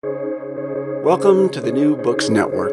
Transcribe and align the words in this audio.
Welcome 0.00 1.48
to 1.48 1.60
the 1.60 1.72
New 1.72 1.96
Books 1.96 2.28
Network. 2.28 2.70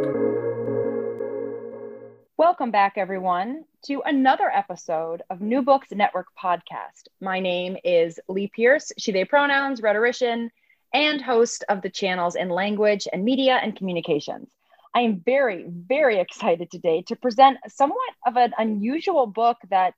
Welcome 2.37 2.69
back, 2.69 2.93
everyone, 2.97 3.65
to 3.87 4.03
another 4.05 4.51
episode 4.51 5.23
of 5.31 5.41
New 5.41 5.63
Books 5.63 5.87
Network 5.89 6.27
podcast. 6.39 7.07
My 7.21 7.39
name 7.39 7.77
is 7.83 8.19
Lee 8.27 8.51
Pierce, 8.55 8.91
she, 8.99 9.11
they 9.11 9.25
pronouns, 9.25 9.81
rhetorician, 9.81 10.51
and 10.93 11.19
host 11.19 11.63
of 11.67 11.81
the 11.81 11.89
channels 11.89 12.35
in 12.35 12.49
language 12.49 13.07
and 13.11 13.25
media 13.25 13.55
and 13.55 13.75
communications. 13.75 14.51
I 14.93 14.99
am 14.99 15.21
very, 15.25 15.65
very 15.67 16.19
excited 16.19 16.69
today 16.69 17.01
to 17.07 17.15
present 17.15 17.57
somewhat 17.67 18.13
of 18.27 18.37
an 18.37 18.53
unusual 18.59 19.25
book 19.25 19.57
that 19.71 19.95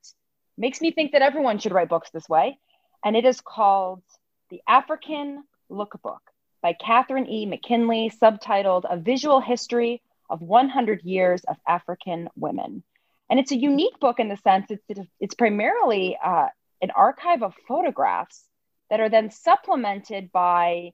makes 0.56 0.80
me 0.80 0.92
think 0.92 1.12
that 1.12 1.20
everyone 1.20 1.58
should 1.58 1.72
write 1.72 1.90
books 1.90 2.08
this 2.08 2.26
way. 2.26 2.58
And 3.04 3.14
it 3.14 3.26
is 3.26 3.42
called 3.42 4.02
The 4.48 4.62
African 4.66 5.44
Lookbook 5.70 6.20
by 6.62 6.72
Catherine 6.72 7.28
E. 7.28 7.46
McKinley, 7.46 8.10
subtitled 8.10 8.84
A 8.90 8.96
Visual 8.96 9.40
History 9.40 10.02
of 10.28 10.42
100 10.42 11.02
Years 11.02 11.42
of 11.44 11.56
African 11.66 12.28
Women. 12.36 12.82
And 13.30 13.38
it's 13.38 13.52
a 13.52 13.56
unique 13.56 13.98
book 14.00 14.18
in 14.18 14.28
the 14.28 14.36
sense 14.36 14.70
it's, 14.70 15.00
it's 15.20 15.34
primarily 15.34 16.18
uh, 16.22 16.48
an 16.80 16.90
archive 16.92 17.42
of 17.42 17.54
photographs 17.66 18.44
that 18.90 19.00
are 19.00 19.08
then 19.08 19.30
supplemented 19.30 20.32
by 20.32 20.92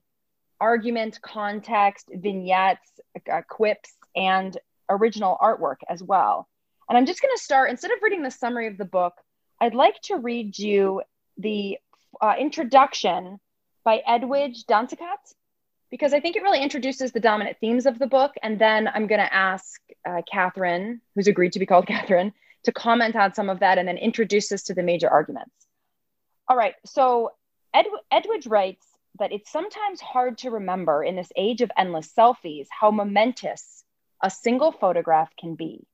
argument, 0.59 1.19
context, 1.21 2.09
vignettes, 2.13 2.99
uh, 3.31 3.41
quips, 3.47 3.93
and 4.15 4.57
original 4.89 5.37
artwork 5.41 5.77
as 5.89 6.01
well. 6.03 6.47
And 6.87 6.97
I'm 6.97 7.05
just 7.05 7.21
going 7.21 7.35
to 7.35 7.43
start, 7.43 7.69
instead 7.69 7.91
of 7.91 7.97
reading 8.01 8.23
the 8.23 8.31
summary 8.31 8.67
of 8.67 8.77
the 8.77 8.85
book, 8.85 9.13
I'd 9.59 9.73
like 9.73 9.99
to 10.03 10.17
read 10.17 10.57
you 10.57 11.01
the 11.37 11.77
uh, 12.21 12.35
introduction 12.39 13.39
by 13.83 14.01
Edwidge 14.05 14.65
Danticat, 14.65 15.33
because 15.95 16.13
I 16.13 16.19
think 16.19 16.35
it 16.35 16.43
really 16.43 16.61
introduces 16.61 17.13
the 17.13 17.21
dominant 17.21 17.55
themes 17.61 17.85
of 17.85 17.99
the 17.99 18.05
book. 18.05 18.33
And 18.43 18.59
then 18.59 18.89
I'm 18.93 19.07
going 19.07 19.21
to 19.21 19.33
ask 19.33 19.79
uh, 20.05 20.23
Catherine, 20.29 20.99
who's 21.15 21.29
agreed 21.29 21.53
to 21.53 21.59
be 21.59 21.65
called 21.65 21.87
Catherine, 21.93 22.33
to 22.65 22.73
comment 22.73 23.15
on 23.15 23.33
some 23.33 23.49
of 23.49 23.61
that 23.61 23.77
and 23.77 23.87
then 23.87 23.97
introduce 23.97 24.51
us 24.51 24.63
to 24.63 24.73
the 24.73 24.83
major 24.83 25.09
arguments. 25.09 25.55
All 26.49 26.57
right, 26.57 26.73
so 26.85 27.31
Ed- 27.73 27.85
Edwidge 28.11 28.45
writes 28.45 28.85
that 29.19 29.31
it's 29.31 29.49
sometimes 29.49 30.01
hard 30.01 30.37
to 30.39 30.51
remember 30.51 31.01
in 31.01 31.15
this 31.15 31.31
age 31.37 31.61
of 31.61 31.71
endless 31.77 32.11
selfies 32.13 32.67
how 32.77 32.91
momentous 32.91 33.85
a 34.21 34.29
single 34.29 34.73
photograph 34.73 35.29
can 35.39 35.55
be. 35.55 35.87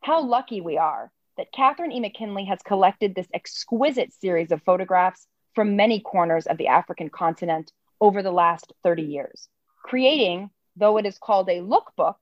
How 0.00 0.22
lucky 0.22 0.62
we 0.62 0.78
are 0.78 1.12
that 1.36 1.52
Catherine 1.52 1.92
E. 1.92 2.00
McKinley 2.00 2.46
has 2.46 2.62
collected 2.62 3.14
this 3.14 3.28
exquisite 3.34 4.14
series 4.14 4.52
of 4.52 4.62
photographs 4.62 5.26
from 5.54 5.76
many 5.76 6.00
corners 6.00 6.46
of 6.46 6.56
the 6.56 6.68
African 6.68 7.10
continent 7.10 7.70
over 8.04 8.22
the 8.22 8.30
last 8.30 8.70
30 8.82 9.00
years, 9.00 9.48
creating, 9.82 10.50
though 10.76 10.98
it 10.98 11.06
is 11.06 11.16
called 11.16 11.48
a 11.48 11.62
lookbook, 11.62 12.16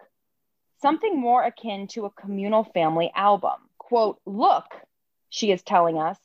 something 0.80 1.18
more 1.18 1.42
akin 1.42 1.88
to 1.88 2.04
a 2.04 2.10
communal 2.10 2.62
family 2.62 3.10
album. 3.16 3.58
Quote, 3.78 4.20
look, 4.24 4.66
she 5.28 5.50
is 5.50 5.60
telling 5.64 5.98
us, 5.98 6.16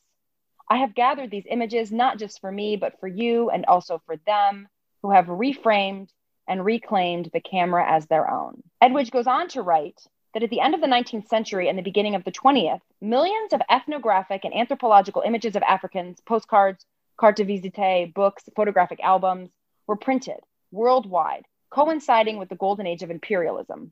I 0.69 0.77
have 0.77 0.94
gathered 0.94 1.31
these 1.31 1.47
images 1.49 1.91
not 1.91 2.19
just 2.19 2.39
for 2.39 2.52
me, 2.52 2.75
but 2.75 2.99
for 2.99 3.08
you 3.08 3.49
and 3.49 3.66
also 3.66 3.99
for 4.05 4.17
them 4.27 4.67
who 5.02 5.09
have 5.09 5.25
reframed 5.25 6.09
and 6.47 6.64
reclaimed 6.64 7.31
the 7.33 7.42
camera 7.42 7.83
as 7.89 8.05
their 8.05 8.30
own. 8.30 8.61
Edwidge 8.80 9.09
goes 9.09 9.25
on 9.25 9.47
to 9.49 9.64
write 9.64 9.99
that 10.36 10.44
at 10.44 10.52
the 10.52 10.59
end 10.59 10.75
of 10.75 10.81
the 10.81 10.88
19th 10.88 11.27
century 11.30 11.67
and 11.67 11.80
the 11.80 11.89
beginning 11.89 12.14
of 12.14 12.23
the 12.23 12.31
20th, 12.31 12.81
millions 13.02 13.53
of 13.53 13.61
ethnographic 13.71 14.45
and 14.45 14.53
anthropological 14.53 15.23
images 15.25 15.55
of 15.55 15.64
Africans, 15.64 16.19
postcards, 16.27 16.86
carte 17.17 17.37
de 17.37 17.43
visite, 17.43 18.13
books, 18.13 18.47
photographic 18.55 18.99
albums 19.01 19.49
were 19.87 19.95
printed 19.95 20.39
worldwide, 20.71 21.45
coinciding 21.69 22.37
with 22.37 22.49
the 22.49 22.55
golden 22.55 22.85
age 22.85 23.03
of 23.03 23.11
imperialism. 23.11 23.91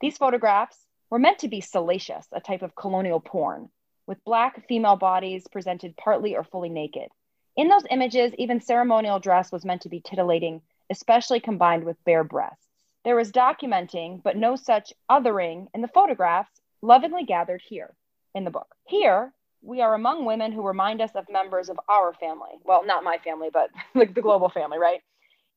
These 0.00 0.18
photographs 0.18 0.86
were 1.10 1.18
meant 1.18 1.38
to 1.40 1.48
be 1.48 1.60
salacious, 1.60 2.26
a 2.32 2.40
type 2.40 2.62
of 2.62 2.74
colonial 2.74 3.20
porn, 3.20 3.70
with 4.06 4.24
Black 4.24 4.66
female 4.66 4.96
bodies 4.96 5.46
presented 5.48 5.96
partly 5.96 6.36
or 6.36 6.44
fully 6.44 6.68
naked. 6.68 7.08
In 7.56 7.68
those 7.68 7.84
images, 7.90 8.34
even 8.38 8.60
ceremonial 8.60 9.20
dress 9.20 9.52
was 9.52 9.64
meant 9.64 9.82
to 9.82 9.88
be 9.88 10.00
titillating, 10.00 10.62
especially 10.90 11.40
combined 11.40 11.84
with 11.84 12.02
bare 12.04 12.24
breasts. 12.24 12.66
There 13.04 13.16
was 13.16 13.32
documenting, 13.32 14.22
but 14.22 14.36
no 14.36 14.56
such 14.56 14.92
othering 15.10 15.66
in 15.74 15.82
the 15.82 15.88
photographs 15.88 16.60
lovingly 16.80 17.24
gathered 17.24 17.62
here 17.62 17.94
in 18.34 18.44
the 18.44 18.50
book. 18.50 18.74
Here, 18.86 19.32
we 19.62 19.80
are 19.80 19.94
among 19.94 20.24
women 20.24 20.52
who 20.52 20.66
remind 20.66 21.00
us 21.00 21.12
of 21.14 21.24
members 21.30 21.68
of 21.68 21.78
our 21.88 22.12
family. 22.14 22.50
Well, 22.64 22.84
not 22.84 23.04
my 23.04 23.18
family, 23.18 23.48
but 23.52 23.70
like 23.94 24.14
the 24.14 24.22
global 24.22 24.48
family, 24.48 24.78
right? 24.78 25.00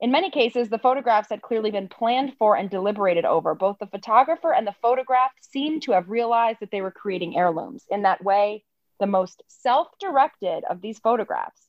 In 0.02 0.12
many 0.12 0.30
cases, 0.30 0.70
the 0.70 0.78
photographs 0.78 1.30
had 1.30 1.42
clearly 1.42 1.72
been 1.72 1.88
planned 1.88 2.34
for 2.38 2.58
and 2.58 2.70
deliberated 2.70 3.26
over. 3.26 3.56
Both 3.56 3.78
the 3.80 3.88
photographer 3.88 4.54
and 4.54 4.68
the 4.68 4.76
photograph 4.82 5.32
seemed 5.40 5.84
to 5.84 5.94
have 5.94 6.10
realized 6.10 6.60
that 6.60 6.70
they 6.70 6.82
were 6.82 6.92
creating 6.92 7.38
heirlooms. 7.38 7.86
In 7.90 8.02
that 8.02 8.24
way, 8.24 8.64
the 9.00 9.08
most 9.08 9.42
self 9.48 9.88
directed 10.00 10.64
of 10.70 10.82
these 10.82 11.00
photographs 11.00 11.68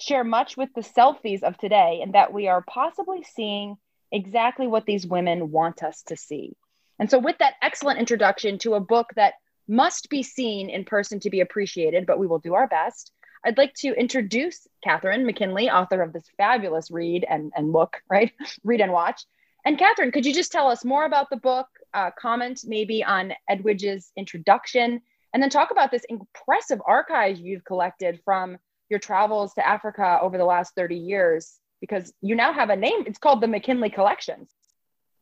share 0.00 0.24
much 0.24 0.56
with 0.56 0.68
the 0.74 0.82
selfies 0.82 1.42
of 1.42 1.58
today, 1.58 2.00
in 2.02 2.12
that 2.12 2.32
we 2.32 2.48
are 2.48 2.62
possibly 2.62 3.22
seeing 3.22 3.76
exactly 4.12 4.66
what 4.66 4.86
these 4.86 5.06
women 5.06 5.50
want 5.50 5.82
us 5.82 6.02
to 6.04 6.16
see. 6.16 6.56
And 6.98 7.10
so, 7.10 7.18
with 7.18 7.38
that 7.38 7.54
excellent 7.62 7.98
introduction 7.98 8.58
to 8.58 8.74
a 8.74 8.80
book 8.80 9.08
that 9.16 9.34
must 9.68 10.08
be 10.10 10.22
seen 10.22 10.70
in 10.70 10.84
person 10.84 11.20
to 11.20 11.30
be 11.30 11.40
appreciated, 11.40 12.06
but 12.06 12.18
we 12.18 12.26
will 12.26 12.38
do 12.38 12.54
our 12.54 12.68
best. 12.68 13.12
I'd 13.44 13.58
like 13.58 13.74
to 13.74 13.92
introduce 13.92 14.66
Catherine 14.82 15.24
McKinley, 15.24 15.70
author 15.70 16.02
of 16.02 16.12
this 16.12 16.28
fabulous 16.36 16.90
read 16.90 17.24
and, 17.28 17.52
and 17.56 17.72
look, 17.72 17.98
right? 18.10 18.32
read 18.64 18.80
and 18.80 18.92
watch. 18.92 19.24
And 19.64 19.78
Catherine, 19.78 20.12
could 20.12 20.24
you 20.24 20.32
just 20.32 20.52
tell 20.52 20.68
us 20.68 20.84
more 20.84 21.04
about 21.04 21.28
the 21.30 21.36
book, 21.36 21.66
uh, 21.92 22.10
comment 22.18 22.60
maybe 22.64 23.02
on 23.02 23.32
Edwidge's 23.48 24.12
introduction, 24.16 25.00
and 25.32 25.42
then 25.42 25.50
talk 25.50 25.70
about 25.70 25.90
this 25.90 26.04
impressive 26.08 26.80
archive 26.86 27.38
you've 27.38 27.64
collected 27.64 28.20
from 28.24 28.58
your 28.88 29.00
travels 29.00 29.54
to 29.54 29.66
Africa 29.66 30.20
over 30.22 30.38
the 30.38 30.44
last 30.44 30.74
30 30.76 30.96
years? 30.96 31.58
Because 31.80 32.12
you 32.22 32.36
now 32.36 32.52
have 32.52 32.70
a 32.70 32.76
name, 32.76 33.04
it's 33.06 33.18
called 33.18 33.40
the 33.40 33.48
McKinley 33.48 33.90
Collections. 33.90 34.50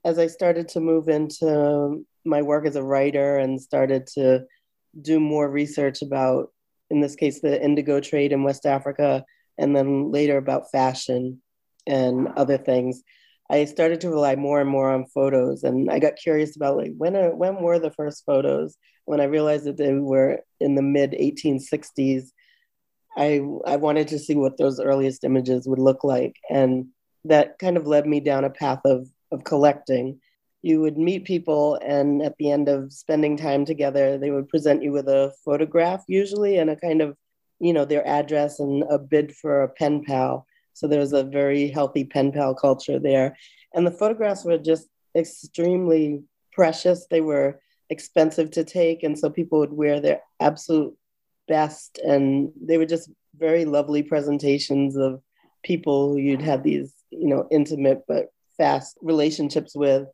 As 0.04 0.18
I 0.18 0.26
started 0.26 0.68
to 0.68 0.80
move 0.80 1.08
into 1.08 2.04
my 2.24 2.42
work 2.42 2.66
as 2.66 2.76
a 2.76 2.82
writer 2.82 3.36
and 3.36 3.60
started 3.60 4.06
to 4.14 4.44
do 5.00 5.20
more 5.20 5.50
research 5.50 6.02
about, 6.02 6.52
in 6.90 7.00
this 7.00 7.16
case, 7.16 7.40
the 7.40 7.62
indigo 7.62 8.00
trade 8.00 8.32
in 8.32 8.44
West 8.44 8.66
Africa, 8.66 9.24
and 9.58 9.74
then 9.74 10.10
later 10.10 10.36
about 10.36 10.70
fashion 10.70 11.40
and 11.86 12.28
other 12.36 12.58
things. 12.58 13.02
I 13.50 13.64
started 13.66 14.00
to 14.00 14.10
rely 14.10 14.36
more 14.36 14.60
and 14.60 14.70
more 14.70 14.90
on 14.90 15.06
photos, 15.06 15.64
and 15.64 15.90
I 15.90 15.98
got 15.98 16.16
curious 16.16 16.56
about 16.56 16.76
like 16.76 16.92
when 16.96 17.14
are, 17.16 17.34
when 17.34 17.56
were 17.56 17.78
the 17.78 17.90
first 17.90 18.24
photos? 18.24 18.76
When 19.04 19.20
I 19.20 19.24
realized 19.24 19.64
that 19.66 19.76
they 19.76 19.92
were 19.92 20.40
in 20.60 20.74
the 20.76 20.82
mid 20.82 21.12
1860s, 21.12 22.30
I 23.16 23.42
I 23.66 23.76
wanted 23.76 24.08
to 24.08 24.18
see 24.18 24.34
what 24.34 24.56
those 24.56 24.80
earliest 24.80 25.24
images 25.24 25.68
would 25.68 25.78
look 25.78 26.04
like, 26.04 26.36
and 26.50 26.86
that 27.24 27.58
kind 27.58 27.76
of 27.76 27.86
led 27.86 28.06
me 28.06 28.20
down 28.20 28.44
a 28.44 28.50
path 28.50 28.80
of 28.84 29.08
of 29.30 29.44
collecting 29.44 30.20
you 30.64 30.80
would 30.80 30.96
meet 30.96 31.26
people 31.26 31.78
and 31.82 32.22
at 32.22 32.36
the 32.38 32.50
end 32.50 32.70
of 32.70 32.90
spending 32.90 33.36
time 33.36 33.66
together 33.66 34.16
they 34.16 34.30
would 34.30 34.48
present 34.48 34.82
you 34.82 34.92
with 34.92 35.08
a 35.08 35.30
photograph 35.44 36.02
usually 36.08 36.56
and 36.56 36.70
a 36.70 36.76
kind 36.76 37.02
of 37.02 37.14
you 37.60 37.72
know 37.72 37.84
their 37.84 38.06
address 38.06 38.60
and 38.60 38.82
a 38.90 38.98
bid 38.98 39.34
for 39.34 39.62
a 39.62 39.68
pen 39.68 40.04
pal. 40.04 40.46
So 40.72 40.88
there 40.88 41.00
was 41.00 41.12
a 41.12 41.22
very 41.22 41.68
healthy 41.68 42.04
pen 42.04 42.32
pal 42.32 42.54
culture 42.54 42.98
there. 42.98 43.36
And 43.74 43.86
the 43.86 43.92
photographs 43.92 44.44
were 44.44 44.58
just 44.58 44.88
extremely 45.16 46.22
precious. 46.52 47.06
They 47.10 47.20
were 47.20 47.60
expensive 47.90 48.50
to 48.52 48.64
take 48.64 49.02
and 49.02 49.18
so 49.18 49.28
people 49.28 49.58
would 49.58 49.72
wear 49.72 50.00
their 50.00 50.20
absolute 50.40 50.96
best 51.46 51.98
and 51.98 52.50
they 52.60 52.78
were 52.78 52.86
just 52.86 53.10
very 53.36 53.66
lovely 53.66 54.02
presentations 54.02 54.96
of 54.96 55.20
people 55.62 56.08
who 56.08 56.18
you'd 56.18 56.40
had 56.40 56.64
these 56.64 56.94
you 57.10 57.28
know 57.28 57.46
intimate 57.50 58.02
but 58.08 58.32
fast 58.56 58.96
relationships 59.02 59.76
with 59.76 60.06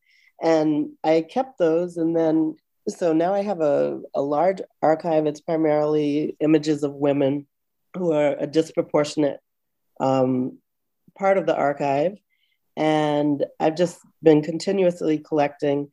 and 0.42 0.90
I 1.04 1.22
kept 1.22 1.58
those. 1.58 1.96
And 1.96 2.16
then, 2.16 2.56
so 2.88 3.12
now 3.12 3.34
I 3.34 3.42
have 3.42 3.60
a, 3.60 4.00
a 4.14 4.22
large 4.22 4.60
archive. 4.82 5.26
It's 5.26 5.40
primarily 5.40 6.36
images 6.40 6.82
of 6.82 6.94
women 6.94 7.46
who 7.96 8.12
are 8.12 8.36
a 8.38 8.46
disproportionate 8.46 9.40
um, 10.00 10.58
part 11.18 11.38
of 11.38 11.46
the 11.46 11.56
archive. 11.56 12.16
And 12.76 13.44
I've 13.58 13.76
just 13.76 13.98
been 14.22 14.42
continuously 14.42 15.18
collecting. 15.18 15.90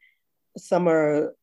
Some 0.58 0.88
are 0.88 1.36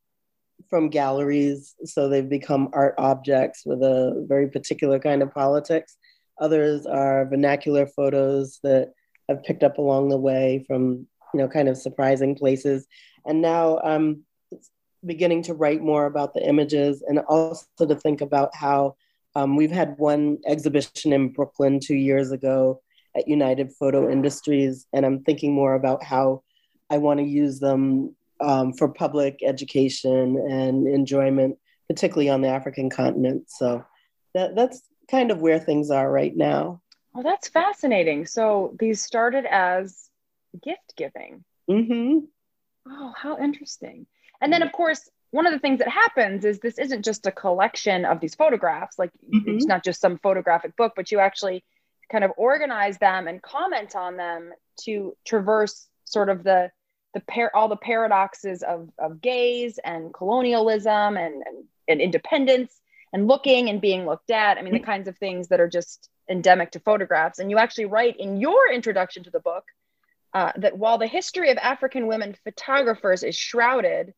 from 0.71 0.89
galleries, 0.89 1.75
so 1.85 2.09
they've 2.09 2.29
become 2.29 2.71
art 2.73 2.95
objects 2.99 3.63
with 3.67 3.83
a 3.83 4.25
very 4.29 4.49
particular 4.49 4.99
kind 4.99 5.23
of 5.23 5.35
politics. 5.35 5.97
Others 6.41 6.87
are 6.87 7.27
vernacular 7.27 7.87
photos 7.87 8.61
that 8.63 8.93
I've 9.31 9.43
picked 9.43 9.63
up 9.63 9.79
along 9.79 10.09
the 10.09 10.19
way 10.19 10.65
from 10.67 11.07
you 11.35 11.41
know, 11.41 11.49
kind 11.49 11.69
of 11.69 11.77
surprising 11.77 12.35
places. 12.35 12.87
And 13.27 13.43
now 13.43 13.79
I'm 13.79 14.25
beginning 15.05 15.43
to 15.43 15.55
write 15.55 15.83
more 15.83 16.07
about 16.07 16.33
the 16.33 16.47
images 16.47 17.03
and 17.07 17.19
also 17.19 17.67
to 17.87 17.95
think 17.97 18.21
about 18.21 18.55
how 18.55 18.97
um, 19.35 19.57
we've 19.57 19.71
had 19.71 19.99
one 19.99 20.39
exhibition 20.47 21.13
in 21.13 21.33
Brooklyn 21.33 21.81
two 21.81 21.97
years 21.97 22.31
ago, 22.31 22.81
at 23.17 23.29
United 23.29 23.73
Photo 23.73 24.11
Industries, 24.11 24.87
and 24.93 25.07
I'm 25.07 25.23
thinking 25.23 25.53
more 25.53 25.75
about 25.75 26.03
how 26.03 26.43
I 26.91 26.99
want 26.99 27.21
to 27.21 27.27
use 27.27 27.61
them 27.61 28.15
um, 28.41 28.73
for 28.73 28.89
public 28.89 29.39
education 29.45 30.37
and 30.51 30.87
enjoyment, 30.87 31.57
particularly 31.89 32.29
on 32.29 32.43
the 32.43 32.49
African 32.49 32.91
continent. 32.91 33.45
So 33.49 33.85
that, 34.35 34.55
that's 34.57 34.83
kind 35.11 35.31
of 35.31 35.41
where 35.41 35.59
things 35.59 35.91
are 35.91 36.11
right 36.11 36.37
now. 36.37 36.81
Well, 37.13 37.23
that's 37.23 37.49
fascinating. 37.49 38.27
So 38.27 38.75
these 38.81 39.01
started 39.01 39.47
as 39.47 40.11
gift 40.63 40.95
giving. 40.97 41.45
Mm-hmm. 41.71 42.19
Oh, 42.89 43.13
how 43.17 43.39
interesting. 43.39 44.07
And 44.41 44.53
then, 44.53 44.63
of 44.63 44.73
course, 44.73 45.09
one 45.31 45.47
of 45.47 45.53
the 45.53 45.59
things 45.59 45.79
that 45.79 45.89
happens 45.89 46.45
is 46.45 46.61
this 46.61 46.79
isn't 46.79 47.05
just 47.05 47.27
a 47.27 47.33
collection 47.33 48.05
of 48.05 48.21
these 48.21 48.35
photographs, 48.35 48.99
like 48.99 49.11
mm-hmm. 49.33 49.57
it's 49.57 49.67
not 49.67 49.85
just 49.85 50.01
some 50.01 50.19
photographic 50.19 50.77
book, 50.77 50.93
but 50.95 51.11
you 51.11 51.19
actually 51.19 51.65
kind 52.11 52.25
of 52.25 52.33
organize 52.37 52.99
them 52.99 53.27
and 53.27 53.43
comment 53.43 53.97
on 53.97 54.17
them 54.17 54.53
to 54.83 55.17
traverse 55.25 55.89
sort 56.05 56.29
of 56.29 56.45
the 56.45 56.71
the 57.15 57.21
pair 57.21 57.55
all 57.57 57.69
the 57.69 57.77
paradoxes 57.77 58.63
of, 58.63 58.91
of 58.99 59.21
gaze 59.21 59.79
and 59.85 60.13
colonialism 60.13 61.17
and, 61.17 61.43
and, 61.47 61.65
and 61.89 62.01
independence 62.01 62.81
and 63.13 63.29
looking 63.29 63.71
and 63.71 63.81
being 63.81 64.05
looked 64.05 64.31
at. 64.31 64.59
I 64.59 64.63
mean, 64.63 64.73
the 64.73 64.81
mm-hmm. 64.81 64.87
kinds 64.87 65.09
of 65.09 65.17
things 65.17 65.49
that 65.49 65.61
are 65.61 65.69
just 65.69 66.11
endemic 66.29 66.73
to 66.73 66.81
photographs. 66.81 67.39
And 67.39 67.51
you 67.51 67.59
actually 67.59 67.85
write 67.87 68.17
in 68.19 68.41
your 68.41 68.73
introduction 68.73 69.23
to 69.25 69.31
the 69.31 69.41
book 69.41 69.65
uh, 70.35 70.53
that 70.57 70.77
while 70.77 70.99
the 70.99 71.07
history 71.07 71.51
of 71.51 71.59
African 71.59 72.07
women 72.07 72.37
photographers 72.45 73.23
is 73.23 73.37
shrouded, 73.37 74.13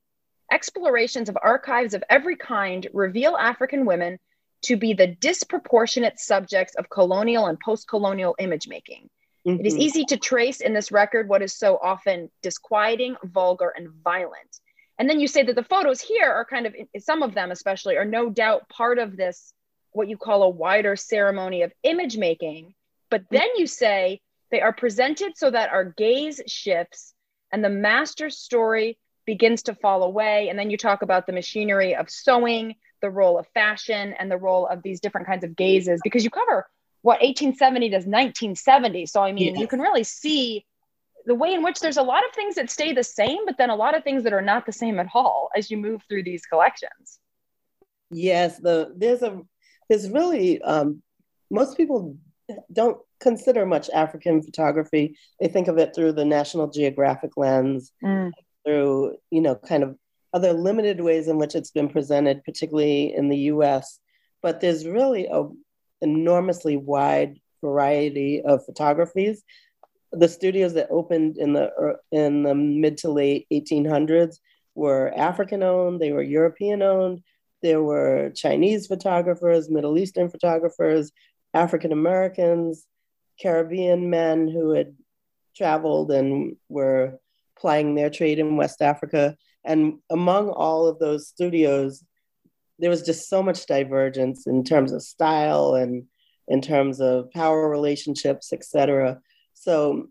explorations 0.51 1.29
of 1.29 1.37
archives 1.41 1.95
of 1.95 2.03
every 2.09 2.37
kind 2.37 2.87
reveal 2.93 3.37
African 3.37 3.85
women 3.85 4.19
to 4.63 4.77
be 4.77 4.95
the 4.95 5.07
disproportionate 5.07 6.19
subjects 6.19 6.75
of 6.77 6.89
colonial 6.89 7.47
and 7.47 7.61
post 7.61 7.87
colonial 7.89 8.35
image 8.39 8.67
making. 8.67 9.11
Mm-hmm. 9.47 9.61
It 9.61 9.67
is 9.67 9.75
mm-hmm. 9.75 9.83
easy 9.83 10.05
to 10.07 10.17
trace 10.17 10.61
in 10.61 10.73
this 10.73 10.91
record 10.91 11.29
what 11.29 11.43
is 11.43 11.53
so 11.53 11.79
often 11.83 12.31
disquieting, 12.43 13.17
vulgar, 13.23 13.73
and 13.77 13.91
violent. 14.03 14.61
And 14.99 15.11
then 15.11 15.21
you 15.21 15.29
say 15.29 15.43
that 15.43 15.55
the 15.55 15.63
photos 15.63 16.01
here 16.01 16.33
are 16.33 16.47
kind 16.47 16.67
of, 16.67 16.75
some 16.99 17.23
of 17.23 17.35
them 17.35 17.51
especially, 17.51 17.97
are 17.97 18.07
no 18.07 18.31
doubt 18.31 18.69
part 18.71 18.99
of 18.99 19.17
this, 19.17 19.53
what 19.93 20.09
you 20.09 20.17
call 20.17 20.43
a 20.43 20.49
wider 20.49 20.97
ceremony 20.97 21.63
of 21.63 21.73
image 21.83 22.17
making. 22.17 22.75
But 23.11 23.25
then 23.31 23.49
you 23.57 23.67
say 23.67 24.21
they 24.50 24.60
are 24.60 24.72
presented 24.72 25.37
so 25.37 25.50
that 25.50 25.70
our 25.70 25.84
gaze 25.84 26.40
shifts 26.46 27.14
and 27.52 27.64
the 27.64 27.69
master 27.69 28.31
story 28.31 28.98
begins 29.25 29.62
to 29.64 29.75
fall 29.75 30.02
away. 30.02 30.48
And 30.48 30.58
then 30.58 30.70
you 30.70 30.76
talk 30.76 31.02
about 31.02 31.26
the 31.26 31.32
machinery 31.32 31.94
of 31.94 32.08
sewing, 32.08 32.76
the 33.02 33.10
role 33.10 33.38
of 33.38 33.46
fashion, 33.48 34.14
and 34.19 34.31
the 34.31 34.37
role 34.37 34.66
of 34.66 34.82
these 34.82 35.00
different 35.00 35.26
kinds 35.26 35.44
of 35.44 35.56
gazes, 35.56 36.00
because 36.02 36.25
you 36.25 36.31
cover 36.31 36.66
what 37.02 37.20
1870 37.20 37.90
to 37.90 37.96
1970. 37.96 39.06
So, 39.06 39.22
I 39.22 39.32
mean, 39.32 39.54
yes. 39.54 39.60
you 39.60 39.69
can 39.69 39.81
really 39.81 40.04
see 40.04 40.64
the 41.26 41.34
way 41.34 41.52
in 41.52 41.62
which 41.62 41.81
there's 41.81 41.96
a 41.96 42.02
lot 42.02 42.25
of 42.25 42.34
things 42.34 42.54
that 42.54 42.70
stay 42.70 42.93
the 42.93 43.04
same, 43.04 43.44
but 43.46 43.58
then 43.58 43.70
a 43.70 43.76
lot 43.76 43.96
of 43.96 44.04
things 44.04 44.25
that 44.25 44.32
are 44.32 44.43
not 44.43 44.64
the 44.64 44.72
same 44.72 44.98
at 44.98 45.08
all 45.12 45.50
as 45.56 45.70
you 45.70 45.76
move 45.76 46.02
through 46.08 46.22
these 46.22 46.46
collections. 46.46 47.19
Yes, 48.10 48.58
the 48.58 48.93
there's 48.96 49.22
a 49.22 49.40
there's 49.88 50.08
really 50.08 50.62
um, 50.62 51.02
most 51.50 51.76
people 51.76 52.16
don't 52.72 52.98
consider 53.20 53.66
much 53.66 53.90
African 53.90 54.43
photography. 54.43 55.16
They 55.40 55.48
think 55.48 55.69
of 55.69 55.78
it 55.78 55.94
through 55.94 56.12
the 56.12 56.25
National 56.25 56.69
Geographic 56.69 57.37
lens, 57.37 57.93
mm. 58.04 58.31
through 58.64 59.16
you 59.31 59.40
know 59.40 59.54
kind 59.56 59.82
of 59.82 59.96
other 60.32 60.52
limited 60.52 61.00
ways 61.00 61.28
in 61.28 61.38
which 61.38 61.54
it's 61.54 61.70
been 61.70 61.88
presented, 61.88 62.44
particularly 62.44 63.14
in 63.14 63.28
the 63.28 63.38
U.S. 63.54 63.98
But 64.43 64.60
there's 64.60 64.87
really 64.87 65.26
a 65.26 65.48
enormously 66.02 66.76
wide 66.76 67.40
variety 67.62 68.43
of 68.43 68.64
photographies. 68.64 69.43
The 70.12 70.28
studios 70.28 70.75
that 70.75 70.88
opened 70.90 71.37
in 71.38 71.52
the 71.52 71.72
er, 71.78 72.00
in 72.12 72.43
the 72.43 72.54
mid 72.54 72.98
to 72.98 73.10
late 73.10 73.46
1800s 73.52 74.37
were 74.75 75.12
African 75.16 75.62
owned, 75.62 76.00
they 76.00 76.12
were 76.12 76.22
European 76.22 76.82
owned, 76.82 77.22
there 77.62 77.82
were 77.82 78.31
Chinese 78.34 78.87
photographers, 78.87 79.70
Middle 79.70 79.98
Eastern 79.98 80.28
photographers, 80.28 81.10
African 81.56 81.93
Americans, 81.93 82.87
Caribbean 83.41 84.11
men 84.11 84.49
who 84.49 84.70
had 84.70 84.94
traveled 85.56 86.11
and 86.11 86.56
were 86.69 87.19
plying 87.58 87.94
their 87.94 88.11
trade 88.11 88.38
in 88.38 88.56
West 88.56 88.82
Africa. 88.82 89.37
And 89.64 89.99
among 90.11 90.50
all 90.50 90.87
of 90.87 90.99
those 90.99 91.29
studios, 91.29 92.05
there 92.79 92.91
was 92.91 93.03
just 93.03 93.29
so 93.29 93.43
much 93.43 93.67
divergence 93.67 94.47
in 94.47 94.62
terms 94.64 94.93
of 94.93 95.03
style 95.03 95.75
and 95.75 96.05
in 96.47 96.61
terms 96.61 97.00
of 97.00 97.31
power 97.32 97.69
relationships, 97.69 98.53
etc. 98.53 99.20
So 99.55 100.08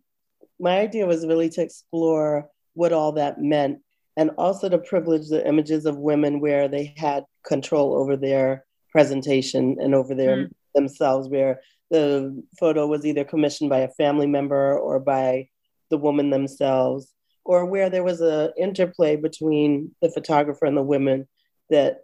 my 0.59 0.79
idea 0.79 1.05
was 1.05 1.27
really 1.27 1.49
to 1.49 1.61
explore 1.61 2.49
what 2.73 2.91
all 2.91 3.13
that 3.13 3.39
meant 3.39 3.79
and 4.17 4.31
also 4.37 4.67
to 4.67 4.77
privilege 4.77 5.29
the 5.29 5.47
images 5.47 5.85
of 5.85 5.97
women 5.97 6.39
where 6.39 6.67
they 6.67 6.93
had 6.97 7.23
control 7.45 7.95
over 7.95 8.17
their 8.17 8.65
presentation 8.91 9.77
and 9.79 9.93
over 9.93 10.15
their 10.15 10.37
mm. 10.37 10.51
Themselves 10.75 11.27
where 11.29 11.61
the 11.91 12.43
photo 12.59 12.87
was 12.87 13.05
either 13.05 13.23
commissioned 13.23 13.69
by 13.69 13.79
a 13.79 13.91
family 13.91 14.27
member 14.27 14.77
or 14.77 14.99
by 14.99 15.47
the 15.89 15.97
woman 15.97 16.29
themselves 16.29 17.13
or 17.43 17.65
where 17.65 17.89
there 17.89 18.03
was 18.03 18.21
a 18.21 18.51
interplay 18.57 19.15
between 19.15 19.95
the 20.01 20.09
photographer 20.09 20.65
and 20.65 20.75
the 20.75 20.81
women 20.81 21.27
that 21.69 21.99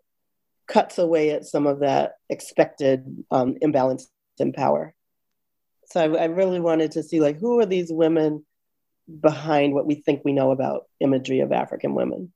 cuts 0.68 0.98
away 0.98 1.32
at 1.32 1.46
some 1.46 1.68
of 1.68 1.80
that 1.80 2.14
expected 2.30 3.24
um, 3.32 3.58
imbalance 3.62 4.10
in 4.38 4.54
power. 4.54 4.94
So 5.88 6.00
I, 6.00 6.24
I 6.24 6.26
really 6.26 6.60
wanted 6.60 6.92
to 6.92 7.04
see 7.04 7.20
like 7.20 7.40
who 7.40 7.60
are 7.60 7.66
these 7.66 7.92
women 7.92 8.46
behind 9.20 9.74
what 9.74 9.88
we 9.88 9.96
think 9.96 10.22
we 10.24 10.32
know 10.32 10.52
about 10.52 10.84
imagery 11.00 11.40
of 11.42 11.52
African 11.52 11.96
women. 11.96 12.32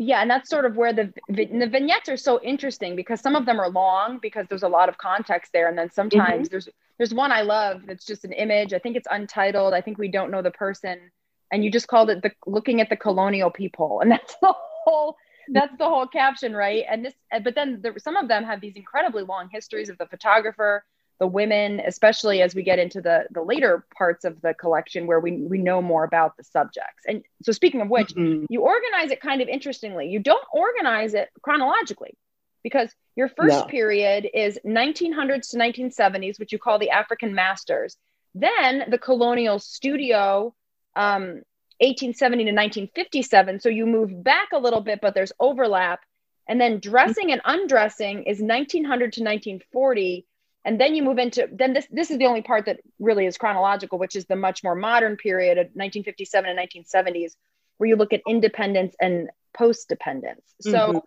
Yeah, 0.00 0.22
and 0.22 0.30
that's 0.30 0.48
sort 0.48 0.64
of 0.64 0.76
where 0.76 0.92
the 0.92 1.12
the 1.28 1.68
vignettes 1.70 2.08
are 2.08 2.16
so 2.16 2.40
interesting 2.40 2.94
because 2.94 3.20
some 3.20 3.34
of 3.34 3.46
them 3.46 3.58
are 3.58 3.68
long 3.68 4.20
because 4.22 4.46
there's 4.48 4.62
a 4.62 4.68
lot 4.68 4.88
of 4.88 4.96
context 4.96 5.52
there, 5.52 5.68
and 5.68 5.76
then 5.76 5.90
sometimes 5.90 6.46
mm-hmm. 6.46 6.52
there's 6.52 6.68
there's 6.98 7.12
one 7.12 7.32
I 7.32 7.42
love 7.42 7.82
that's 7.84 8.04
just 8.04 8.24
an 8.24 8.32
image. 8.32 8.72
I 8.72 8.78
think 8.78 8.96
it's 8.96 9.08
untitled. 9.10 9.74
I 9.74 9.80
think 9.80 9.98
we 9.98 10.08
don't 10.08 10.30
know 10.30 10.40
the 10.40 10.52
person, 10.52 11.10
and 11.50 11.64
you 11.64 11.70
just 11.72 11.88
called 11.88 12.10
it 12.10 12.22
the 12.22 12.30
looking 12.46 12.80
at 12.80 12.90
the 12.90 12.96
colonial 12.96 13.50
people, 13.50 14.00
and 14.00 14.10
that's 14.12 14.36
the 14.40 14.54
whole 14.84 15.16
that's 15.48 15.76
the 15.78 15.84
whole 15.84 16.06
caption, 16.06 16.54
right? 16.54 16.84
And 16.88 17.04
this, 17.04 17.14
but 17.42 17.56
then 17.56 17.80
there, 17.82 17.98
some 17.98 18.16
of 18.16 18.28
them 18.28 18.44
have 18.44 18.60
these 18.60 18.76
incredibly 18.76 19.24
long 19.24 19.48
histories 19.50 19.88
of 19.88 19.98
the 19.98 20.06
photographer, 20.06 20.84
the 21.18 21.26
women, 21.26 21.80
especially 21.84 22.42
as 22.42 22.54
we 22.54 22.62
get 22.62 22.78
into 22.78 23.00
the 23.00 23.26
the 23.30 23.42
later 23.42 23.84
parts 23.96 24.24
of 24.24 24.40
the 24.40 24.54
collection 24.54 25.06
where 25.06 25.20
we 25.20 25.32
we 25.32 25.58
know 25.58 25.82
more 25.82 26.04
about 26.04 26.36
the 26.36 26.44
subjects. 26.44 27.02
And 27.06 27.22
so, 27.42 27.52
speaking 27.52 27.80
of 27.80 27.88
which, 27.88 28.14
mm-hmm. 28.14 28.44
you 28.48 28.62
organize 28.62 29.10
it 29.10 29.20
kind 29.20 29.42
of 29.42 29.48
interestingly. 29.48 30.08
You 30.08 30.20
don't 30.20 30.44
organize 30.52 31.14
it 31.14 31.28
chronologically 31.42 32.16
because 32.62 32.92
your 33.16 33.28
first 33.28 33.58
no. 33.60 33.64
period 33.64 34.28
is 34.32 34.58
1900s 34.64 35.50
to 35.50 35.56
1970s, 35.56 36.38
which 36.38 36.52
you 36.52 36.58
call 36.58 36.78
the 36.78 36.90
African 36.90 37.34
masters. 37.34 37.96
Then 38.34 38.84
the 38.90 38.98
colonial 38.98 39.58
studio 39.58 40.54
um, 40.94 41.42
1870 41.80 42.44
to 42.44 42.50
1957. 42.50 43.60
So 43.60 43.68
you 43.68 43.86
move 43.86 44.22
back 44.22 44.48
a 44.52 44.58
little 44.58 44.80
bit, 44.80 45.00
but 45.00 45.14
there's 45.14 45.32
overlap. 45.38 46.00
And 46.48 46.60
then 46.60 46.80
dressing 46.80 47.30
and 47.30 47.40
undressing 47.44 48.24
is 48.24 48.40
1900 48.40 49.12
to 49.14 49.22
1940. 49.22 50.26
And 50.64 50.80
then 50.80 50.94
you 50.94 51.02
move 51.02 51.18
into 51.18 51.48
then 51.52 51.72
this 51.72 51.86
this 51.90 52.10
is 52.10 52.18
the 52.18 52.26
only 52.26 52.42
part 52.42 52.66
that 52.66 52.80
really 52.98 53.26
is 53.26 53.38
chronological, 53.38 53.98
which 53.98 54.16
is 54.16 54.26
the 54.26 54.36
much 54.36 54.62
more 54.62 54.74
modern 54.74 55.16
period 55.16 55.56
of 55.56 55.66
1957 55.66 56.50
and 56.50 56.58
1970s, 56.58 57.32
where 57.78 57.88
you 57.88 57.96
look 57.96 58.12
at 58.12 58.20
independence 58.26 58.94
and 59.00 59.30
post 59.56 59.88
dependence. 59.88 60.42
So 60.60 60.78
mm-hmm. 60.78 60.98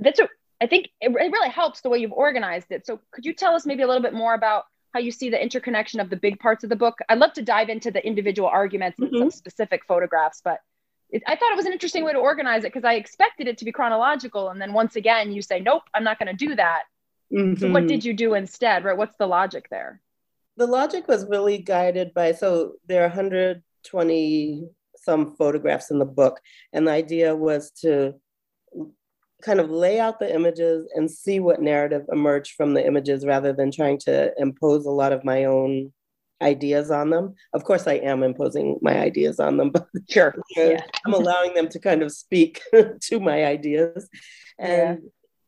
that's 0.00 0.20
a, 0.20 0.28
I 0.60 0.66
think 0.66 0.86
it, 1.00 1.10
it 1.10 1.32
really 1.32 1.50
helps 1.50 1.80
the 1.80 1.90
way 1.90 1.98
you've 1.98 2.12
organized 2.12 2.68
it. 2.70 2.86
So 2.86 3.00
could 3.10 3.26
you 3.26 3.34
tell 3.34 3.54
us 3.54 3.66
maybe 3.66 3.82
a 3.82 3.86
little 3.86 4.02
bit 4.02 4.14
more 4.14 4.34
about 4.34 4.64
how 4.92 5.00
you 5.00 5.10
see 5.10 5.30
the 5.30 5.40
interconnection 5.40 6.00
of 6.00 6.10
the 6.10 6.16
big 6.16 6.38
parts 6.38 6.64
of 6.64 6.70
the 6.70 6.76
book. 6.76 6.98
I'd 7.08 7.18
love 7.18 7.32
to 7.34 7.42
dive 7.42 7.68
into 7.68 7.90
the 7.90 8.04
individual 8.04 8.48
arguments 8.48 8.98
and 8.98 9.08
mm-hmm. 9.08 9.18
some 9.18 9.30
specific 9.30 9.84
photographs, 9.86 10.40
but 10.42 10.58
it, 11.10 11.22
I 11.26 11.36
thought 11.36 11.52
it 11.52 11.56
was 11.56 11.66
an 11.66 11.72
interesting 11.72 12.04
way 12.04 12.12
to 12.12 12.18
organize 12.18 12.64
it 12.64 12.72
because 12.72 12.84
I 12.84 12.94
expected 12.94 13.48
it 13.48 13.58
to 13.58 13.64
be 13.64 13.72
chronological. 13.72 14.50
And 14.50 14.60
then 14.60 14.72
once 14.72 14.96
again, 14.96 15.32
you 15.32 15.42
say, 15.42 15.60
nope, 15.60 15.82
I'm 15.94 16.04
not 16.04 16.18
going 16.18 16.36
to 16.36 16.46
do 16.46 16.54
that. 16.56 16.82
Mm-hmm. 17.32 17.60
So 17.60 17.70
what 17.70 17.86
did 17.86 18.04
you 18.04 18.12
do 18.12 18.34
instead, 18.34 18.84
right? 18.84 18.96
What's 18.96 19.16
the 19.16 19.26
logic 19.26 19.68
there? 19.70 20.00
The 20.56 20.66
logic 20.66 21.08
was 21.08 21.26
really 21.28 21.58
guided 21.58 22.12
by, 22.12 22.32
so 22.32 22.74
there 22.86 23.02
are 23.02 23.08
120 23.08 24.68
some 25.02 25.34
photographs 25.36 25.90
in 25.90 25.98
the 25.98 26.04
book. 26.04 26.40
And 26.72 26.86
the 26.86 26.92
idea 26.92 27.34
was 27.34 27.70
to 27.82 28.14
kind 29.42 29.60
of 29.60 29.70
lay 29.70 29.98
out 29.98 30.20
the 30.20 30.32
images 30.32 30.86
and 30.94 31.10
see 31.10 31.40
what 31.40 31.62
narrative 31.62 32.02
emerged 32.12 32.54
from 32.56 32.74
the 32.74 32.86
images 32.86 33.24
rather 33.24 33.52
than 33.52 33.70
trying 33.70 33.98
to 33.98 34.32
impose 34.36 34.84
a 34.84 34.90
lot 34.90 35.12
of 35.12 35.24
my 35.24 35.44
own 35.44 35.92
ideas 36.42 36.90
on 36.90 37.10
them. 37.10 37.34
Of 37.52 37.64
course, 37.64 37.86
I 37.86 37.94
am 37.94 38.22
imposing 38.22 38.78
my 38.82 38.98
ideas 38.98 39.40
on 39.40 39.56
them, 39.56 39.70
but 39.72 39.86
sure, 40.08 40.34
yeah. 40.56 40.82
I'm 41.06 41.14
allowing 41.14 41.54
them 41.54 41.68
to 41.68 41.78
kind 41.78 42.02
of 42.02 42.12
speak 42.12 42.60
to 43.00 43.20
my 43.20 43.44
ideas. 43.44 44.08
And. 44.58 45.00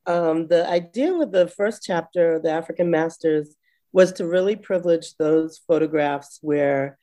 Um, 0.06 0.48
the 0.48 0.68
idea 0.68 1.14
with 1.14 1.32
the 1.32 1.48
first 1.48 1.82
chapter, 1.84 2.38
the 2.38 2.50
African 2.50 2.90
Masters, 2.90 3.56
was 3.92 4.12
to 4.12 4.26
really 4.26 4.56
privilege 4.56 5.16
those 5.16 5.60
photographs 5.66 6.38
where 6.42 6.98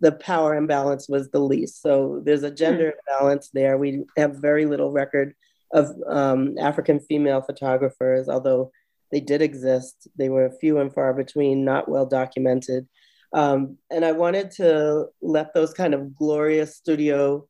the 0.00 0.12
power 0.12 0.54
imbalance 0.54 1.08
was 1.08 1.30
the 1.30 1.38
least. 1.38 1.80
So 1.80 2.20
there's 2.24 2.42
a 2.42 2.50
gender 2.50 2.92
mm. 2.92 2.94
imbalance 3.06 3.50
there. 3.52 3.78
We 3.78 4.04
have 4.16 4.36
very 4.36 4.66
little 4.66 4.90
record 4.90 5.34
of 5.72 5.94
um, 6.06 6.58
African 6.58 7.00
female 7.00 7.40
photographers, 7.40 8.28
although 8.28 8.72
they 9.12 9.20
did 9.20 9.42
exist. 9.42 10.08
They 10.16 10.28
were 10.28 10.50
few 10.60 10.78
and 10.78 10.92
far 10.92 11.14
between, 11.14 11.64
not 11.64 11.88
well 11.88 12.06
documented. 12.06 12.88
Um, 13.32 13.78
and 13.90 14.04
I 14.04 14.12
wanted 14.12 14.50
to 14.52 15.06
let 15.22 15.54
those 15.54 15.72
kind 15.72 15.94
of 15.94 16.16
glorious 16.16 16.76
studio 16.76 17.46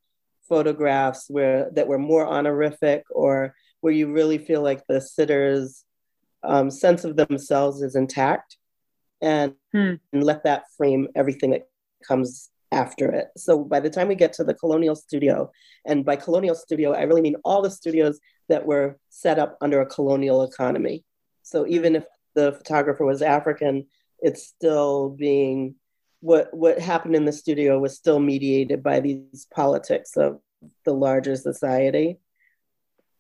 photographs 0.49 1.27
where 1.29 1.71
that 1.73 1.89
were 1.89 1.99
more 1.99 2.27
honorific 2.27 3.05
or 3.11 3.55
where 3.83 3.93
you 3.93 4.11
really 4.11 4.39
feel 4.39 4.63
like 4.63 4.83
the 4.89 5.01
sitter's 5.01 5.85
um, 6.43 6.71
sense 6.71 7.05
of 7.05 7.17
themselves 7.17 7.83
is 7.83 7.95
intact 7.95 8.57
and, 9.21 9.55
hmm. 9.73 9.95
and 10.13 10.25
let 10.25 10.45
that 10.45 10.65
frame 10.77 11.09
everything 11.15 11.51
that 11.51 11.69
comes 12.07 12.49
after 12.73 13.13
it. 13.13 13.29
So 13.37 13.63
by 13.63 13.81
the 13.81 13.91
time 13.91 14.09
we 14.09 14.15
get 14.15 14.33
to 14.35 14.45
the 14.45 14.55
colonial 14.55 14.97
studio, 14.97 15.53
and 15.85 16.05
by 16.05 16.17
colonial 16.17 16.55
studio, 16.55 16.93
I 16.93 17.03
really 17.03 17.21
mean 17.21 17.37
all 17.45 17.61
the 17.61 17.71
studios 17.71 18.19
that 18.49 18.67
were 18.67 18.99
set 19.11 19.39
up 19.39 19.59
under 19.61 19.81
a 19.81 19.87
colonial 19.87 20.43
economy. 20.43 21.05
So 21.43 21.67
even 21.67 21.95
if 21.95 22.05
the 22.35 22.53
photographer 22.53 23.05
was 23.05 23.21
African, 23.21 23.87
it's 24.21 24.47
still 24.47 25.11
being 25.11 25.75
what 26.21 26.55
what 26.55 26.79
happened 26.79 27.17
in 27.17 27.25
the 27.25 27.33
studio 27.33 27.79
was 27.81 27.97
still 27.97 28.21
mediated 28.21 28.83
by 28.83 29.01
these 29.01 29.47
politics 29.53 30.17
of 30.17 30.41
the 30.85 30.95
larger 30.95 31.37
society. 31.37 32.19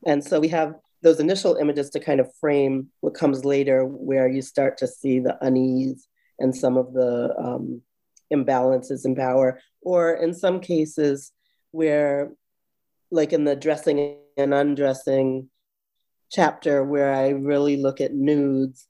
And 0.06 0.24
so 0.24 0.40
we 0.40 0.48
have 0.48 0.74
those 1.02 1.20
initial 1.20 1.56
images 1.56 1.90
to 1.90 2.00
kind 2.00 2.20
of 2.20 2.34
frame 2.40 2.88
what 3.00 3.14
comes 3.14 3.44
later, 3.44 3.84
where 3.84 4.28
you 4.28 4.42
start 4.42 4.78
to 4.78 4.86
see 4.86 5.18
the 5.18 5.36
unease 5.44 6.06
and 6.38 6.54
some 6.54 6.76
of 6.76 6.92
the 6.92 7.34
um, 7.38 7.82
imbalances 8.32 9.04
in 9.04 9.14
power, 9.14 9.60
or 9.80 10.14
in 10.14 10.32
some 10.32 10.60
cases 10.60 11.32
where, 11.72 12.32
like 13.10 13.32
in 13.32 13.44
the 13.44 13.56
dressing 13.56 14.16
and 14.36 14.54
undressing 14.54 15.48
chapter, 16.30 16.82
where 16.82 17.12
I 17.12 17.30
really 17.30 17.76
look 17.76 18.00
at 18.00 18.14
nudes 18.14 18.86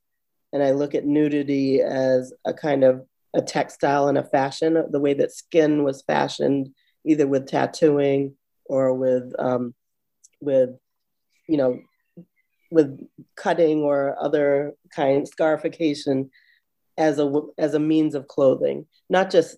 and 0.53 0.63
I 0.63 0.73
look 0.73 0.95
at 0.95 1.07
nudity 1.07 1.81
as 1.81 2.33
a 2.45 2.53
kind 2.53 2.85
of 2.85 3.07
a 3.35 3.41
textile 3.41 4.09
and 4.09 4.19
a 4.19 4.23
fashion, 4.23 4.85
the 4.91 5.01
way 5.01 5.15
that 5.15 5.33
skin 5.33 5.83
was 5.83 6.03
fashioned, 6.03 6.69
either 7.07 7.27
with 7.27 7.49
tattooing 7.49 8.37
or 8.67 8.93
with 8.95 9.33
um, 9.39 9.75
with 10.41 10.71
you 11.49 11.57
know 11.57 11.81
with 12.71 12.99
cutting 13.37 13.83
or 13.83 14.17
other 14.21 14.73
kind 14.95 15.29
scarification 15.29 16.31
as 16.99 17.19
a 17.19 17.41
as 17.59 17.75
a 17.75 17.79
means 17.79 18.15
of 18.15 18.29
clothing, 18.29 18.87
not 19.09 19.31
just 19.31 19.57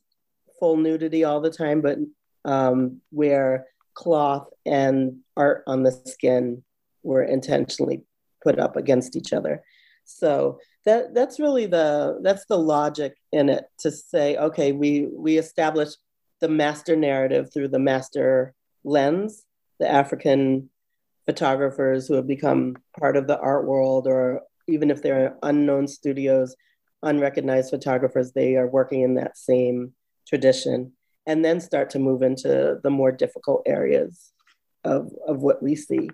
full 0.58 0.76
nudity 0.76 1.24
all 1.24 1.40
the 1.40 1.50
time, 1.50 1.80
but 1.80 1.98
um, 2.44 3.00
where 3.10 3.66
cloth 3.94 4.48
and 4.66 5.18
art 5.36 5.62
on 5.66 5.82
the 5.82 5.92
skin 6.04 6.62
were 7.02 7.22
intentionally 7.22 8.02
put 8.42 8.58
up 8.58 8.76
against 8.76 9.16
each 9.16 9.32
other. 9.32 9.62
So 10.04 10.58
that 10.84 11.14
that's 11.14 11.40
really 11.40 11.66
the 11.66 12.18
that's 12.22 12.44
the 12.46 12.58
logic 12.58 13.16
in 13.32 13.48
it 13.48 13.64
to 13.80 13.90
say, 13.90 14.36
okay, 14.36 14.72
we 14.72 15.08
we 15.12 15.38
establish 15.38 15.90
the 16.40 16.48
master 16.48 16.94
narrative 16.94 17.50
through 17.52 17.68
the 17.68 17.78
master 17.78 18.54
lens, 18.84 19.44
the 19.80 19.90
African 19.90 20.68
photographers 21.26 22.06
who 22.06 22.14
have 22.14 22.26
become 22.26 22.76
part 22.98 23.16
of 23.16 23.26
the 23.26 23.38
art 23.38 23.66
world, 23.66 24.06
or 24.06 24.42
even 24.68 24.90
if 24.90 25.02
they're 25.02 25.36
unknown 25.42 25.88
studios, 25.88 26.54
unrecognized 27.02 27.70
photographers, 27.70 28.32
they 28.32 28.56
are 28.56 28.66
working 28.66 29.02
in 29.02 29.14
that 29.14 29.36
same 29.36 29.92
tradition, 30.26 30.92
and 31.26 31.44
then 31.44 31.60
start 31.60 31.90
to 31.90 31.98
move 31.98 32.22
into 32.22 32.78
the 32.82 32.90
more 32.90 33.12
difficult 33.12 33.62
areas 33.66 34.32
of, 34.84 35.10
of 35.26 35.40
what 35.40 35.62
we 35.62 35.74
see. 35.74 36.10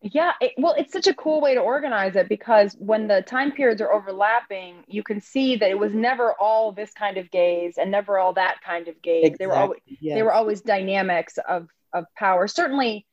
Yeah, 0.00 0.32
it, 0.40 0.52
well, 0.56 0.74
it's 0.78 0.92
such 0.92 1.08
a 1.08 1.14
cool 1.14 1.40
way 1.40 1.54
to 1.54 1.60
organize 1.60 2.14
it 2.14 2.28
because 2.28 2.76
when 2.78 3.08
the 3.08 3.22
time 3.22 3.50
periods 3.50 3.80
are 3.80 3.92
overlapping, 3.92 4.84
you 4.86 5.02
can 5.02 5.20
see 5.20 5.56
that 5.56 5.70
it 5.70 5.78
was 5.78 5.92
never 5.92 6.34
all 6.34 6.70
this 6.70 6.92
kind 6.92 7.16
of 7.16 7.28
gaze 7.32 7.78
and 7.78 7.90
never 7.90 8.16
all 8.16 8.32
that 8.34 8.60
kind 8.64 8.86
of 8.86 9.00
gaze. 9.02 9.24
Exactly. 9.26 9.44
They 9.44 9.46
were 9.48 9.56
always 9.56 9.80
yes. 10.00 10.14
they 10.14 10.22
were 10.22 10.32
always 10.32 10.60
dynamics 10.60 11.36
of 11.48 11.66
of 11.92 12.04
power. 12.16 12.46
Certainly, 12.46 13.07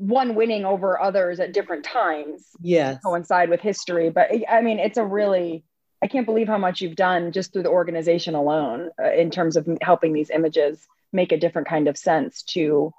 one 0.00 0.34
winning 0.34 0.64
over 0.64 1.00
others 1.00 1.40
at 1.40 1.52
different 1.52 1.84
times. 1.84 2.48
Yes, 2.60 3.02
coincide 3.04 3.50
with 3.50 3.60
history. 3.60 4.10
But 4.10 4.30
I 4.48 4.60
mean, 4.62 4.78
it's 4.78 4.98
a 4.98 5.04
really 5.04 5.62
I 6.02 6.06
can't 6.06 6.26
believe 6.26 6.48
how 6.48 6.58
much 6.58 6.80
you've 6.80 6.96
done 6.96 7.30
just 7.32 7.52
through 7.52 7.64
the 7.64 7.70
organization 7.70 8.34
alone 8.34 8.90
uh, 9.02 9.12
in 9.12 9.30
terms 9.30 9.56
of 9.56 9.68
helping 9.82 10.12
these 10.12 10.30
images 10.30 10.86
make 11.12 11.32
a 11.32 11.36
different 11.36 11.68
kind 11.68 11.88
of 11.88 11.98
sense 11.98 12.42
to 12.42 12.92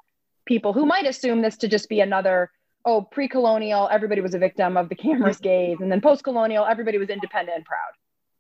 people 0.45 0.73
who 0.73 0.85
might 0.85 1.07
assume 1.07 1.41
this 1.41 1.57
to 1.57 1.67
just 1.67 1.89
be 1.89 2.01
another 2.01 2.51
oh, 2.85 3.01
pre 3.01 3.27
colonial, 3.27 3.87
everybody 3.91 4.21
was 4.21 4.33
a 4.33 4.39
victim 4.39 4.77
of 4.77 4.89
the 4.89 4.95
camera's 4.95 5.37
gaze. 5.41 5.77
And 5.81 5.91
then 5.91 6.01
post 6.01 6.23
colonial, 6.23 6.65
everybody 6.65 6.97
was 6.97 7.09
independent 7.09 7.57
and 7.57 7.65
proud. 7.65 7.91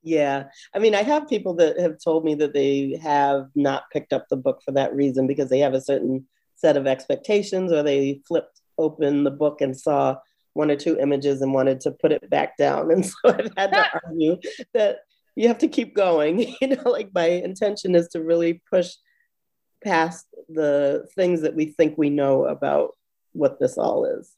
Yeah. 0.03 0.45
I 0.73 0.79
mean, 0.79 0.95
I 0.95 1.03
have 1.03 1.29
people 1.29 1.53
that 1.55 1.79
have 1.79 1.97
told 2.03 2.25
me 2.25 2.35
that 2.35 2.53
they 2.53 2.99
have 3.03 3.49
not 3.55 3.83
picked 3.91 4.13
up 4.13 4.27
the 4.29 4.37
book 4.37 4.61
for 4.65 4.71
that 4.71 4.95
reason 4.95 5.27
because 5.27 5.49
they 5.49 5.59
have 5.59 5.73
a 5.73 5.81
certain 5.81 6.25
set 6.61 6.77
of 6.77 6.87
expectations 6.87 7.71
or 7.71 7.81
they 7.81 8.21
flipped 8.27 8.61
open 8.77 9.23
the 9.23 9.31
book 9.31 9.61
and 9.61 9.77
saw 9.77 10.15
one 10.53 10.69
or 10.69 10.75
two 10.75 10.97
images 10.99 11.41
and 11.41 11.53
wanted 11.53 11.79
to 11.81 11.91
put 11.91 12.11
it 12.11 12.29
back 12.29 12.55
down. 12.57 12.91
And 12.91 13.05
so 13.05 13.15
I've 13.25 13.51
had 13.57 13.71
to 13.73 14.01
argue 14.05 14.37
that 14.73 14.99
you 15.35 15.47
have 15.47 15.59
to 15.59 15.67
keep 15.67 15.95
going. 15.95 16.55
You 16.61 16.75
know, 16.75 16.89
like 16.89 17.09
my 17.13 17.27
intention 17.27 17.95
is 17.95 18.07
to 18.09 18.23
really 18.23 18.61
push 18.69 18.91
past 19.83 20.27
the 20.47 21.07
things 21.15 21.41
that 21.41 21.55
we 21.55 21.65
think 21.65 21.97
we 21.97 22.09
know 22.09 22.45
about 22.45 22.91
what 23.33 23.59
this 23.59 23.77
all 23.77 24.05
is. 24.05 24.35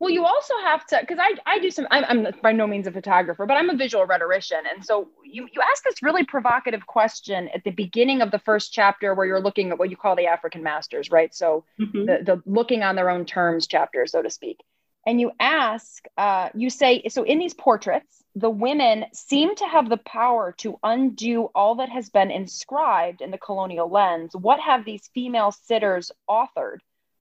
Well, 0.00 0.10
you 0.10 0.24
also 0.24 0.54
have 0.64 0.86
to, 0.86 0.98
because 1.00 1.18
I, 1.20 1.34
I 1.44 1.58
do 1.58 1.70
some, 1.70 1.86
I'm, 1.90 2.04
I'm 2.26 2.34
by 2.42 2.52
no 2.52 2.66
means 2.66 2.86
a 2.86 2.90
photographer, 2.90 3.44
but 3.44 3.58
I'm 3.58 3.68
a 3.68 3.76
visual 3.76 4.06
rhetorician. 4.06 4.60
And 4.74 4.82
so 4.82 5.10
you, 5.22 5.46
you 5.52 5.60
ask 5.60 5.84
this 5.84 6.02
really 6.02 6.24
provocative 6.24 6.86
question 6.86 7.50
at 7.54 7.62
the 7.64 7.70
beginning 7.70 8.22
of 8.22 8.30
the 8.30 8.38
first 8.38 8.72
chapter 8.72 9.14
where 9.14 9.26
you're 9.26 9.42
looking 9.42 9.70
at 9.70 9.78
what 9.78 9.90
you 9.90 9.98
call 9.98 10.16
the 10.16 10.26
African 10.26 10.62
masters, 10.62 11.10
right? 11.10 11.34
So 11.34 11.66
mm-hmm. 11.78 12.06
the, 12.06 12.18
the 12.24 12.42
looking 12.46 12.82
on 12.82 12.96
their 12.96 13.10
own 13.10 13.26
terms 13.26 13.66
chapter, 13.66 14.06
so 14.06 14.22
to 14.22 14.30
speak. 14.30 14.60
And 15.06 15.20
you 15.20 15.32
ask, 15.38 16.04
uh, 16.16 16.48
you 16.54 16.70
say, 16.70 17.02
so 17.08 17.22
in 17.22 17.38
these 17.38 17.54
portraits, 17.54 18.24
the 18.34 18.50
women 18.50 19.04
seem 19.12 19.54
to 19.56 19.66
have 19.66 19.90
the 19.90 19.96
power 19.98 20.54
to 20.58 20.78
undo 20.82 21.50
all 21.54 21.74
that 21.76 21.90
has 21.90 22.08
been 22.08 22.30
inscribed 22.30 23.20
in 23.20 23.30
the 23.30 23.38
colonial 23.38 23.90
lens. 23.90 24.32
What 24.34 24.60
have 24.60 24.84
these 24.84 25.10
female 25.12 25.52
sitters 25.52 26.10
authored? 26.28 26.78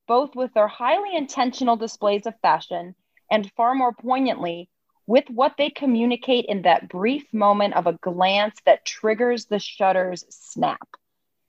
Both 0.09 0.35
with 0.35 0.53
their 0.53 0.67
highly 0.67 1.15
intentional 1.15 1.77
displays 1.77 2.25
of 2.25 2.33
fashion 2.41 2.95
and 3.31 3.51
far 3.55 3.75
more 3.75 3.93
poignantly, 3.93 4.67
with 5.05 5.23
what 5.29 5.53
they 5.57 5.69
communicate 5.69 6.45
in 6.45 6.63
that 6.63 6.89
brief 6.89 7.23
moment 7.31 7.75
of 7.75 7.87
a 7.87 7.93
glance 7.93 8.59
that 8.65 8.85
triggers 8.85 9.45
the 9.45 9.59
shutter's 9.59 10.25
snap. 10.29 10.87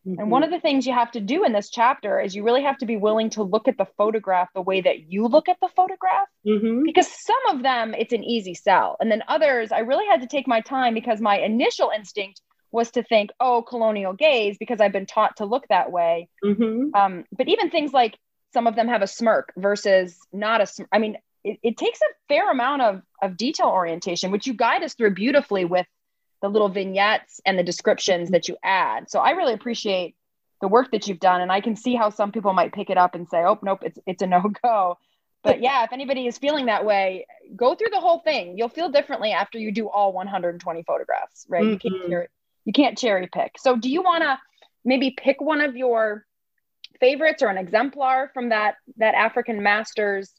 Mm-hmm. 0.06 0.20
And 0.20 0.30
one 0.30 0.42
of 0.42 0.50
the 0.50 0.60
things 0.60 0.86
you 0.86 0.94
have 0.94 1.10
to 1.12 1.20
do 1.20 1.44
in 1.44 1.52
this 1.52 1.68
chapter 1.70 2.20
is 2.20 2.34
you 2.34 2.42
really 2.42 2.62
have 2.62 2.78
to 2.78 2.86
be 2.86 2.96
willing 2.96 3.30
to 3.30 3.42
look 3.42 3.68
at 3.68 3.76
the 3.76 3.88
photograph 3.98 4.48
the 4.54 4.62
way 4.62 4.80
that 4.80 5.10
you 5.10 5.26
look 5.26 5.48
at 5.48 5.58
the 5.60 5.68
photograph. 5.76 6.28
Mm-hmm. 6.46 6.84
Because 6.84 7.08
some 7.08 7.56
of 7.56 7.62
them, 7.62 7.94
it's 7.94 8.14
an 8.14 8.24
easy 8.24 8.54
sell. 8.54 8.96
And 9.00 9.10
then 9.10 9.22
others, 9.28 9.72
I 9.72 9.80
really 9.80 10.06
had 10.06 10.22
to 10.22 10.26
take 10.26 10.48
my 10.48 10.60
time 10.60 10.94
because 10.94 11.20
my 11.20 11.38
initial 11.38 11.90
instinct 11.94 12.40
was 12.72 12.90
to 12.92 13.02
think, 13.02 13.30
oh, 13.40 13.62
colonial 13.62 14.14
gaze, 14.14 14.56
because 14.58 14.80
I've 14.80 14.92
been 14.92 15.06
taught 15.06 15.36
to 15.36 15.44
look 15.44 15.66
that 15.68 15.92
way. 15.92 16.28
Mm-hmm. 16.44 16.94
Um, 16.94 17.24
but 17.36 17.48
even 17.48 17.68
things 17.68 17.92
like 17.92 18.16
some 18.52 18.66
of 18.66 18.76
them 18.76 18.88
have 18.88 19.02
a 19.02 19.06
smirk 19.06 19.52
versus 19.56 20.18
not 20.32 20.60
a 20.60 20.66
smirk. 20.66 20.88
I 20.92 20.98
mean, 20.98 21.16
it, 21.44 21.58
it 21.62 21.76
takes 21.76 22.00
a 22.00 22.14
fair 22.28 22.50
amount 22.50 22.82
of, 22.82 23.02
of 23.22 23.36
detail 23.36 23.68
orientation, 23.68 24.30
which 24.30 24.46
you 24.46 24.54
guide 24.54 24.82
us 24.82 24.94
through 24.94 25.14
beautifully 25.14 25.64
with 25.64 25.86
the 26.42 26.48
little 26.48 26.68
vignettes 26.68 27.40
and 27.44 27.58
the 27.58 27.62
descriptions 27.62 28.30
that 28.30 28.48
you 28.48 28.56
add. 28.62 29.10
So 29.10 29.20
I 29.20 29.30
really 29.30 29.52
appreciate 29.52 30.16
the 30.60 30.68
work 30.68 30.90
that 30.92 31.06
you've 31.06 31.20
done. 31.20 31.40
And 31.40 31.52
I 31.52 31.60
can 31.60 31.76
see 31.76 31.94
how 31.94 32.10
some 32.10 32.32
people 32.32 32.52
might 32.52 32.72
pick 32.72 32.90
it 32.90 32.98
up 32.98 33.14
and 33.14 33.28
say, 33.28 33.38
oh, 33.38 33.58
nope, 33.62 33.80
it's, 33.82 33.98
it's 34.06 34.22
a 34.22 34.26
no 34.26 34.42
go. 34.62 34.98
But 35.42 35.62
yeah, 35.62 35.84
if 35.84 35.92
anybody 35.94 36.26
is 36.26 36.36
feeling 36.36 36.66
that 36.66 36.84
way, 36.84 37.26
go 37.56 37.74
through 37.74 37.88
the 37.92 37.98
whole 37.98 38.18
thing. 38.18 38.58
You'll 38.58 38.68
feel 38.68 38.90
differently 38.90 39.32
after 39.32 39.58
you 39.58 39.72
do 39.72 39.88
all 39.88 40.12
120 40.12 40.82
photographs, 40.82 41.46
right? 41.48 41.62
Mm-hmm. 41.62 41.70
You, 41.70 41.78
can't 41.78 41.94
mm-hmm. 41.94 42.22
you 42.66 42.72
can't 42.74 42.98
cherry 42.98 43.26
pick. 43.26 43.52
So 43.58 43.74
do 43.74 43.88
you 43.88 44.02
want 44.02 44.22
to 44.22 44.38
maybe 44.84 45.14
pick 45.16 45.40
one 45.40 45.62
of 45.62 45.78
your 45.78 46.26
favorites 47.00 47.42
or 47.42 47.48
an 47.48 47.58
exemplar 47.58 48.30
from 48.32 48.50
that 48.50 48.76
that 48.98 49.14
African 49.14 49.62
masters 49.62 50.32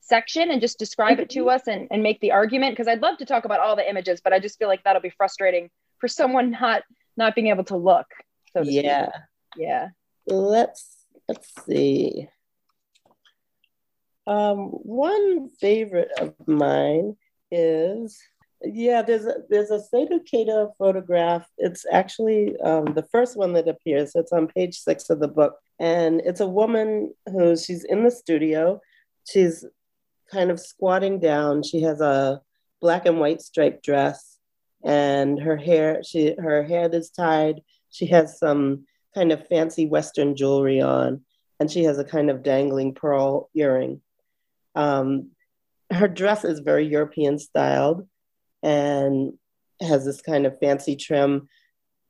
section 0.00 0.50
and 0.50 0.60
just 0.60 0.78
describe 0.78 1.20
it 1.20 1.30
to 1.30 1.40
mm-hmm. 1.40 1.48
us 1.50 1.68
and, 1.68 1.86
and 1.90 2.02
make 2.02 2.20
the 2.20 2.32
argument 2.32 2.72
because 2.72 2.88
I'd 2.88 3.02
love 3.02 3.18
to 3.18 3.26
talk 3.26 3.44
about 3.44 3.60
all 3.60 3.76
the 3.76 3.88
images, 3.88 4.20
but 4.22 4.32
I 4.32 4.40
just 4.40 4.58
feel 4.58 4.68
like 4.68 4.82
that'll 4.84 5.02
be 5.02 5.10
frustrating 5.10 5.70
for 5.98 6.08
someone 6.08 6.50
not 6.50 6.82
not 7.16 7.34
being 7.34 7.48
able 7.48 7.64
to 7.64 7.76
look. 7.76 8.06
So 8.52 8.64
to 8.64 8.70
yeah. 8.70 9.08
Speak. 9.08 9.12
Yeah. 9.56 9.88
Let's 10.26 10.96
let's 11.28 11.52
see. 11.66 12.28
Um, 14.26 14.58
one 14.58 15.48
favorite 15.58 16.10
of 16.18 16.34
mine 16.46 17.16
is 17.50 18.20
Yeah, 18.62 19.02
there's 19.02 19.24
a, 19.24 19.36
there's 19.48 19.70
a 19.70 19.78
Seydou 19.78 20.20
Keita 20.30 20.72
photograph. 20.78 21.46
It's 21.58 21.86
actually 21.92 22.56
um, 22.60 22.86
the 22.94 23.06
first 23.12 23.36
one 23.36 23.52
that 23.52 23.68
appears. 23.68 24.12
It's 24.14 24.32
on 24.32 24.48
page 24.48 24.78
six 24.78 25.10
of 25.10 25.20
the 25.20 25.28
book, 25.28 25.58
and 25.78 26.20
it's 26.24 26.40
a 26.40 26.46
woman 26.46 27.14
who 27.26 27.56
she's 27.56 27.84
in 27.84 28.02
the 28.02 28.10
studio. 28.10 28.80
She's 29.30 29.64
kind 30.30 30.50
of 30.50 30.58
squatting 30.58 31.20
down. 31.20 31.62
She 31.62 31.82
has 31.82 32.00
a 32.00 32.40
black 32.80 33.06
and 33.06 33.20
white 33.20 33.42
striped 33.42 33.84
dress, 33.84 34.38
and 34.84 35.40
her 35.40 35.56
hair 35.56 36.02
she 36.02 36.34
her 36.36 36.64
head 36.64 36.94
is 36.94 37.10
tied. 37.10 37.60
She 37.90 38.06
has 38.06 38.40
some 38.40 38.86
kind 39.14 39.30
of 39.30 39.46
fancy 39.46 39.86
Western 39.86 40.34
jewelry 40.34 40.80
on, 40.80 41.22
and 41.60 41.70
she 41.70 41.84
has 41.84 41.98
a 41.98 42.04
kind 42.04 42.28
of 42.28 42.42
dangling 42.42 42.94
pearl 42.94 43.50
earring. 43.54 44.00
Um, 44.74 45.30
her 45.92 46.08
dress 46.08 46.44
is 46.44 46.58
very 46.58 46.86
European 46.86 47.38
styled 47.38 48.06
and 48.62 49.32
has 49.80 50.04
this 50.04 50.20
kind 50.20 50.46
of 50.46 50.58
fancy 50.58 50.96
trim, 50.96 51.48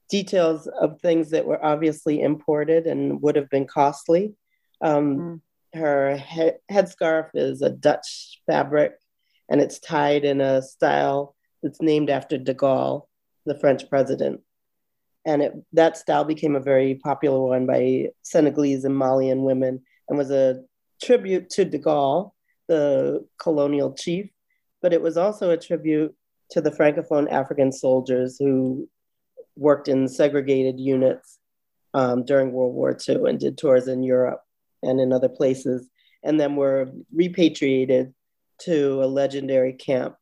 details 0.09 0.67
of 0.67 1.01
things 1.01 1.31
that 1.31 1.45
were 1.45 1.63
obviously 1.65 2.21
imported 2.21 2.87
and 2.87 3.21
would 3.23 3.37
have 3.37 3.51
been 3.51 3.67
costly. 3.67 4.35
Um, 4.81 5.17
mm. 5.17 5.41
Her 5.75 6.17
he- 6.17 6.53
headscarf 6.71 7.31
is 7.35 7.61
a 7.61 7.69
Dutch 7.69 8.41
fabric 8.47 8.95
and 9.51 9.61
it's 9.61 9.79
tied 9.79 10.25
in 10.25 10.41
a 10.41 10.63
style 10.63 11.35
that's 11.63 11.83
named 11.83 12.11
after 12.11 12.39
de 12.39 12.55
Gaulle, 12.55 13.07
the 13.45 13.59
French 13.59 13.89
president. 13.89 14.41
And 15.27 15.43
it, 15.43 15.53
that 15.75 15.99
style 15.99 16.25
became 16.25 16.57
a 16.57 16.61
very 16.61 16.95
popular 16.95 17.41
one 17.41 17.67
by 17.67 18.09
Senegalese 18.23 18.85
and 18.85 18.97
Malian 18.97 19.43
women 19.43 19.83
and 20.09 20.17
was 20.17 20.31
a 20.31 20.63
tribute 21.03 21.51
to 21.51 21.65
de 21.65 21.79
Gaulle, 21.79 22.33
the 22.67 23.27
colonial 23.39 23.93
chief, 23.93 24.31
but 24.81 24.93
it 24.93 25.03
was 25.03 25.17
also 25.17 25.51
a 25.51 25.57
tribute 25.57 26.15
to 26.51 26.61
the 26.61 26.71
Francophone 26.71 27.31
African 27.31 27.73
soldiers 27.73 28.37
who 28.39 28.89
worked 29.57 29.89
in 29.89 30.09
segregated 30.09 30.79
units 30.79 31.39
um, 31.95 32.25
during 32.25 32.53
World 32.53 32.75
War 32.75 32.97
II 33.09 33.29
and 33.29 33.39
did 33.39 33.59
tours 33.59 33.89
in 33.89 34.03
Europe 34.03 34.43
and 34.83 35.01
in 35.01 35.13
other 35.13 35.29
places, 35.29 35.89
and 36.23 36.39
then 36.39 36.57
were 36.57 36.91
repatriated 37.13 38.15
to 38.61 39.03
a 39.03 39.07
legendary 39.07 39.73
camp 39.73 40.17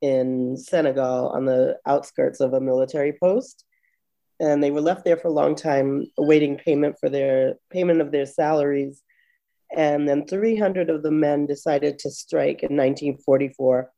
in 0.00 0.56
Senegal 0.56 1.28
on 1.28 1.44
the 1.44 1.78
outskirts 1.86 2.40
of 2.40 2.54
a 2.54 2.60
military 2.60 3.12
post. 3.12 3.64
And 4.38 4.62
they 4.62 4.70
were 4.70 4.80
left 4.80 5.04
there 5.04 5.18
for 5.18 5.28
a 5.28 5.32
long 5.32 5.54
time, 5.54 6.06
awaiting 6.18 6.56
payment 6.56 6.96
for 6.98 7.10
their 7.10 7.56
payment 7.70 8.00
of 8.00 8.10
their 8.10 8.24
salaries. 8.24 9.02
And 9.76 10.08
then 10.08 10.26
300 10.26 10.88
of 10.88 11.02
the 11.02 11.10
men 11.10 11.46
decided 11.46 11.98
to 12.00 12.10
strike 12.10 12.62
in 12.62 12.74
1944 12.76 13.90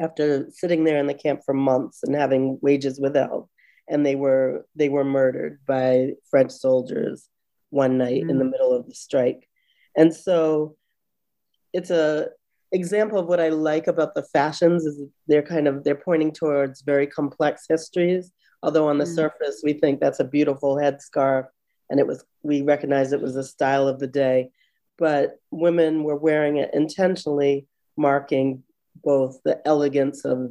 after 0.00 0.48
sitting 0.50 0.84
there 0.84 0.98
in 0.98 1.06
the 1.06 1.14
camp 1.14 1.42
for 1.44 1.54
months 1.54 2.02
and 2.02 2.14
having 2.14 2.58
wages 2.62 2.98
withheld 2.98 3.48
and 3.88 4.06
they 4.06 4.14
were 4.14 4.66
they 4.74 4.88
were 4.88 5.04
murdered 5.04 5.58
by 5.66 6.12
french 6.30 6.50
soldiers 6.50 7.28
one 7.70 7.98
night 7.98 8.24
mm. 8.24 8.30
in 8.30 8.38
the 8.38 8.44
mm. 8.44 8.50
middle 8.50 8.72
of 8.72 8.86
the 8.86 8.94
strike 8.94 9.48
and 9.96 10.14
so 10.14 10.76
it's 11.72 11.90
a 11.90 12.28
example 12.72 13.18
of 13.18 13.26
what 13.26 13.40
i 13.40 13.48
like 13.48 13.86
about 13.86 14.14
the 14.14 14.22
fashions 14.32 14.84
is 14.84 15.02
they're 15.26 15.42
kind 15.42 15.68
of 15.68 15.84
they're 15.84 15.94
pointing 15.94 16.32
towards 16.32 16.82
very 16.82 17.06
complex 17.06 17.66
histories 17.68 18.32
although 18.62 18.88
on 18.88 18.98
the 18.98 19.04
mm. 19.04 19.14
surface 19.14 19.60
we 19.64 19.72
think 19.72 20.00
that's 20.00 20.20
a 20.20 20.24
beautiful 20.24 20.76
headscarf 20.76 21.46
and 21.90 21.98
it 21.98 22.06
was 22.06 22.24
we 22.42 22.62
recognize 22.62 23.12
it 23.12 23.20
was 23.20 23.36
a 23.36 23.44
style 23.44 23.88
of 23.88 23.98
the 23.98 24.06
day 24.06 24.48
but 24.98 25.38
women 25.50 26.04
were 26.04 26.16
wearing 26.16 26.58
it 26.58 26.70
intentionally 26.72 27.66
marking 27.96 28.62
both 29.02 29.40
the 29.44 29.60
elegance 29.66 30.24
of, 30.24 30.50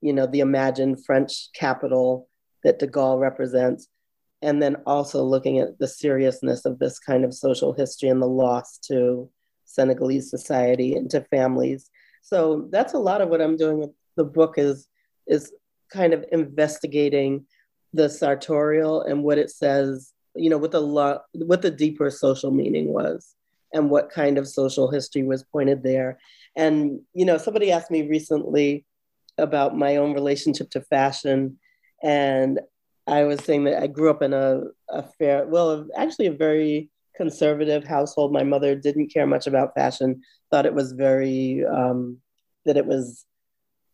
you 0.00 0.12
know, 0.12 0.26
the 0.26 0.40
imagined 0.40 1.04
French 1.04 1.48
capital 1.54 2.28
that 2.64 2.78
de 2.78 2.86
Gaulle 2.86 3.20
represents, 3.20 3.88
and 4.42 4.62
then 4.62 4.76
also 4.86 5.22
looking 5.22 5.58
at 5.58 5.78
the 5.78 5.88
seriousness 5.88 6.64
of 6.64 6.78
this 6.78 6.98
kind 6.98 7.24
of 7.24 7.34
social 7.34 7.72
history 7.72 8.08
and 8.08 8.22
the 8.22 8.26
loss 8.26 8.78
to 8.78 9.30
Senegalese 9.64 10.30
society 10.30 10.94
and 10.94 11.10
to 11.10 11.20
families. 11.30 11.90
So 12.22 12.68
that's 12.70 12.94
a 12.94 12.98
lot 12.98 13.20
of 13.20 13.28
what 13.28 13.40
I'm 13.40 13.56
doing 13.56 13.78
with 13.78 13.90
the 14.16 14.24
book 14.24 14.54
is 14.56 14.88
is 15.26 15.52
kind 15.92 16.12
of 16.12 16.24
investigating 16.32 17.46
the 17.92 18.08
sartorial 18.08 19.02
and 19.02 19.22
what 19.22 19.38
it 19.38 19.50
says, 19.50 20.12
you 20.34 20.50
know, 20.50 20.58
what 20.58 20.70
the 20.70 20.80
lo- 20.80 21.20
what 21.32 21.62
the 21.62 21.70
deeper 21.70 22.10
social 22.10 22.50
meaning 22.50 22.92
was 22.92 23.34
and 23.72 23.90
what 23.90 24.10
kind 24.10 24.38
of 24.38 24.48
social 24.48 24.90
history 24.90 25.22
was 25.22 25.44
pointed 25.44 25.82
there. 25.82 26.18
And, 26.56 27.00
you 27.14 27.24
know, 27.24 27.38
somebody 27.38 27.72
asked 27.72 27.90
me 27.90 28.08
recently 28.08 28.84
about 29.38 29.76
my 29.76 29.96
own 29.96 30.12
relationship 30.12 30.70
to 30.70 30.80
fashion. 30.82 31.58
And 32.02 32.60
I 33.06 33.24
was 33.24 33.40
saying 33.40 33.64
that 33.64 33.82
I 33.82 33.86
grew 33.86 34.10
up 34.10 34.22
in 34.22 34.32
a, 34.32 34.62
a 34.88 35.02
fair, 35.18 35.46
well, 35.46 35.86
actually 35.96 36.26
a 36.26 36.32
very 36.32 36.90
conservative 37.16 37.84
household. 37.84 38.32
My 38.32 38.44
mother 38.44 38.74
didn't 38.74 39.12
care 39.12 39.26
much 39.26 39.46
about 39.46 39.74
fashion, 39.74 40.22
thought 40.50 40.66
it 40.66 40.74
was 40.74 40.92
very, 40.92 41.64
um, 41.64 42.18
that 42.64 42.76
it 42.76 42.86
was 42.86 43.24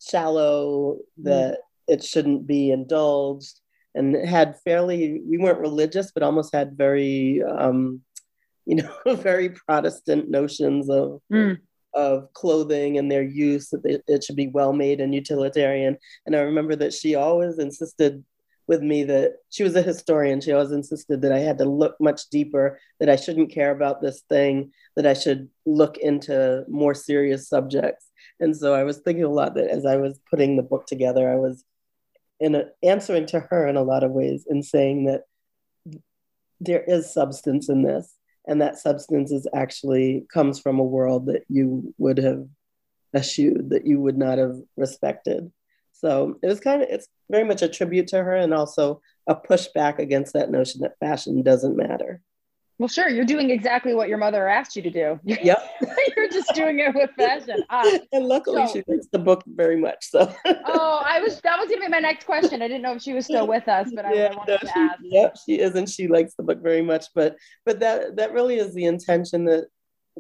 shallow, 0.01 0.99
that 1.23 1.55
mm. 1.55 1.95
it 1.95 2.05
shouldn't 2.05 2.47
be 2.47 2.71
indulged, 2.71 3.61
and 3.95 4.15
had 4.15 4.61
fairly, 4.65 5.23
we 5.27 5.39
weren't 5.39 5.61
religious, 5.61 6.13
but 6.13 6.23
almost 6.23 6.55
had 6.55 6.77
very, 6.77 7.43
um, 7.43 8.03
you 8.67 8.77
know, 8.77 8.95
very 9.15 9.51
Protestant 9.51 10.29
notions 10.29 10.91
of 10.91 11.21
mm 11.33 11.59
of 11.95 12.33
clothing 12.35 12.99
and 12.99 13.11
their 13.11 13.23
use 13.23 13.71
that 13.71 14.03
it 14.07 14.25
should 14.25 14.37
be 14.37 14.49
well 14.49 14.73
made 14.73 15.01
and 15.01 15.15
utilitarian. 15.15 15.97
And 16.27 16.37
i 16.37 16.41
remember 16.41 16.77
that 16.77 16.93
she 16.93 17.15
always 17.15 17.59
insisted 17.59 18.25
with 18.67 18.83
me 18.83 19.05
that 19.05 19.35
she 19.51 19.63
was 19.63 19.77
a 19.77 19.83
historian 19.83 20.41
she 20.41 20.53
always 20.53 20.73
insisted 20.73 21.23
that 21.23 21.33
i 21.33 21.39
had 21.39 21.59
to 21.59 21.65
look 21.65 21.95
much 22.01 22.29
deeper 22.31 22.81
that 22.99 23.09
i 23.09 23.17
shouldn't 23.17 23.53
care 23.53 23.71
about 23.71 24.03
this 24.03 24.23
thing 24.29 24.73
that 24.97 25.07
i 25.07 25.15
should 25.15 25.49
look 25.65 25.97
into 25.99 26.65
more 26.69 26.95
serious 26.95 27.49
subjects. 27.49 28.07
And 28.41 28.57
so 28.57 28.75
i 28.75 28.83
was 28.83 28.99
thinking 28.99 29.25
a 29.25 29.29
lot 29.29 29.55
that 29.55 29.71
as 29.71 29.87
i 29.87 29.97
was 29.97 30.19
putting 30.31 30.57
the 30.57 30.63
book 30.63 30.87
together 30.87 31.31
i 31.31 31.37
was 31.37 31.65
in 32.41 32.55
a, 32.55 32.65
answering 32.83 33.27
to 33.27 33.41
her 33.41 33.67
in 33.67 33.77
a 33.77 33.83
lot 33.83 34.05
of 34.05 34.11
ways 34.11 34.47
in 34.49 34.63
saying 34.63 35.05
that 35.05 35.23
there 36.61 36.83
is 36.83 37.13
substance 37.13 37.69
in 37.69 37.83
this 37.83 38.16
and 38.47 38.61
that 38.61 38.79
substance 38.79 39.33
is 39.33 39.47
actually 39.55 40.27
comes 40.33 40.59
from 40.59 40.79
a 40.79 40.85
world 40.85 41.27
that 41.27 41.45
you 41.49 41.95
would 41.99 42.19
have 42.19 42.47
eschewed 43.15 43.71
that 43.71 43.87
you 43.87 44.01
would 44.01 44.17
not 44.17 44.39
have 44.39 44.57
respected. 44.77 45.51
So 45.93 46.39
it 46.43 46.47
was 46.47 46.61
kind 46.61 46.83
of 46.83 46.89
it's 46.91 47.09
very 47.31 47.45
much 47.45 47.63
a 47.63 47.69
tribute 47.69 48.09
to 48.09 48.23
her 48.23 48.37
and 48.37 48.53
also 48.53 49.01
a 49.27 49.35
pushback 49.35 49.99
against 49.99 50.35
that 50.35 50.51
notion 50.51 50.83
that 50.83 50.99
fashion 51.01 51.43
doesn't 51.43 51.77
matter 51.77 52.21
well, 52.79 52.89
sure. 52.89 53.09
You're 53.09 53.25
doing 53.25 53.51
exactly 53.51 53.95
what 53.95 54.09
your 54.09 54.19
mother 54.19 54.47
asked 54.49 54.77
you 54.77 54.83
to 54.83 54.91
do. 54.91 55.19
Yep. 55.25 55.71
You're 56.17 56.29
just 56.29 56.55
doing 56.55 56.79
it 56.79 56.95
with 56.95 57.11
fashion. 57.17 57.63
Uh, 57.71 57.99
and 58.13 58.27
luckily, 58.27 58.67
so, 58.67 58.73
she 58.75 58.83
likes 58.87 59.07
the 59.11 59.19
book 59.19 59.43
very 59.47 59.77
much. 59.77 60.11
So. 60.11 60.33
oh, 60.47 61.03
I 61.05 61.21
was. 61.21 61.41
That 61.41 61.59
was 61.59 61.71
gonna 61.71 61.81
be 61.81 61.89
my 61.89 62.01
next 62.01 62.25
question. 62.25 62.61
I 62.61 62.69
didn't 62.69 62.83
know 62.83 62.95
if 62.95 63.03
she 63.03 63.15
was 63.15 63.25
still 63.25 63.47
with 63.49 63.67
us, 63.67 63.91
but 63.95 64.05
yeah, 64.15 64.25
I, 64.25 64.33
I 64.33 64.37
wanted 64.37 64.53
no, 64.53 64.59
to 64.59 64.67
she, 64.67 64.73
ask. 64.81 65.01
Yep, 65.03 65.37
she 65.47 65.59
is, 65.59 65.75
and 65.75 65.89
she 65.89 66.09
likes 66.09 66.35
the 66.35 66.43
book 66.43 66.63
very 66.63 66.83
much. 66.83 67.07
But 67.15 67.37
but 67.65 67.81
that 67.81 68.17
that 68.17 68.33
really 68.33 68.57
is 68.57 68.75
the 68.75 68.85
intention 68.85 69.47
that 69.47 69.69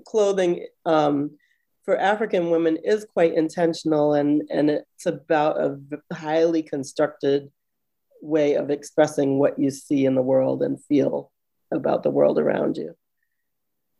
clothing 0.06 0.66
um, 0.86 1.32
for 1.84 1.98
African 1.98 2.50
women 2.50 2.78
is 2.84 3.04
quite 3.04 3.34
intentional, 3.34 4.14
and 4.14 4.42
and 4.50 4.70
it's 4.70 5.04
about 5.04 5.60
a 5.60 5.78
highly 6.14 6.62
constructed 6.62 7.50
way 8.22 8.54
of 8.54 8.70
expressing 8.70 9.38
what 9.38 9.58
you 9.58 9.70
see 9.70 10.06
in 10.06 10.14
the 10.14 10.22
world 10.22 10.62
and 10.62 10.82
feel 10.84 11.30
about 11.70 12.02
the 12.02 12.10
world 12.10 12.38
around 12.38 12.76
you. 12.76 12.94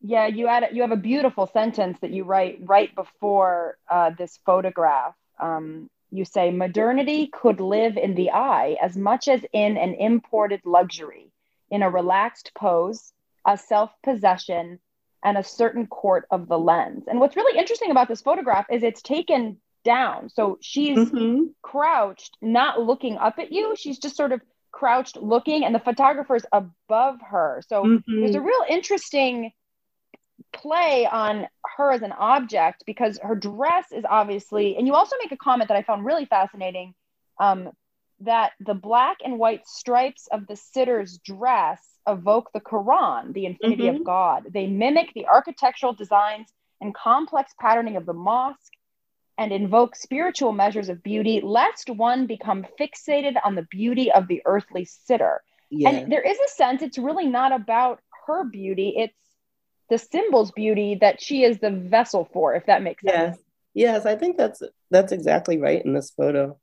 Yeah, 0.01 0.27
you 0.27 0.47
had 0.47 0.69
you 0.73 0.83
have 0.83 0.93
a 0.93 0.97
beautiful 0.97 1.47
sentence 1.47 1.99
that 2.01 2.11
you 2.11 2.25
write 2.25 2.59
right 2.61 2.95
before 2.95 3.79
uh, 3.91 4.11
this 4.17 4.39
photograph. 4.45 5.15
Um, 5.41 5.91
you 6.11 6.25
say 6.25 6.51
modernity 6.51 7.27
could 7.27 7.61
live 7.61 7.97
in 7.97 8.15
the 8.15 8.31
eye 8.31 8.77
as 8.81 8.97
much 8.97 9.27
as 9.29 9.45
in 9.53 9.77
an 9.77 9.95
imported 9.95 10.61
luxury, 10.65 11.33
in 11.71 11.83
a 11.83 11.91
relaxed 11.91 12.53
pose, 12.55 13.13
a 13.47 13.59
self 13.59 13.91
possession, 14.05 14.79
and 15.25 15.37
a 15.37 15.43
certain 15.43 15.87
court 15.87 16.27
of 16.31 16.49
the 16.49 16.59
lens. 16.59 17.05
And 17.09 17.19
what's 17.19 17.37
really 17.37 17.59
interesting 17.59 17.91
about 17.91 18.09
this 18.09 18.23
photograph 18.23 18.67
is 18.71 18.83
it's 18.83 19.03
taken 19.03 19.59
down. 19.85 20.29
So 20.29 20.59
she's 20.61 20.99
mm-hmm. 20.99 21.45
crouched, 21.63 22.37
not 22.43 22.81
looking 22.81 23.17
up 23.17 23.39
at 23.39 23.53
you. 23.53 23.75
She's 23.77 23.99
just 23.99 24.17
sort 24.17 24.33
of 24.33 24.41
crouched 24.77 25.17
looking 25.17 25.65
and 25.65 25.75
the 25.75 25.81
photographer's 25.81 26.45
above 26.53 27.17
her. 27.31 27.63
So 27.67 27.83
mm-hmm. 27.83 28.21
there's 28.21 28.35
a 28.35 28.41
real 28.43 28.65
interesting 28.69 29.53
play 30.53 31.09
on 31.11 31.47
her 31.77 31.93
as 31.93 32.03
an 32.03 32.13
object 32.13 32.85
because 32.87 33.19
her 33.23 33.35
dress 33.35 33.87
is 33.91 34.05
obviously, 34.09 34.77
and 34.77 34.87
you 34.87 34.95
also 34.95 35.17
make 35.23 35.33
a 35.33 35.37
comment 35.39 35.69
that 35.69 35.79
I 35.79 35.83
found 35.83 36.05
really 36.05 36.27
fascinating 36.27 36.93
um, 37.41 37.71
that 38.21 38.53
the 38.61 38.75
black 38.75 39.17
and 39.25 39.39
white 39.39 39.67
stripes 39.67 40.29
of 40.31 40.47
the 40.47 40.57
sitter's 40.57 41.19
dress 41.25 41.81
evoke 42.07 42.51
the 42.53 42.61
Quran, 42.61 43.33
the 43.33 43.47
infinity 43.47 43.85
mm-hmm. 43.85 43.97
of 43.97 44.05
God. 44.05 44.45
They 44.51 44.67
mimic 44.67 45.15
the 45.15 45.27
architectural 45.27 45.95
designs 45.95 46.49
and 46.83 46.95
complex 46.95 47.53
patterning 47.59 47.97
of 47.97 48.05
the 48.05 48.13
mosque 48.13 48.76
and 49.39 49.53
invoke 49.53 49.95
spiritual 49.95 50.53
measures 50.53 50.89
of 50.89 51.03
beauty, 51.03 51.41
lest 51.43 51.91
one 51.91 52.27
become 52.27 52.67
fixated 52.81 53.35
on 53.45 53.55
the 53.55 53.67
beauty 53.71 54.11
of 54.11 54.29
the 54.29 54.43
earthly 54.47 54.85
sitter. 54.85 55.43
Yeah. 55.71 55.91
And 55.91 56.13
there 56.13 56.23
is 56.23 56.39
a 56.39 56.49
sense 56.49 56.83
it's 56.83 56.99
really 56.99 57.27
not 57.27 57.53
about 57.53 58.01
her 58.27 58.45
beauty, 58.45 58.95
it's 58.97 59.15
the 59.91 59.99
symbol's 59.99 60.51
beauty 60.53 60.99
that 61.01 61.23
she 61.23 61.45
is 61.45 61.59
the 61.59 61.71
vessel 61.71 62.29
for, 62.33 62.55
if 62.55 62.67
that 62.67 62.83
makes 62.83 63.03
sense. 63.03 63.37
Yes, 63.75 64.05
yes, 64.05 64.07
I 64.07 64.17
think 64.17 64.37
that's 64.37 64.63
that's 64.91 65.13
exactly 65.13 65.59
right 65.59 65.85
in 65.85 65.93
this 65.93 66.11
photo. 66.11 66.59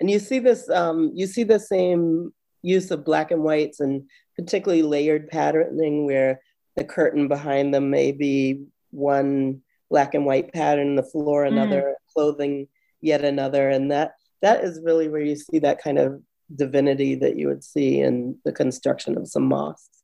And 0.00 0.10
you 0.10 0.18
see 0.18 0.38
this, 0.38 0.68
um, 0.70 1.12
you 1.14 1.26
see 1.26 1.44
the 1.44 1.60
same 1.60 2.32
use 2.62 2.90
of 2.90 3.04
black 3.04 3.30
and 3.30 3.42
whites 3.42 3.80
and 3.80 4.04
particularly 4.36 4.82
layered 4.82 5.28
patterning 5.28 6.06
where 6.06 6.40
the 6.76 6.84
curtain 6.84 7.28
behind 7.28 7.74
them 7.74 7.90
may 7.90 8.12
be 8.12 8.64
one 8.90 9.62
black 9.92 10.14
and 10.14 10.24
white 10.24 10.52
pattern, 10.52 10.88
in 10.88 10.96
the 10.96 11.02
floor 11.02 11.44
mm. 11.44 11.48
another, 11.48 11.82
mm. 11.82 12.12
clothing 12.14 12.66
yet 13.02 13.24
another, 13.24 13.68
and 13.68 13.92
that 13.92 14.14
that 14.40 14.64
is 14.64 14.80
really 14.82 15.08
where 15.08 15.20
you 15.20 15.36
see 15.36 15.60
that 15.60 15.80
kind 15.80 15.98
of 15.98 16.20
divinity 16.54 17.14
that 17.14 17.36
you 17.36 17.46
would 17.46 17.62
see 17.62 18.00
in 18.00 18.36
the 18.44 18.52
construction 18.52 19.16
of 19.16 19.28
some 19.28 19.44
mosques. 19.44 20.02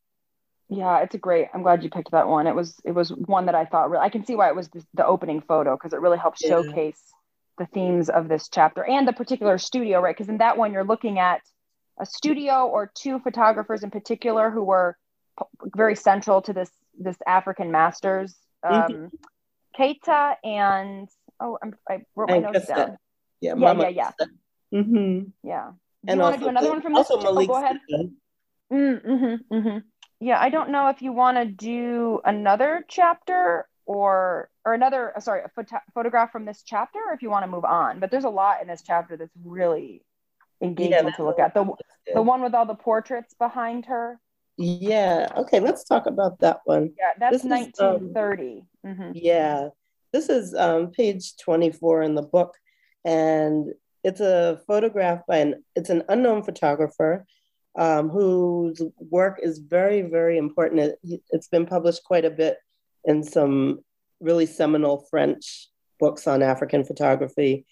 Yeah, 0.69 0.99
it's 1.01 1.15
a 1.15 1.19
great. 1.19 1.49
I'm 1.55 1.63
glad 1.63 1.83
you 1.83 1.89
picked 1.89 2.11
that 2.13 2.29
one. 2.29 2.47
It 2.47 2.55
was 2.55 2.77
it 2.85 2.93
was 2.93 3.09
one 3.11 3.47
that 3.47 3.55
I 3.55 3.65
thought 3.65 3.91
really. 3.91 4.05
I 4.05 4.11
can 4.11 4.27
see 4.27 4.37
why 4.37 4.49
it 4.49 4.55
was 4.55 4.69
the, 4.69 4.85
the 4.95 5.07
opening 5.07 5.41
photo 5.41 5.75
because 5.77 5.95
it 5.95 6.01
really 6.01 6.19
helps 6.19 6.43
yeah. 6.43 6.51
showcase 6.51 7.01
the 7.57 7.67
themes 7.67 8.11
of 8.11 8.29
this 8.29 8.49
chapter 8.53 8.85
and 8.85 9.09
the 9.09 9.13
particular 9.13 9.59
studio, 9.59 10.01
right? 10.01 10.15
Because 10.15 10.29
in 10.29 10.39
that 10.39 10.59
one 10.59 10.73
you're 10.73 10.85
looking 10.85 11.19
at 11.19 11.41
a 11.99 12.07
studio 12.07 12.67
or 12.67 12.93
two 12.95 13.19
photographers 13.19 13.83
in 13.83 13.91
particular 13.91 14.51
who 14.51 14.63
were 14.63 14.97
p- 15.39 15.71
very 15.75 15.97
central 15.97 16.43
to 16.43 16.53
this 16.53 16.71
this 16.99 17.17
African 17.27 17.73
masters, 17.73 18.37
mm-hmm. 18.65 18.75
um, 18.75 18.93
mm-hmm. 18.93 19.17
Keita 19.79 20.35
and 20.43 21.09
oh, 21.41 21.59
I'm, 21.63 21.75
i 21.89 22.01
wrote 22.17 22.29
my 22.29 22.37
and 22.37 22.45
notes 22.45 22.67
down. 22.67 22.97
Yeah, 23.41 23.55
yeah, 23.57 23.73
yeah, 23.73 23.89
yeah. 23.89 24.11
Mm-hmm. 24.75 25.29
Yeah. 25.49 25.71
Do 26.05 26.13
and 26.13 26.19
you 26.19 26.23
want 26.23 26.35
to 26.37 26.41
do 26.41 26.49
another 26.49 26.71
one 26.71 26.83
from 26.83 26.95
this? 26.95 27.11
Also, 27.11 27.27
Malick. 27.27 27.45
Oh, 27.45 27.47
go 27.47 27.57
ahead. 27.57 27.77
Mm, 28.73 29.07
mm-hmm, 29.07 29.55
mm-hmm. 29.55 29.79
Yeah, 30.21 30.39
I 30.41 30.51
don't 30.51 30.71
know 30.71 30.89
if 30.89 31.01
you 31.01 31.13
want 31.13 31.37
to 31.39 31.45
do 31.45 32.21
another 32.25 32.85
chapter 32.89 33.69
or 33.89 34.51
or 34.65 34.75
another 34.75 35.17
uh, 35.17 35.21
sorry 35.21 35.43
a 35.43 35.49
photo- 35.49 35.81
photograph 35.95 36.31
from 36.31 36.45
this 36.45 36.63
chapter 36.63 36.99
or 36.99 37.15
if 37.15 37.23
you 37.23 37.31
want 37.31 37.43
to 37.43 37.51
move 37.51 37.65
on 37.65 37.99
but 37.99 38.11
there's 38.11 38.25
a 38.25 38.29
lot 38.29 38.61
in 38.61 38.69
this 38.69 38.83
chapter 38.87 39.17
that's 39.17 39.33
really 39.43 40.05
engaging 40.63 41.07
yeah, 41.07 41.11
to 41.11 41.25
look 41.25 41.39
at 41.39 41.55
the 41.55 41.65
the 42.15 42.21
one 42.21 42.43
with 42.43 42.55
all 42.55 42.67
the 42.67 42.75
portraits 42.75 43.35
behind 43.39 43.87
her 43.87 44.21
yeah 44.59 45.29
okay 45.37 45.61
let's 45.61 45.85
talk 45.85 46.07
about 46.07 46.39
that 46.41 46.61
one 46.65 46.93
yeah 46.99 47.13
that's 47.19 47.43
this 47.43 47.45
1930 47.45 48.45
is, 48.45 48.63
um, 48.85 48.91
mm-hmm. 48.91 49.11
yeah 49.15 49.69
this 50.13 50.29
is 50.29 50.55
um, 50.55 50.91
page 50.91 51.37
24 51.37 52.03
in 52.03 52.15
the 52.15 52.23
book 52.23 52.55
and 53.05 53.73
it's 54.05 54.21
a 54.21 54.61
photograph 54.67 55.23
by 55.27 55.39
an 55.39 55.63
it's 55.77 55.91
an 55.91 56.03
unknown 56.09 56.43
photographer 56.43 57.25
um, 57.79 58.09
whose 58.09 58.83
work 58.99 59.39
is 59.43 59.59
very 59.59 60.03
very 60.03 60.39
important 60.39 60.81
it, 60.81 61.23
it's 61.31 61.49
been 61.49 61.67
published 61.67 62.03
quite 62.05 62.25
a 62.25 62.31
bit 62.31 62.59
in 63.05 63.23
some 63.23 63.79
really 64.21 64.47
seminal 64.47 65.07
french 65.09 65.69
books 66.01 66.27
on 66.27 66.43
african 66.43 66.85
photography 66.85 67.65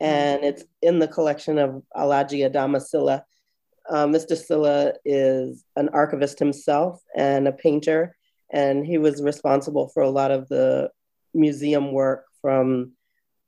and 0.00 0.44
it's 0.44 0.64
in 0.82 0.98
the 0.98 1.08
collection 1.08 1.58
of 1.58 1.82
Alagia 1.96 2.50
Adama 2.50 2.80
Sylla. 2.80 3.24
Uh, 3.88 4.06
Mr. 4.06 4.36
Sylla 4.36 4.94
is 5.04 5.64
an 5.76 5.90
archivist 5.90 6.38
himself 6.38 7.00
and 7.16 7.46
a 7.46 7.52
painter, 7.52 8.16
and 8.52 8.86
he 8.86 8.98
was 8.98 9.22
responsible 9.22 9.88
for 9.88 10.02
a 10.02 10.10
lot 10.10 10.30
of 10.30 10.48
the 10.48 10.90
museum 11.34 11.92
work 11.92 12.24
from 12.40 12.92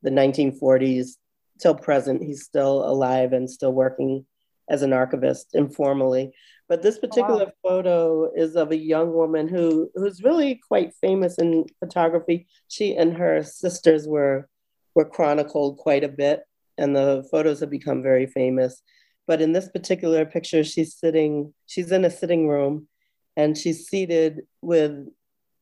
the 0.02 0.10
1940s 0.10 1.12
till 1.60 1.74
present. 1.74 2.22
He's 2.22 2.44
still 2.44 2.84
alive 2.88 3.32
and 3.32 3.48
still 3.48 3.72
working 3.72 4.26
as 4.68 4.82
an 4.82 4.92
archivist 4.92 5.54
informally. 5.54 6.32
But 6.68 6.82
this 6.82 6.98
particular 6.98 7.46
wow. 7.46 7.52
photo 7.62 8.32
is 8.34 8.56
of 8.56 8.72
a 8.72 8.76
young 8.76 9.12
woman 9.12 9.46
who 9.46 9.90
who's 9.94 10.24
really 10.24 10.60
quite 10.68 10.94
famous 11.00 11.38
in 11.38 11.66
photography. 11.78 12.48
She 12.68 12.96
and 12.96 13.16
her 13.16 13.42
sisters 13.44 14.08
were 14.08 14.48
were 14.94 15.04
chronicled 15.04 15.78
quite 15.78 16.02
a 16.02 16.08
bit, 16.08 16.42
and 16.76 16.96
the 16.96 17.26
photos 17.30 17.60
have 17.60 17.70
become 17.70 18.02
very 18.02 18.26
famous. 18.26 18.82
But 19.26 19.40
in 19.40 19.52
this 19.52 19.68
particular 19.68 20.24
picture, 20.24 20.62
she's 20.62 20.94
sitting, 20.94 21.52
she's 21.66 21.90
in 21.90 22.04
a 22.04 22.10
sitting 22.10 22.48
room, 22.48 22.88
and 23.36 23.56
she's 23.56 23.88
seated 23.88 24.42
with 24.62 25.08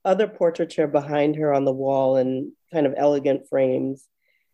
other 0.05 0.29
portraiture 0.29 0.87
behind 0.87 1.37
her 1.37 1.53
on 1.53 1.65
the 1.65 1.73
wall 1.73 2.17
in 2.17 2.53
kind 2.73 2.87
of 2.87 2.95
elegant 2.97 3.49
frames. 3.49 4.07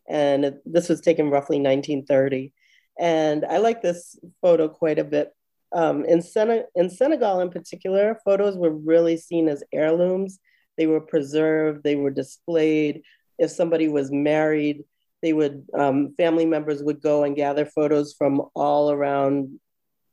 And 0.09 0.55
this 0.65 0.89
was 0.89 1.01
taken 1.01 1.29
roughly 1.29 1.57
1930. 1.57 2.53
And 2.99 3.45
I 3.45 3.57
like 3.57 3.81
this 3.81 4.17
photo 4.41 4.67
quite 4.69 4.99
a 4.99 5.03
bit. 5.03 5.31
Um, 5.73 6.05
in, 6.05 6.21
Sen- 6.21 6.65
in 6.75 6.89
Senegal, 6.89 7.39
in 7.41 7.49
particular, 7.49 8.17
photos 8.25 8.57
were 8.57 8.71
really 8.71 9.17
seen 9.17 9.47
as 9.47 9.63
heirlooms. 9.71 10.39
They 10.77 10.87
were 10.87 11.01
preserved, 11.01 11.83
they 11.83 11.95
were 11.95 12.11
displayed 12.11 13.03
if 13.37 13.51
somebody 13.51 13.87
was 13.87 14.11
married, 14.11 14.83
they 15.21 15.33
would 15.33 15.65
um, 15.77 16.13
family 16.17 16.45
members 16.45 16.83
would 16.83 17.01
go 17.01 17.23
and 17.23 17.35
gather 17.35 17.65
photos 17.65 18.13
from 18.13 18.41
all 18.55 18.91
around 18.91 19.59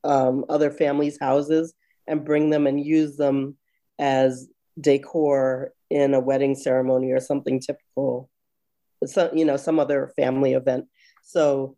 um, 0.04 0.44
other 0.48 0.70
families' 0.70 1.18
houses 1.20 1.74
and 2.06 2.24
bring 2.24 2.50
them 2.50 2.66
and 2.66 2.84
use 2.84 3.16
them 3.16 3.56
as 3.98 4.48
decor 4.80 5.72
in 5.90 6.14
a 6.14 6.20
wedding 6.20 6.54
ceremony 6.54 7.10
or 7.12 7.20
something 7.20 7.60
typical, 7.60 8.28
so 9.04 9.30
you 9.34 9.44
know, 9.44 9.56
some 9.56 9.78
other 9.78 10.12
family 10.16 10.52
event. 10.54 10.86
So 11.24 11.76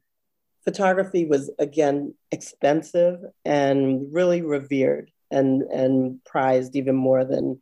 photography 0.64 1.24
was 1.24 1.50
again 1.58 2.14
expensive 2.30 3.20
and 3.44 4.12
really 4.12 4.42
revered 4.42 5.10
and 5.30 5.62
and 5.62 6.22
prized 6.24 6.76
even 6.76 6.94
more 6.94 7.24
than 7.24 7.60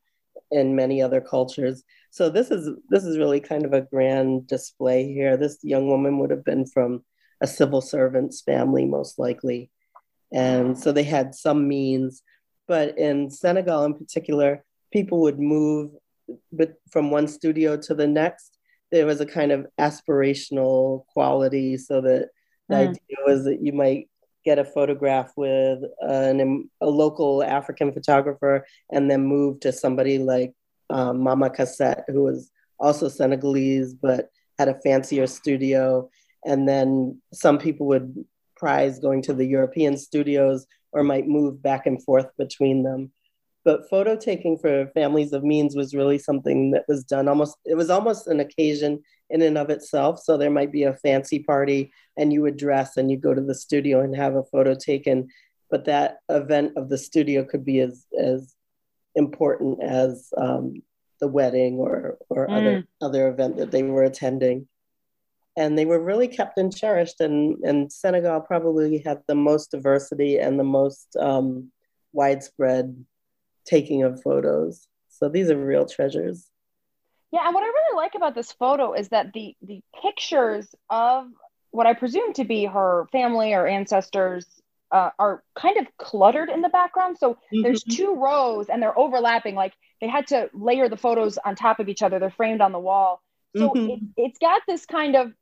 in 0.50 0.76
many 0.76 1.02
other 1.02 1.20
cultures. 1.20 1.82
So 2.10 2.30
this 2.30 2.50
is 2.50 2.70
this 2.88 3.04
is 3.04 3.18
really 3.18 3.40
kind 3.40 3.64
of 3.64 3.72
a 3.72 3.82
grand 3.82 4.46
display 4.46 5.12
here. 5.12 5.36
This 5.36 5.58
young 5.62 5.88
woman 5.88 6.18
would 6.18 6.30
have 6.30 6.44
been 6.44 6.66
from 6.66 7.04
a 7.40 7.46
civil 7.46 7.80
servant's 7.80 8.40
family, 8.40 8.84
most 8.84 9.18
likely, 9.18 9.70
and 10.32 10.78
so 10.78 10.92
they 10.92 11.04
had 11.04 11.34
some 11.34 11.68
means. 11.68 12.22
But 12.66 12.98
in 12.98 13.30
Senegal, 13.30 13.84
in 13.84 13.94
particular, 13.94 14.64
people 14.92 15.20
would 15.22 15.38
move, 15.38 15.92
but 16.52 16.74
from 16.90 17.10
one 17.10 17.28
studio 17.28 17.76
to 17.76 17.94
the 17.94 18.06
next. 18.06 18.54
There 18.90 19.06
was 19.06 19.20
a 19.20 19.26
kind 19.26 19.52
of 19.52 19.66
aspirational 19.78 21.04
quality, 21.08 21.76
so 21.76 22.00
that 22.00 22.30
the 22.70 22.74
mm. 22.74 22.88
idea 22.88 23.16
was 23.26 23.44
that 23.44 23.60
you 23.60 23.72
might 23.72 24.08
get 24.44 24.58
a 24.58 24.64
photograph 24.64 25.32
with 25.36 25.80
an, 26.00 26.68
a 26.80 26.86
local 26.86 27.42
African 27.42 27.92
photographer 27.92 28.66
and 28.90 29.10
then 29.10 29.26
move 29.26 29.60
to 29.60 29.72
somebody 29.72 30.18
like 30.18 30.52
um, 30.90 31.22
Mama 31.22 31.50
Casset, 31.50 32.04
who 32.08 32.22
was 32.22 32.50
also 32.78 33.08
Senegalese 33.08 33.94
but 33.94 34.30
had 34.58 34.68
a 34.68 34.80
fancier 34.80 35.26
studio. 35.26 36.08
And 36.44 36.68
then 36.68 37.20
some 37.32 37.58
people 37.58 37.86
would 37.88 38.24
prize 38.56 38.98
going 38.98 39.22
to 39.22 39.34
the 39.34 39.46
European 39.46 39.96
studios 39.96 40.66
or 40.92 41.02
might 41.02 41.26
move 41.26 41.62
back 41.62 41.86
and 41.86 42.02
forth 42.02 42.28
between 42.38 42.82
them. 42.82 43.12
But 43.64 43.90
photo 43.90 44.16
taking 44.16 44.56
for 44.56 44.90
families 44.94 45.32
of 45.32 45.44
means 45.44 45.76
was 45.76 45.94
really 45.94 46.18
something 46.18 46.70
that 46.70 46.84
was 46.88 47.04
done 47.04 47.28
almost, 47.28 47.56
it 47.64 47.74
was 47.74 47.90
almost 47.90 48.26
an 48.26 48.40
occasion 48.40 49.02
in 49.30 49.42
and 49.42 49.58
of 49.58 49.70
itself. 49.70 50.20
So 50.20 50.36
there 50.36 50.50
might 50.50 50.72
be 50.72 50.84
a 50.84 50.94
fancy 50.94 51.40
party 51.40 51.92
and 52.16 52.32
you 52.32 52.42
would 52.42 52.56
dress 52.56 52.96
and 52.96 53.10
you 53.10 53.16
go 53.16 53.34
to 53.34 53.40
the 53.40 53.54
studio 53.54 54.00
and 54.00 54.14
have 54.16 54.34
a 54.34 54.44
photo 54.44 54.74
taken. 54.74 55.28
But 55.70 55.84
that 55.84 56.18
event 56.28 56.72
of 56.76 56.88
the 56.88 56.98
studio 56.98 57.44
could 57.44 57.64
be 57.64 57.80
as, 57.80 58.06
as 58.18 58.54
important 59.14 59.82
as 59.82 60.32
um, 60.36 60.82
the 61.20 61.28
wedding 61.28 61.74
or, 61.74 62.18
or 62.28 62.46
mm. 62.46 62.56
other, 62.56 62.84
other 63.02 63.28
event 63.28 63.56
that 63.58 63.70
they 63.70 63.82
were 63.82 64.04
attending. 64.04 64.66
And 65.56 65.76
they 65.76 65.84
were 65.84 66.02
really 66.02 66.28
kept 66.28 66.56
and 66.56 66.74
cherished. 66.74 67.20
And, 67.20 67.58
and 67.64 67.92
Senegal 67.92 68.40
probably 68.40 69.02
had 69.04 69.22
the 69.26 69.34
most 69.34 69.72
diversity 69.72 70.38
and 70.38 70.58
the 70.58 70.64
most 70.64 71.16
um, 71.18 71.70
widespread 72.12 73.04
taking 73.66 74.04
of 74.04 74.22
photos. 74.22 74.86
So 75.08 75.28
these 75.28 75.50
are 75.50 75.58
real 75.58 75.84
treasures. 75.84 76.48
Yeah, 77.30 77.40
and 77.44 77.54
what 77.54 77.62
I 77.62 77.66
really 77.66 77.96
like 77.96 78.14
about 78.14 78.34
this 78.34 78.52
photo 78.52 78.94
is 78.94 79.08
that 79.10 79.32
the 79.32 79.54
the 79.62 79.80
pictures 80.02 80.74
of 80.88 81.26
what 81.70 81.86
I 81.86 81.94
presume 81.94 82.32
to 82.34 82.44
be 82.44 82.64
her 82.64 83.06
family 83.12 83.52
or 83.52 83.66
ancestors 83.66 84.46
uh, 84.90 85.10
are 85.18 85.42
kind 85.54 85.76
of 85.78 85.86
cluttered 85.98 86.48
in 86.48 86.62
the 86.62 86.68
background. 86.68 87.18
So 87.18 87.34
mm-hmm. 87.34 87.62
there's 87.62 87.82
two 87.82 88.14
rows 88.14 88.68
and 88.68 88.82
they're 88.82 88.98
overlapping. 88.98 89.54
Like 89.54 89.74
they 90.00 90.08
had 90.08 90.26
to 90.28 90.48
layer 90.54 90.88
the 90.88 90.96
photos 90.96 91.38
on 91.38 91.56
top 91.56 91.80
of 91.80 91.88
each 91.88 92.02
other. 92.02 92.18
They're 92.18 92.30
framed 92.30 92.60
on 92.60 92.72
the 92.72 92.78
wall. 92.78 93.22
So 93.56 93.70
mm-hmm. 93.70 93.90
it, 93.90 94.00
it's 94.16 94.38
got 94.38 94.62
this 94.66 94.86
kind 94.86 95.16
of 95.16 95.32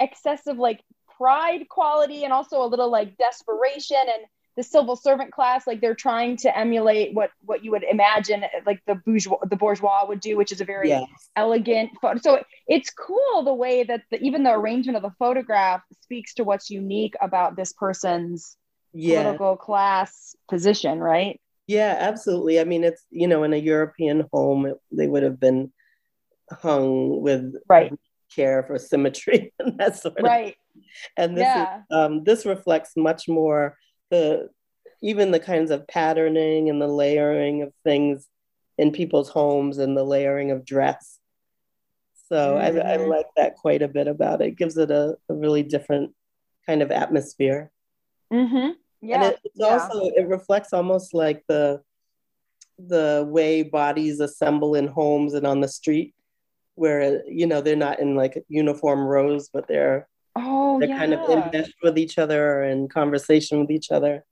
excessive 0.00 0.58
like 0.58 0.82
pride 1.18 1.68
quality 1.68 2.24
and 2.24 2.32
also 2.32 2.64
a 2.64 2.66
little 2.66 2.90
like 2.90 3.16
desperation 3.16 3.96
and 4.00 4.24
the 4.56 4.62
civil 4.62 4.96
servant 4.96 5.32
class 5.32 5.66
like 5.66 5.80
they're 5.80 5.94
trying 5.94 6.36
to 6.36 6.56
emulate 6.56 7.14
what 7.14 7.30
what 7.44 7.64
you 7.64 7.70
would 7.70 7.82
imagine 7.82 8.44
like 8.66 8.80
the 8.86 8.94
bourgeois 8.94 9.38
the 9.48 9.56
bourgeois 9.56 10.04
would 10.06 10.20
do 10.20 10.36
which 10.36 10.52
is 10.52 10.60
a 10.60 10.64
very 10.64 10.88
yes. 10.88 11.08
elegant 11.36 11.90
photo 12.00 12.18
so 12.20 12.42
it's 12.66 12.90
cool 12.90 13.42
the 13.44 13.54
way 13.54 13.84
that 13.84 14.02
the, 14.10 14.20
even 14.20 14.42
the 14.42 14.52
arrangement 14.52 14.96
of 14.96 15.02
the 15.02 15.14
photograph 15.18 15.82
speaks 16.02 16.34
to 16.34 16.44
what's 16.44 16.70
unique 16.70 17.14
about 17.20 17.56
this 17.56 17.72
person's 17.72 18.56
yeah. 18.92 19.22
political 19.22 19.56
class 19.56 20.36
position 20.48 20.98
right 21.00 21.40
yeah 21.66 21.96
absolutely 21.98 22.60
i 22.60 22.64
mean 22.64 22.84
it's 22.84 23.04
you 23.10 23.26
know 23.26 23.42
in 23.42 23.52
a 23.52 23.58
european 23.58 24.26
home 24.32 24.66
it, 24.66 24.76
they 24.92 25.06
would 25.06 25.22
have 25.22 25.40
been 25.40 25.72
hung 26.50 27.20
with 27.22 27.54
right 27.68 27.92
care 28.34 28.62
for 28.64 28.78
symmetry 28.78 29.52
and 29.58 29.78
that 29.78 29.96
sort 29.96 30.18
of 30.18 30.24
right 30.24 30.56
and 31.16 31.36
this 31.36 31.42
yeah. 31.42 31.78
is, 31.78 31.82
um, 31.90 32.24
this 32.24 32.44
reflects 32.44 32.92
much 32.96 33.28
more 33.28 33.76
the 34.10 34.50
even 35.02 35.30
the 35.30 35.40
kinds 35.40 35.70
of 35.70 35.86
patterning 35.86 36.70
and 36.70 36.80
the 36.80 36.88
layering 36.88 37.62
of 37.62 37.72
things 37.84 38.26
in 38.78 38.90
people's 38.90 39.28
homes 39.28 39.78
and 39.78 39.96
the 39.96 40.04
layering 40.04 40.50
of 40.50 40.64
dress. 40.64 41.18
So 42.28 42.56
mm-hmm. 42.56 42.78
I, 42.78 42.94
I, 42.94 42.96
mm-hmm. 42.96 43.10
like 43.10 43.26
that 43.36 43.56
quite 43.56 43.82
a 43.82 43.88
bit 43.88 44.08
about 44.08 44.40
it. 44.40 44.48
it 44.48 44.56
gives 44.56 44.78
it 44.78 44.90
a, 44.90 45.16
a, 45.28 45.34
really 45.34 45.62
different 45.62 46.14
kind 46.66 46.82
of 46.82 46.90
atmosphere. 46.90 47.70
Mm-hmm. 48.32 48.70
Yeah. 49.02 49.14
And 49.16 49.24
it, 49.24 49.40
it's 49.44 49.54
yeah. 49.56 49.66
also 49.66 50.10
it 50.16 50.26
reflects 50.26 50.72
almost 50.72 51.12
like 51.12 51.44
the 51.48 51.82
the 52.78 53.24
way 53.28 53.62
bodies 53.62 54.20
assemble 54.20 54.74
in 54.74 54.88
homes 54.88 55.34
and 55.34 55.46
on 55.46 55.60
the 55.60 55.68
street, 55.68 56.14
where 56.74 57.22
you 57.28 57.46
know 57.46 57.60
they're 57.60 57.76
not 57.76 58.00
in 58.00 58.16
like 58.16 58.42
uniform 58.48 59.00
rows, 59.00 59.50
but 59.52 59.68
they're 59.68 60.08
Oh, 60.36 60.80
they're 60.80 60.88
yeah. 60.88 60.98
kind 60.98 61.14
of 61.14 61.28
in 61.30 61.38
enmeshed 61.38 61.76
with 61.82 61.98
each 61.98 62.18
other 62.18 62.62
and 62.62 62.90
conversation 62.90 63.60
with 63.60 63.70
each 63.70 63.90
other. 63.90 64.24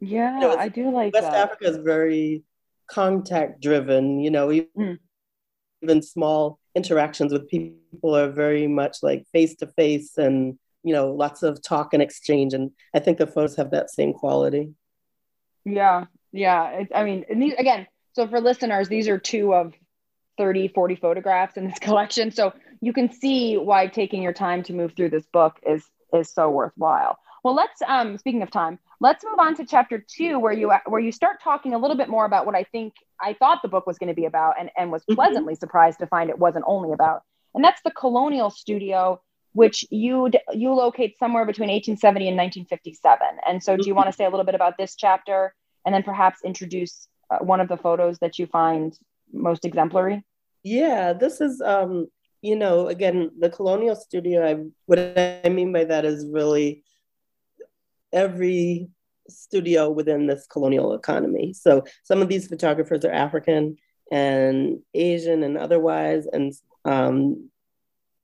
Yeah, 0.00 0.34
you 0.34 0.40
know, 0.40 0.56
I 0.56 0.68
do 0.68 0.90
like 0.90 1.14
West 1.14 1.30
that. 1.30 1.50
Africa 1.50 1.66
is 1.66 1.76
very 1.76 2.42
contact 2.90 3.60
driven. 3.60 4.18
You 4.20 4.30
know, 4.30 4.50
even, 4.50 4.68
mm. 4.76 4.98
even 5.82 6.02
small 6.02 6.58
interactions 6.74 7.32
with 7.32 7.48
people 7.48 8.16
are 8.16 8.30
very 8.30 8.66
much 8.66 8.98
like 9.02 9.26
face 9.32 9.56
to 9.56 9.66
face 9.66 10.16
and 10.16 10.58
you 10.82 10.94
know 10.94 11.12
lots 11.12 11.42
of 11.42 11.62
talk 11.62 11.94
and 11.94 12.02
exchange. 12.02 12.54
And 12.54 12.72
I 12.94 12.98
think 12.98 13.18
the 13.18 13.26
photos 13.26 13.56
have 13.56 13.70
that 13.70 13.90
same 13.90 14.12
quality. 14.12 14.72
Yeah, 15.64 16.06
yeah. 16.32 16.84
I 16.94 17.04
mean, 17.04 17.24
these, 17.32 17.54
again, 17.54 17.86
so 18.14 18.26
for 18.26 18.40
listeners, 18.40 18.88
these 18.88 19.08
are 19.08 19.18
two 19.18 19.54
of 19.54 19.74
30, 20.38 20.68
40 20.68 20.96
photographs 20.96 21.56
in 21.56 21.68
this 21.68 21.78
collection. 21.80 22.30
So 22.30 22.52
you 22.80 22.92
can 22.92 23.12
see 23.12 23.56
why 23.56 23.86
taking 23.86 24.22
your 24.22 24.32
time 24.32 24.62
to 24.64 24.72
move 24.72 24.94
through 24.94 25.10
this 25.10 25.26
book 25.26 25.58
is 25.66 25.84
is 26.12 26.30
so 26.30 26.50
worthwhile. 26.50 27.18
Well, 27.44 27.54
let's 27.54 27.80
um 27.86 28.18
speaking 28.18 28.42
of 28.42 28.50
time, 28.50 28.78
let's 29.00 29.24
move 29.24 29.38
on 29.38 29.54
to 29.56 29.64
chapter 29.64 30.04
2 30.06 30.38
where 30.38 30.52
you 30.52 30.72
where 30.86 31.00
you 31.00 31.12
start 31.12 31.42
talking 31.42 31.74
a 31.74 31.78
little 31.78 31.96
bit 31.96 32.08
more 32.08 32.24
about 32.24 32.46
what 32.46 32.54
I 32.54 32.64
think 32.64 32.94
I 33.20 33.34
thought 33.34 33.60
the 33.62 33.68
book 33.68 33.86
was 33.86 33.98
going 33.98 34.08
to 34.08 34.14
be 34.14 34.26
about 34.26 34.54
and 34.58 34.70
and 34.76 34.90
was 34.90 35.02
mm-hmm. 35.02 35.14
pleasantly 35.14 35.54
mm-hmm. 35.54 35.60
surprised 35.60 35.98
to 36.00 36.06
find 36.06 36.30
it 36.30 36.38
wasn't 36.38 36.64
only 36.66 36.92
about. 36.92 37.22
And 37.54 37.64
that's 37.64 37.82
the 37.82 37.90
Colonial 37.90 38.50
Studio 38.50 39.20
which 39.52 39.84
you 39.90 40.30
you 40.52 40.72
locate 40.72 41.18
somewhere 41.18 41.44
between 41.44 41.68
1870 41.68 42.28
and 42.28 42.36
1957. 42.36 43.18
And 43.46 43.62
so 43.62 43.76
do 43.76 43.82
you 43.82 43.90
mm-hmm. 43.90 43.96
want 43.96 44.08
to 44.08 44.12
say 44.12 44.24
a 44.24 44.30
little 44.30 44.44
bit 44.44 44.54
about 44.54 44.78
this 44.78 44.94
chapter 44.94 45.54
and 45.84 45.94
then 45.94 46.02
perhaps 46.02 46.40
introduce 46.44 47.08
uh, 47.30 47.38
one 47.38 47.60
of 47.60 47.68
the 47.68 47.76
photos 47.76 48.18
that 48.18 48.38
you 48.38 48.46
find 48.46 48.96
most 49.32 49.64
exemplary? 49.64 50.24
Yeah, 50.62 51.14
this 51.14 51.40
is 51.40 51.60
um 51.60 52.08
you 52.42 52.56
know, 52.56 52.88
again, 52.88 53.30
the 53.38 53.50
colonial 53.50 53.96
studio, 53.96 54.46
I, 54.46 54.64
what 54.86 54.98
I 54.98 55.48
mean 55.48 55.72
by 55.72 55.84
that 55.84 56.04
is 56.04 56.26
really 56.26 56.84
every 58.12 58.88
studio 59.28 59.90
within 59.90 60.26
this 60.26 60.46
colonial 60.46 60.94
economy. 60.94 61.52
So 61.52 61.84
some 62.02 62.22
of 62.22 62.28
these 62.28 62.48
photographers 62.48 63.04
are 63.04 63.12
African 63.12 63.76
and 64.10 64.80
Asian 64.94 65.42
and 65.42 65.56
otherwise, 65.56 66.26
and 66.26 66.52
um, 66.84 67.50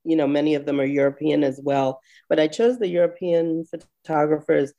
you 0.04 0.16
know, 0.16 0.26
many 0.26 0.54
of 0.54 0.64
them 0.64 0.80
are 0.80 0.84
European 0.84 1.44
as 1.44 1.60
well. 1.62 2.00
But 2.28 2.40
I 2.40 2.48
chose 2.48 2.78
the 2.78 2.88
European 2.88 3.64
photographers 4.04 4.72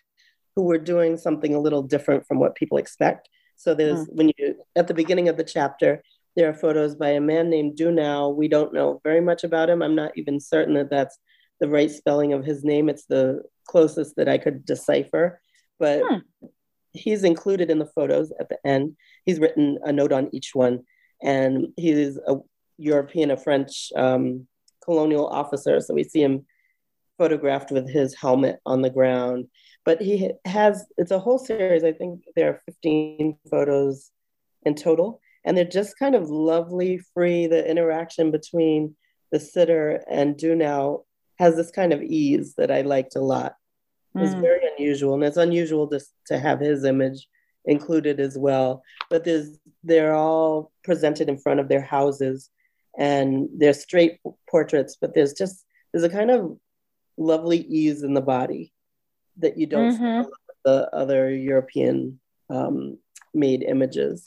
who 0.56 0.64
were 0.64 0.78
doing 0.78 1.18
something 1.18 1.54
a 1.54 1.60
little 1.60 1.84
different 1.84 2.26
from 2.26 2.40
what 2.40 2.56
people 2.56 2.78
expect. 2.78 3.30
So 3.56 3.74
there's 3.74 4.08
mm. 4.08 4.16
when 4.16 4.32
you 4.38 4.56
at 4.76 4.88
the 4.88 4.94
beginning 4.94 5.30
of 5.30 5.38
the 5.38 5.44
chapter, 5.44 6.02
there 6.38 6.48
are 6.48 6.54
photos 6.54 6.96
by 6.96 7.10
a 7.10 7.20
man 7.20 7.50
named 7.50 7.78
Dunau. 7.78 8.34
We 8.34 8.48
don't 8.48 8.72
know 8.72 9.02
very 9.04 9.22
much 9.22 9.44
about 9.44 9.72
him. 9.72 9.82
I'm 9.82 9.96
not 9.96 10.12
even 10.16 10.40
certain 10.40 10.76
that 10.76 10.92
that's 10.92 11.18
the 11.60 11.68
right 11.68 11.90
spelling 11.90 12.32
of 12.32 12.46
his 12.46 12.64
name. 12.64 12.90
It's 12.90 13.06
the 13.06 13.42
closest 13.68 14.16
that 14.18 14.30
I 14.30 14.38
could 14.38 14.64
decipher. 14.64 15.42
But 15.80 16.04
hmm. 16.08 16.48
he's 16.94 17.24
included 17.24 17.72
in 17.72 17.80
the 17.80 17.88
photos 17.88 18.32
at 18.40 18.50
the 18.50 18.60
end. 18.64 18.98
He's 19.26 19.40
written 19.40 19.80
a 19.84 19.92
note 19.92 20.12
on 20.12 20.30
each 20.32 20.54
one. 20.54 20.84
And 21.24 21.70
he's 21.76 22.18
a 22.18 22.36
European, 22.78 23.32
a 23.32 23.38
French 23.38 23.92
um, 23.96 24.48
colonial 24.86 25.26
officer. 25.26 25.82
So 25.82 25.96
we 25.96 26.04
see 26.04 26.22
him 26.22 26.46
photographed 27.18 27.72
with 27.72 27.90
his 27.90 28.14
helmet 28.14 28.60
on 28.64 28.84
the 28.84 28.92
ground. 28.92 29.48
But 29.86 30.04
he 30.04 30.34
has, 30.46 30.86
it's 30.98 31.10
a 31.10 31.18
whole 31.18 31.40
series. 31.40 31.84
I 31.84 31.94
think 31.94 32.26
there 32.36 32.50
are 32.50 32.62
15 32.68 33.40
photos 33.50 34.12
in 34.64 34.76
total 34.76 35.20
and 35.48 35.58
they're 35.58 35.64
just 35.64 35.98
kind 35.98 36.14
of 36.14 36.30
lovely, 36.30 37.00
free. 37.14 37.48
The 37.48 37.66
interaction 37.66 38.32
between 38.32 38.98
the 39.32 39.40
sitter 39.40 40.04
and 40.12 40.36
Dunau 40.36 41.06
has 41.40 41.56
this 41.56 41.72
kind 41.72 41.94
of 41.94 42.04
ease 42.04 42.56
that 42.58 42.70
I 42.70 42.82
liked 42.82 43.16
a 43.16 43.22
lot. 43.22 43.56
Mm. 44.16 44.26
It's 44.26 44.34
very 44.34 44.60
unusual, 44.76 45.14
and 45.14 45.24
it's 45.24 45.38
unusual 45.38 45.88
to, 45.88 46.02
to 46.28 46.38
have 46.38 46.60
his 46.60 46.84
image 46.84 47.30
included 47.64 48.20
as 48.20 48.38
well. 48.38 48.84
But 49.10 49.24
there's 49.24 49.58
they're 49.86 50.14
all 50.14 50.74
presented 50.84 51.30
in 51.30 51.38
front 51.38 51.62
of 51.62 51.70
their 51.70 51.82
houses, 51.82 52.50
and 53.00 53.48
they're 53.58 53.74
straight 53.74 54.20
portraits. 54.50 54.98
But 55.00 55.16
there's 55.16 55.34
just 55.34 55.66
there's 55.94 56.04
a 56.04 56.10
kind 56.10 56.30
of 56.30 56.58
lovely 57.18 57.60
ease 57.60 58.04
in 58.04 58.14
the 58.14 58.22
body 58.22 58.74
that 59.38 59.58
you 59.58 59.66
don't 59.66 59.94
mm-hmm. 59.94 60.24
see 60.24 60.30
the 60.66 60.94
other 60.94 61.32
European 61.32 62.20
um, 62.50 62.98
made 63.34 63.64
images. 63.64 64.26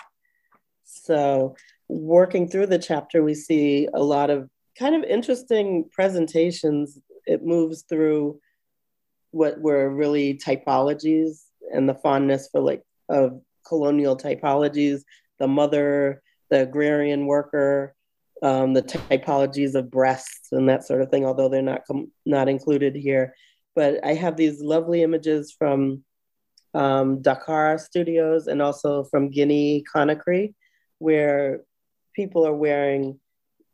So, 0.93 1.57
working 1.89 2.49
through 2.49 2.67
the 2.67 2.79
chapter, 2.79 3.23
we 3.23 3.35
see 3.35 3.89
a 3.95 4.03
lot 4.03 4.29
of 4.29 4.51
kind 4.79 4.95
of 4.95 5.05
interesting 5.05 5.89
presentations. 5.93 6.99
It 7.27 7.45
moves 7.45 7.83
through 7.83 8.41
what 9.31 9.61
were 9.61 9.89
really 9.89 10.35
typologies 10.35 11.45
and 11.73 11.89
the 11.89 11.95
fondness 11.95 12.49
for 12.51 12.61
like 12.61 12.83
of 13.09 13.41
colonial 13.67 14.17
typologies, 14.17 15.03
the 15.39 15.47
mother, 15.47 16.23
the 16.51 16.63
agrarian 16.63 17.27
worker, 17.27 17.95
um, 18.43 18.75
the 18.75 18.83
typologies 18.83 19.75
of 19.75 19.91
breasts 19.91 20.49
and 20.51 20.69
that 20.69 20.85
sort 20.85 21.03
of 21.03 21.11
thing, 21.11 21.25
although 21.25 21.49
they're 21.49 21.63
not 21.63 21.87
com- 21.87 22.11
not 22.27 22.49
included 22.49 22.97
here. 22.97 23.35
But 23.77 24.05
I 24.05 24.15
have 24.15 24.37
these 24.37 24.61
lovely 24.61 25.05
images 25.05 25.55
from 25.57 26.03
um, 26.75 27.23
Dakar 27.23 27.79
Studios 27.79 28.49
and 28.49 28.61
also 28.61 29.05
from 29.05 29.31
Guinea 29.31 29.85
Conakry, 29.95 30.55
where 31.01 31.63
people 32.15 32.47
are 32.47 32.55
wearing 32.55 33.19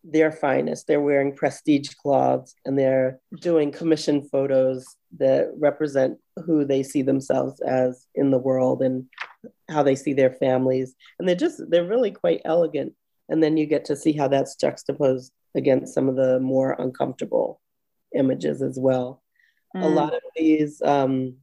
their 0.03 0.31
finest. 0.31 0.87
They're 0.87 1.01
wearing 1.01 1.35
prestige 1.35 1.91
cloths 1.91 2.55
and 2.65 2.79
they're 2.79 3.21
doing 3.41 3.73
commission 3.73 4.23
photos 4.23 4.87
that 5.19 5.51
represent 5.59 6.19
who 6.45 6.65
they 6.65 6.83
see 6.83 7.03
themselves 7.03 7.61
as 7.61 8.07
in 8.15 8.31
the 8.31 8.39
world 8.39 8.83
and 8.83 9.07
how 9.69 9.83
they 9.83 9.97
see 9.97 10.15
their 10.15 10.33
families. 10.33 10.95
And 11.19 11.29
they're 11.29 11.35
just, 11.35 11.61
they're 11.69 11.85
really 11.85 12.13
quite 12.13 12.43
elegant. 12.45 12.95
And 13.29 13.43
then 13.43 13.57
you 13.57 13.67
get 13.67 13.85
to 13.87 13.97
see 13.97 14.13
how 14.13 14.29
that's 14.29 14.55
juxtaposed 14.55 15.33
against 15.57 15.93
some 15.93 16.09
of 16.09 16.15
the 16.15 16.39
more 16.39 16.77
uncomfortable 16.79 17.61
images 18.15 18.63
as 18.63 18.79
well. 18.79 19.23
Mm. 19.75 19.83
A 19.83 19.89
lot 19.89 20.15
of 20.15 20.23
these, 20.37 20.81
um, 20.83 21.39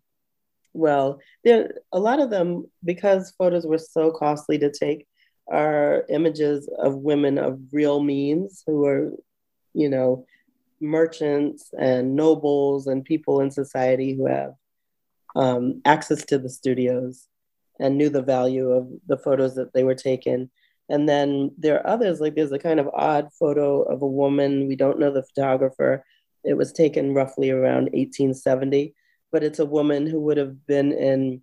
well, 0.74 1.20
there 1.44 1.74
a 1.92 2.00
lot 2.00 2.20
of 2.20 2.30
them 2.30 2.66
because 2.84 3.34
photos 3.38 3.66
were 3.66 3.78
so 3.78 4.12
costly 4.12 4.58
to 4.60 4.72
take 4.72 5.08
are 5.48 6.06
images 6.10 6.70
of 6.80 6.96
women 6.96 7.38
of 7.38 7.60
real 7.72 8.02
means 8.02 8.64
who 8.66 8.86
are, 8.86 9.12
you 9.74 9.90
know, 9.90 10.26
merchants 10.80 11.74
and 11.78 12.16
nobles 12.16 12.88
and 12.88 13.06
people 13.06 13.40
in 13.40 13.50
society 13.50 14.14
who 14.14 14.28
have 14.28 14.54
um, 15.36 15.82
access 15.86 16.26
to 16.26 16.38
the 16.38 16.50
studios 16.50 17.28
and 17.80 17.98
knew 17.98 18.10
the 18.10 18.22
value 18.22 18.72
of 18.72 18.88
the 19.08 19.18
photos 19.18 19.56
that 19.56 19.74
they 19.74 19.84
were 19.84 19.96
taken. 19.96 20.50
And 20.90 21.08
then 21.08 21.52
there 21.58 21.80
are 21.80 21.88
others, 21.88 22.20
like 22.20 22.36
there's 22.36 22.52
a 22.52 22.60
kind 22.60 22.80
of 22.80 22.90
odd 22.94 23.30
photo 23.40 23.82
of 23.84 24.02
a 24.02 24.08
woman. 24.08 24.68
We 24.68 24.76
don't 24.76 25.00
know 25.00 25.12
the 25.12 25.24
photographer. 25.24 26.06
It 26.44 26.56
was 26.56 26.72
taken 26.72 27.14
roughly 27.14 27.50
around 27.50 27.86
1870, 27.94 28.94
but 29.32 29.44
it's 29.44 29.60
a 29.60 29.66
woman 29.66 30.06
who 30.06 30.20
would 30.22 30.38
have 30.38 30.66
been 30.68 30.92
in 30.92 31.42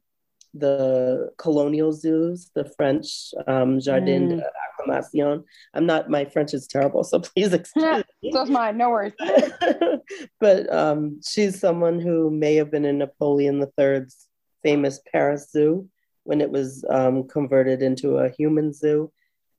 the 0.55 1.31
colonial 1.39 1.93
zoos, 1.93 2.51
the 2.55 2.65
French 2.77 3.33
um, 3.47 3.81
Jardin 3.81 4.29
mm. 4.29 4.41
d'Acclimation. 4.41 5.45
I'm 5.75 5.87
not, 5.87 6.11
my 6.11 6.25
French 6.25 6.55
is 6.55 6.67
terrible, 6.67 7.05
so 7.05 7.21
please 7.35 7.53
excuse 7.53 8.05
me. 8.23 8.33
So's 8.33 8.51
mine, 8.51 8.77
no 8.77 8.91
worries. 8.91 9.13
but 10.41 10.73
um, 10.73 11.21
she's 11.27 11.59
someone 11.59 12.01
who 12.01 12.31
may 12.31 12.57
have 12.57 12.71
been 12.71 12.85
in 12.85 12.99
Napoleon 12.99 13.65
III's 13.79 14.27
famous 14.63 15.01
Paris 15.13 15.49
Zoo 15.51 15.89
when 16.25 16.41
it 16.41 16.51
was 16.51 16.85
um, 16.91 17.27
converted 17.27 17.83
into 17.83 18.19
a 18.19 18.31
human 18.31 18.73
zoo. 18.73 19.11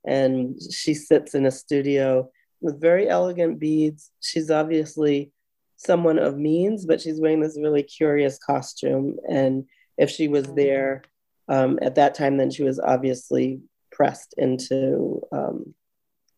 And 0.05 0.59
she 0.71 0.93
sits 0.93 1.35
in 1.35 1.45
a 1.45 1.51
studio 1.51 2.29
with 2.59 2.81
very 2.81 3.07
elegant 3.07 3.59
beads. 3.59 4.11
She's 4.19 4.49
obviously 4.51 5.31
someone 5.77 6.19
of 6.19 6.37
means, 6.37 6.85
but 6.85 7.01
she's 7.01 7.19
wearing 7.19 7.39
this 7.39 7.57
really 7.59 7.83
curious 7.83 8.37
costume. 8.37 9.17
And 9.27 9.65
if 10.01 10.09
she 10.09 10.27
was 10.27 10.47
there 10.53 11.03
um, 11.47 11.77
at 11.81 11.95
that 11.95 12.15
time, 12.15 12.37
then 12.37 12.49
she 12.49 12.63
was 12.63 12.79
obviously 12.79 13.61
pressed 13.91 14.33
into, 14.35 15.21
um, 15.31 15.75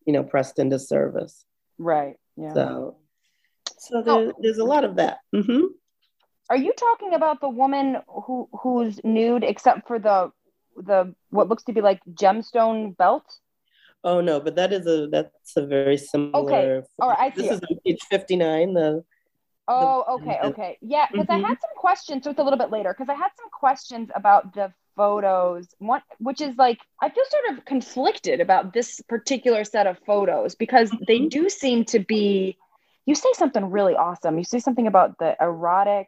you 0.06 0.12
know, 0.12 0.23
pressed 0.23 0.60
into 0.60 0.78
service. 0.78 1.45
Right. 1.80 2.15
Yeah. 2.36 2.54
So, 2.54 2.97
so 3.80 4.02
there, 4.02 4.13
oh. 4.13 4.34
there's 4.41 4.58
a 4.58 4.65
lot 4.65 4.84
of 4.84 4.97
that. 4.97 5.19
Mm-hmm. 5.34 5.67
Are 6.49 6.58
you 6.58 6.73
talking 6.78 7.13
about 7.13 7.39
the 7.39 7.47
woman 7.47 7.97
who 8.08 8.49
who's 8.52 8.99
nude 9.04 9.45
except 9.45 9.88
for 9.88 9.97
the 9.97 10.32
the 10.76 11.15
what 11.30 11.47
looks 11.47 11.63
to 11.63 11.73
be 11.73 11.80
like 11.80 12.02
gemstone 12.13 12.97
belt? 12.97 13.23
Oh 14.04 14.19
no, 14.19 14.41
but 14.41 14.56
that 14.58 14.73
is 14.73 14.86
a 14.86 15.08
that's 15.08 15.56
a 15.56 15.65
very 15.65 15.97
similar. 15.97 16.43
Okay, 16.43 16.88
all 16.99 17.10
right, 17.10 17.19
I 17.19 17.30
see. 17.30 17.47
This 17.47 17.62
it. 17.62 17.67
is 17.71 17.80
page 17.86 18.02
fifty 18.10 18.36
nine. 18.36 18.73
The 18.73 19.06
oh, 19.67 20.04
the, 20.06 20.12
okay, 20.13 20.39
the, 20.41 20.47
okay, 20.49 20.78
yeah, 20.82 21.08
because 21.12 21.28
mm-hmm. 21.28 21.45
I 21.45 21.49
had 21.49 21.58
some 21.60 21.76
questions. 21.76 22.23
So 22.23 22.32
it's 22.32 22.39
a 22.39 22.43
little 22.43 22.60
bit 22.60 22.71
later 22.71 22.93
because 22.97 23.10
I 23.10 23.15
had 23.15 23.30
some 23.38 23.49
questions 23.52 24.10
about 24.15 24.54
the 24.54 24.73
photos. 24.95 25.67
One, 25.80 26.02
which 26.19 26.41
is 26.41 26.56
like 26.58 26.80
I 27.02 27.10
feel 27.10 27.23
sort 27.30 27.58
of 27.58 27.65
conflicted 27.65 28.41
about 28.41 28.73
this 28.73 29.02
particular 29.02 29.63
set 29.63 29.88
of 29.88 29.97
photos 30.06 30.56
because 30.56 30.89
mm-hmm. 30.91 31.04
they 31.08 31.19
do 31.28 31.49
seem 31.49 31.86
to 31.86 31.99
be. 31.99 32.58
You 33.06 33.15
say 33.15 33.30
something 33.34 33.69
really 33.69 33.95
awesome. 33.95 34.38
You 34.38 34.45
say 34.45 34.60
something 34.60 34.88
about 34.88 35.17
the 35.19 35.36
erotic. 35.41 36.08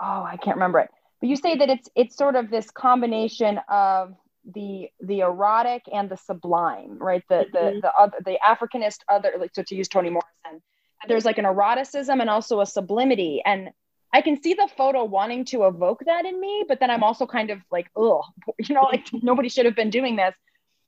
Oh, 0.00 0.22
I 0.22 0.36
can't 0.36 0.56
remember 0.56 0.80
it. 0.80 0.90
But 1.20 1.30
you 1.30 1.36
say 1.36 1.56
that 1.56 1.70
it's 1.70 1.88
it's 1.94 2.16
sort 2.16 2.36
of 2.36 2.50
this 2.50 2.70
combination 2.70 3.60
of 3.68 4.14
the 4.54 4.88
the 5.00 5.20
erotic 5.20 5.82
and 5.92 6.08
the 6.08 6.16
sublime, 6.16 6.98
right? 6.98 7.22
The 7.28 7.46
the 7.52 7.58
mm-hmm. 7.58 7.80
the 7.80 7.92
other 7.98 8.16
the 8.24 8.38
Africanist 8.44 8.98
other 9.08 9.32
like 9.38 9.54
so 9.54 9.62
to 9.62 9.74
use 9.74 9.88
Toni 9.88 10.10
Morrison, 10.10 10.62
there's 11.08 11.24
like 11.24 11.38
an 11.38 11.44
eroticism 11.44 12.20
and 12.20 12.30
also 12.30 12.60
a 12.60 12.66
sublimity. 12.66 13.42
And 13.44 13.70
I 14.12 14.22
can 14.22 14.42
see 14.42 14.54
the 14.54 14.68
photo 14.76 15.04
wanting 15.04 15.44
to 15.46 15.64
evoke 15.64 16.02
that 16.06 16.24
in 16.24 16.40
me, 16.40 16.64
but 16.66 16.80
then 16.80 16.90
I'm 16.90 17.02
also 17.02 17.26
kind 17.26 17.50
of 17.50 17.60
like, 17.70 17.88
oh, 17.96 18.22
you 18.58 18.74
know, 18.74 18.82
like 18.82 19.06
nobody 19.12 19.48
should 19.48 19.66
have 19.66 19.76
been 19.76 19.90
doing 19.90 20.16
this. 20.16 20.34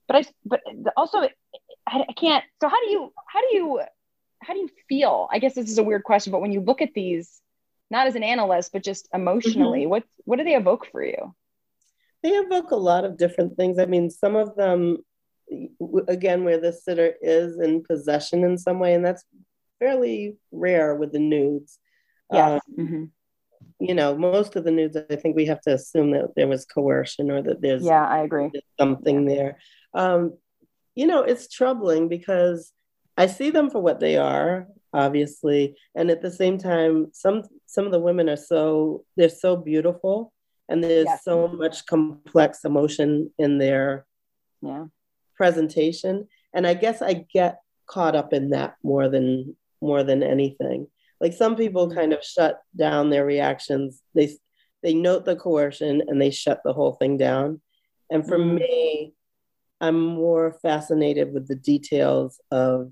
But 0.06 0.16
I 0.16 0.24
but 0.46 0.60
also 0.96 1.18
I, 1.18 1.30
I 1.86 2.12
can't. 2.16 2.44
So 2.60 2.68
how 2.68 2.80
do 2.84 2.90
you 2.90 3.12
how 3.26 3.40
do 3.40 3.56
you 3.56 3.80
how 4.40 4.54
do 4.54 4.60
you 4.60 4.70
feel? 4.88 5.28
I 5.30 5.38
guess 5.38 5.54
this 5.54 5.70
is 5.70 5.78
a 5.78 5.82
weird 5.82 6.04
question, 6.04 6.30
but 6.30 6.40
when 6.40 6.52
you 6.52 6.60
look 6.60 6.80
at 6.80 6.94
these, 6.94 7.40
not 7.90 8.06
as 8.06 8.14
an 8.14 8.22
analyst, 8.22 8.72
but 8.72 8.82
just 8.82 9.08
emotionally, 9.12 9.80
mm-hmm. 9.80 9.90
what 9.90 10.04
what 10.24 10.36
do 10.36 10.44
they 10.44 10.54
evoke 10.54 10.86
for 10.90 11.04
you? 11.04 11.34
they 12.22 12.30
evoke 12.30 12.70
a 12.70 12.76
lot 12.76 13.04
of 13.04 13.16
different 13.16 13.56
things. 13.56 13.78
I 13.78 13.86
mean, 13.86 14.10
some 14.10 14.36
of 14.36 14.56
them, 14.56 14.98
again, 16.08 16.44
where 16.44 16.60
the 16.60 16.72
sitter 16.72 17.14
is 17.20 17.58
in 17.60 17.82
possession 17.82 18.44
in 18.44 18.58
some 18.58 18.78
way, 18.78 18.94
and 18.94 19.04
that's 19.04 19.24
fairly 19.78 20.36
rare 20.52 20.94
with 20.94 21.12
the 21.12 21.18
nudes. 21.18 21.78
Yeah. 22.32 22.54
Um, 22.54 22.60
mm-hmm. 22.78 23.04
You 23.80 23.94
know, 23.94 24.16
most 24.16 24.56
of 24.56 24.64
the 24.64 24.70
nudes, 24.70 24.96
I 24.96 25.16
think 25.16 25.36
we 25.36 25.46
have 25.46 25.60
to 25.62 25.74
assume 25.74 26.10
that 26.12 26.34
there 26.34 26.48
was 26.48 26.64
coercion 26.64 27.30
or 27.30 27.42
that 27.42 27.60
there's 27.60 27.84
yeah, 27.84 28.04
I 28.04 28.18
agree 28.18 28.50
something 28.78 29.24
there. 29.24 29.58
Um, 29.94 30.36
you 30.94 31.06
know, 31.06 31.22
it's 31.22 31.48
troubling 31.48 32.08
because 32.08 32.72
I 33.16 33.26
see 33.26 33.50
them 33.50 33.70
for 33.70 33.80
what 33.80 34.00
they 34.00 34.16
are, 34.16 34.66
obviously, 34.92 35.76
and 35.94 36.10
at 36.10 36.22
the 36.22 36.30
same 36.30 36.58
time, 36.58 37.08
some 37.12 37.44
some 37.66 37.86
of 37.86 37.92
the 37.92 38.00
women 38.00 38.28
are 38.28 38.36
so 38.36 39.04
they're 39.16 39.28
so 39.28 39.56
beautiful 39.56 40.32
and 40.68 40.84
there's 40.84 41.06
yes. 41.06 41.24
so 41.24 41.48
much 41.48 41.86
complex 41.86 42.64
emotion 42.64 43.30
in 43.38 43.58
their 43.58 44.06
yeah. 44.62 44.84
presentation 45.36 46.28
and 46.54 46.66
i 46.66 46.74
guess 46.74 47.00
i 47.02 47.24
get 47.32 47.60
caught 47.86 48.14
up 48.14 48.32
in 48.32 48.50
that 48.50 48.76
more 48.82 49.08
than 49.08 49.56
more 49.80 50.02
than 50.02 50.22
anything 50.22 50.86
like 51.20 51.32
some 51.32 51.56
people 51.56 51.88
mm-hmm. 51.88 51.98
kind 51.98 52.12
of 52.12 52.22
shut 52.22 52.60
down 52.76 53.10
their 53.10 53.24
reactions 53.24 54.02
they 54.14 54.36
they 54.82 54.94
note 54.94 55.24
the 55.24 55.36
coercion 55.36 56.02
and 56.06 56.20
they 56.20 56.30
shut 56.30 56.60
the 56.64 56.72
whole 56.72 56.92
thing 56.92 57.16
down 57.16 57.60
and 58.10 58.26
for 58.26 58.38
mm. 58.38 58.54
me 58.54 59.12
i'm 59.80 60.00
more 60.00 60.56
fascinated 60.62 61.32
with 61.32 61.48
the 61.48 61.56
details 61.56 62.40
of 62.50 62.90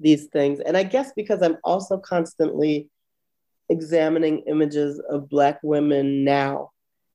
these 0.00 0.26
things 0.26 0.60
and 0.60 0.76
i 0.76 0.82
guess 0.82 1.12
because 1.16 1.42
i'm 1.42 1.56
also 1.64 1.98
constantly 1.98 2.88
examining 3.68 4.40
images 4.40 5.00
of 5.08 5.28
Black 5.28 5.58
women 5.62 6.24
now 6.24 6.70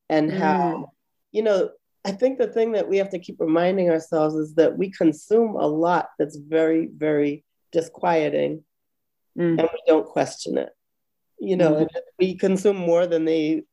and 0.09 0.31
how, 0.31 0.57
mm. 0.59 0.85
you 1.31 1.43
know, 1.43 1.69
I 2.05 2.11
think 2.11 2.37
the 2.37 2.47
thing 2.47 2.71
that 2.73 2.87
we 2.87 2.97
have 2.97 3.09
to 3.11 3.19
keep 3.19 3.37
reminding 3.39 3.89
ourselves 3.89 4.35
is 4.35 4.55
that 4.55 4.77
we 4.77 4.89
consume 4.91 5.55
a 5.55 5.67
lot 5.67 6.09
that's 6.17 6.37
very, 6.37 6.89
very 6.95 7.43
disquieting 7.71 8.63
mm. 9.37 9.59
and 9.59 9.61
we 9.61 9.81
don't 9.87 10.07
question 10.07 10.57
it. 10.57 10.69
You 11.39 11.55
know, 11.55 11.73
mm. 11.73 11.87
we 12.17 12.35
consume 12.35 12.77
more 12.77 13.07
than 13.07 13.25
they 13.25 13.63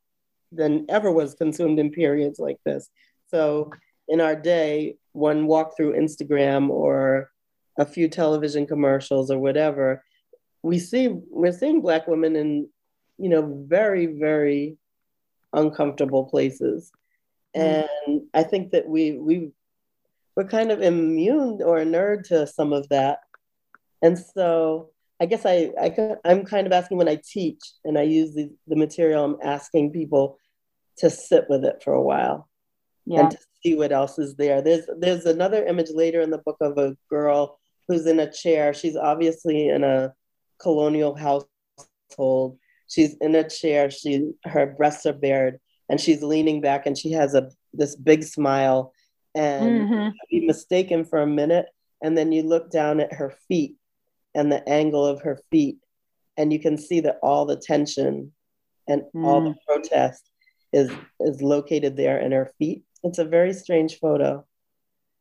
than 0.53 0.87
ever 0.89 1.11
was 1.11 1.35
consumed 1.35 1.79
in 1.79 1.91
periods 1.91 2.39
like 2.39 2.59
this. 2.65 2.89
So 3.29 3.71
in 4.09 4.21
our 4.21 4.37
day, 4.37 4.97
one 5.13 5.47
walk 5.47 5.77
through 5.77 5.95
Instagram 5.95 6.71
or 6.71 7.31
a 7.79 7.85
few 7.85 8.09
television 8.09 8.67
commercials 8.67 9.31
or 9.31 9.39
whatever, 9.39 10.05
we 10.63 10.79
see 10.79 11.09
we're 11.31 11.53
seeing 11.53 11.81
black 11.81 12.07
women 12.07 12.35
in 12.35 12.69
you 13.19 13.29
know 13.29 13.65
very 13.69 14.07
very 14.07 14.77
uncomfortable 15.53 16.25
places 16.25 16.91
mm. 17.57 17.89
and 18.09 18.23
i 18.35 18.43
think 18.43 18.73
that 18.73 18.89
we 18.89 19.13
we 19.13 19.51
we're 20.35 20.45
kind 20.45 20.71
of 20.71 20.83
immune 20.83 21.63
or 21.63 21.79
nerd 21.79 22.25
to 22.25 22.47
some 22.47 22.73
of 22.73 22.89
that 22.89 23.21
and 24.07 24.19
so 24.19 24.91
i 25.21 25.27
guess 25.27 25.45
i, 25.45 25.71
I 25.81 25.95
i'm 26.25 26.45
kind 26.45 26.67
of 26.67 26.73
asking 26.73 26.99
when 26.99 27.09
i 27.09 27.21
teach 27.23 27.61
and 27.85 27.99
i 27.99 28.03
use 28.03 28.35
the, 28.35 28.51
the 28.67 28.77
material 28.77 29.25
i'm 29.25 29.37
asking 29.43 29.93
people 29.93 30.39
to 30.99 31.11
sit 31.11 31.45
with 31.49 31.65
it 31.65 31.83
for 31.83 31.93
a 31.93 32.03
while 32.03 32.49
yeah. 33.05 33.21
and 33.21 33.31
to 33.31 33.39
see 33.63 33.75
what 33.75 33.93
else 33.93 34.19
is 34.19 34.35
there 34.37 34.63
there's 34.63 34.87
there's 34.99 35.25
another 35.27 35.65
image 35.65 35.91
later 35.93 36.21
in 36.21 36.31
the 36.31 36.39
book 36.39 36.57
of 36.61 36.79
a 36.79 36.97
girl 37.11 37.59
who's 37.89 38.07
in 38.07 38.21
a 38.21 38.33
chair 38.33 38.73
she's 38.73 38.97
obviously 38.97 39.69
in 39.69 39.85
a 39.85 40.13
colonial 40.59 41.15
household. 41.15 42.59
She's 42.89 43.17
in 43.21 43.35
a 43.35 43.49
chair. 43.49 43.91
She 43.91 44.33
her 44.45 44.67
breasts 44.67 45.07
are 45.07 45.13
bared, 45.13 45.59
and 45.89 46.01
she's 46.01 46.23
leaning 46.23 46.61
back, 46.61 46.87
and 46.87 46.97
she 46.97 47.13
has 47.13 47.35
a 47.35 47.51
this 47.73 47.97
big 47.97 48.25
smile. 48.25 48.93
And 49.35 49.83
mm-hmm. 49.83 50.09
be 50.31 50.47
mistaken 50.47 51.05
for 51.05 51.21
a 51.21 51.27
minute, 51.27 51.67
and 52.03 52.17
then 52.17 52.33
you 52.33 52.43
look 52.43 52.71
down 52.71 53.01
at 53.01 53.13
her 53.13 53.35
feet 53.49 53.77
and 54.37 54.53
the 54.53 54.67
angle 54.69 55.05
of 55.05 55.23
her 55.23 55.41
feet, 55.51 55.79
and 56.37 56.53
you 56.53 56.61
can 56.61 56.79
see 56.79 57.01
that 57.01 57.19
all 57.23 57.47
the 57.47 57.57
tension 57.57 58.33
and 58.87 59.03
mm. 59.15 59.25
all 59.25 59.41
the 59.41 59.51
mm. 59.51 59.57
protest 59.67 60.31
is 60.73 60.91
is 61.21 61.43
located 61.43 61.97
there 61.97 62.21
in 62.21 62.31
her 62.31 62.53
feet. 62.59 62.85
It's 63.03 63.19
a 63.19 63.25
very 63.25 63.53
strange 63.53 63.99
photo. 63.99 64.47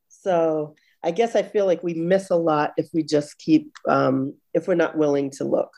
So 0.10 0.75
I 1.04 1.12
guess 1.12 1.36
I 1.36 1.43
feel 1.43 1.65
like 1.65 1.82
we 1.84 1.93
miss 1.93 2.30
a 2.30 2.36
lot 2.36 2.73
if 2.78 2.89
we 2.93 3.04
just 3.04 3.38
keep 3.39 3.71
um, 3.88 4.36
if 4.54 4.67
we're 4.67 4.75
not 4.75 4.97
willing 4.97 5.32
to 5.32 5.45
look. 5.45 5.71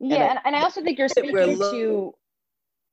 Yeah, 0.00 0.30
and, 0.30 0.38
I, 0.38 0.42
and 0.46 0.56
I, 0.56 0.62
also 0.62 0.82
think 0.82 0.98
you're 0.98 1.08
speaking 1.08 1.58
to. 1.58 2.12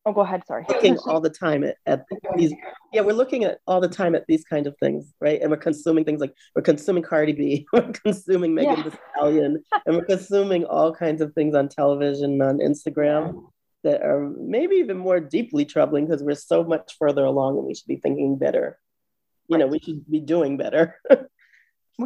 Oh, 0.06 0.14
go 0.14 0.22
ahead. 0.22 0.44
Sorry. 0.48 0.66
Looking 0.70 0.98
all 1.00 1.20
the 1.20 1.30
time 1.30 1.64
at, 1.64 1.78
at 1.86 2.06
these. 2.36 2.54
Yeah, 2.94 3.02
we're 3.02 3.14
looking 3.14 3.44
at 3.44 3.60
all 3.68 3.82
the 3.82 3.90
time 3.90 4.16
at 4.16 4.26
these 4.28 4.44
kind 4.44 4.66
of 4.66 4.76
things, 4.82 5.14
right? 5.20 5.42
And 5.42 5.52
we're 5.52 5.58
consuming 5.58 6.06
things 6.06 6.22
like 6.22 6.34
we're 6.56 6.62
consuming 6.62 7.04
Cardi 7.04 7.34
B, 7.34 7.68
we're 7.74 7.92
consuming 7.92 8.56
Megan 8.56 8.78
yeah. 8.78 8.84
Thee 8.84 8.98
Stallion, 9.16 9.64
and 9.86 9.96
we're 9.96 10.06
consuming 10.06 10.66
all 10.66 10.94
kinds 10.94 11.22
of 11.22 11.34
things 11.34 11.54
on 11.54 11.70
television, 11.70 12.42
on 12.42 12.60
Instagram, 12.60 13.50
that 13.84 14.02
are 14.02 14.30
maybe 14.38 14.78
even 14.78 14.98
more 14.98 15.20
deeply 15.20 15.66
troubling 15.66 16.06
because 16.06 16.24
we're 16.24 16.36
so 16.36 16.64
much 16.64 16.96
further 16.98 17.26
along 17.26 17.58
and 17.58 17.68
we 17.68 17.76
should 17.76 17.88
be 17.88 17.98
thinking 17.98 18.38
better. 18.38 18.80
You 19.48 19.56
right. 19.56 19.60
know, 19.60 19.68
we 19.68 19.80
should 19.80 20.10
be 20.10 20.20
doing 20.20 20.58
better. 20.58 20.96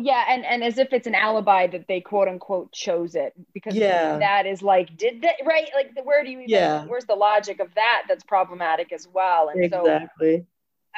yeah 0.01 0.25
and 0.29 0.45
and 0.45 0.63
as 0.63 0.77
if 0.77 0.91
it's 0.91 1.08
an 1.08 1.15
alibi 1.15 1.67
that 1.67 1.88
they 1.88 2.01
quote 2.01 2.27
unquote 2.27 2.71
chose 2.71 3.15
it 3.15 3.34
because 3.53 3.75
yeah 3.75 4.17
that 4.17 4.45
is 4.45 4.62
like 4.62 4.95
did 4.97 5.21
that 5.21 5.36
right 5.45 5.69
like 5.75 5.91
where 6.03 6.23
do 6.23 6.29
you 6.29 6.39
even, 6.39 6.49
yeah 6.49 6.86
where's 6.86 7.06
the 7.06 7.15
logic 7.15 7.60
of 7.60 7.73
that 7.75 8.04
that's 8.08 8.23
problematic 8.23 8.91
as 8.91 9.08
well 9.13 9.50
and 9.50 9.63
exactly. 9.63 10.37
so 10.37 10.46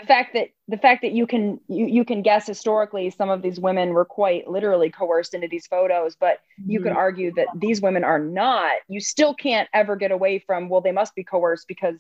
the 0.02 0.08
fact 0.08 0.34
that 0.34 0.50
the 0.68 0.78
fact 0.78 1.02
that 1.02 1.14
you 1.14 1.26
can 1.26 1.60
you, 1.68 1.86
you 1.86 2.06
can 2.06 2.22
guess 2.22 2.46
historically 2.46 3.10
some 3.10 3.30
of 3.30 3.42
these 3.42 3.60
women 3.60 3.90
were 3.90 4.06
quite 4.06 4.48
literally 4.48 4.90
coerced 4.90 5.34
into 5.34 5.48
these 5.48 5.68
photos 5.68 6.16
but 6.16 6.38
mm-hmm. 6.60 6.72
you 6.72 6.80
could 6.80 6.90
mm-hmm. 6.90 6.98
argue 6.98 7.34
that 7.34 7.48
these 7.56 7.82
women 7.82 8.04
are 8.04 8.20
not 8.20 8.74
you 8.88 9.00
still 9.00 9.34
can't 9.34 9.70
ever 9.74 9.96
get 9.96 10.12
away 10.12 10.40
from 10.40 10.70
well 10.70 10.82
they 10.82 10.92
must 10.92 11.16
be 11.16 11.24
coerced 11.24 11.68
because 11.68 12.00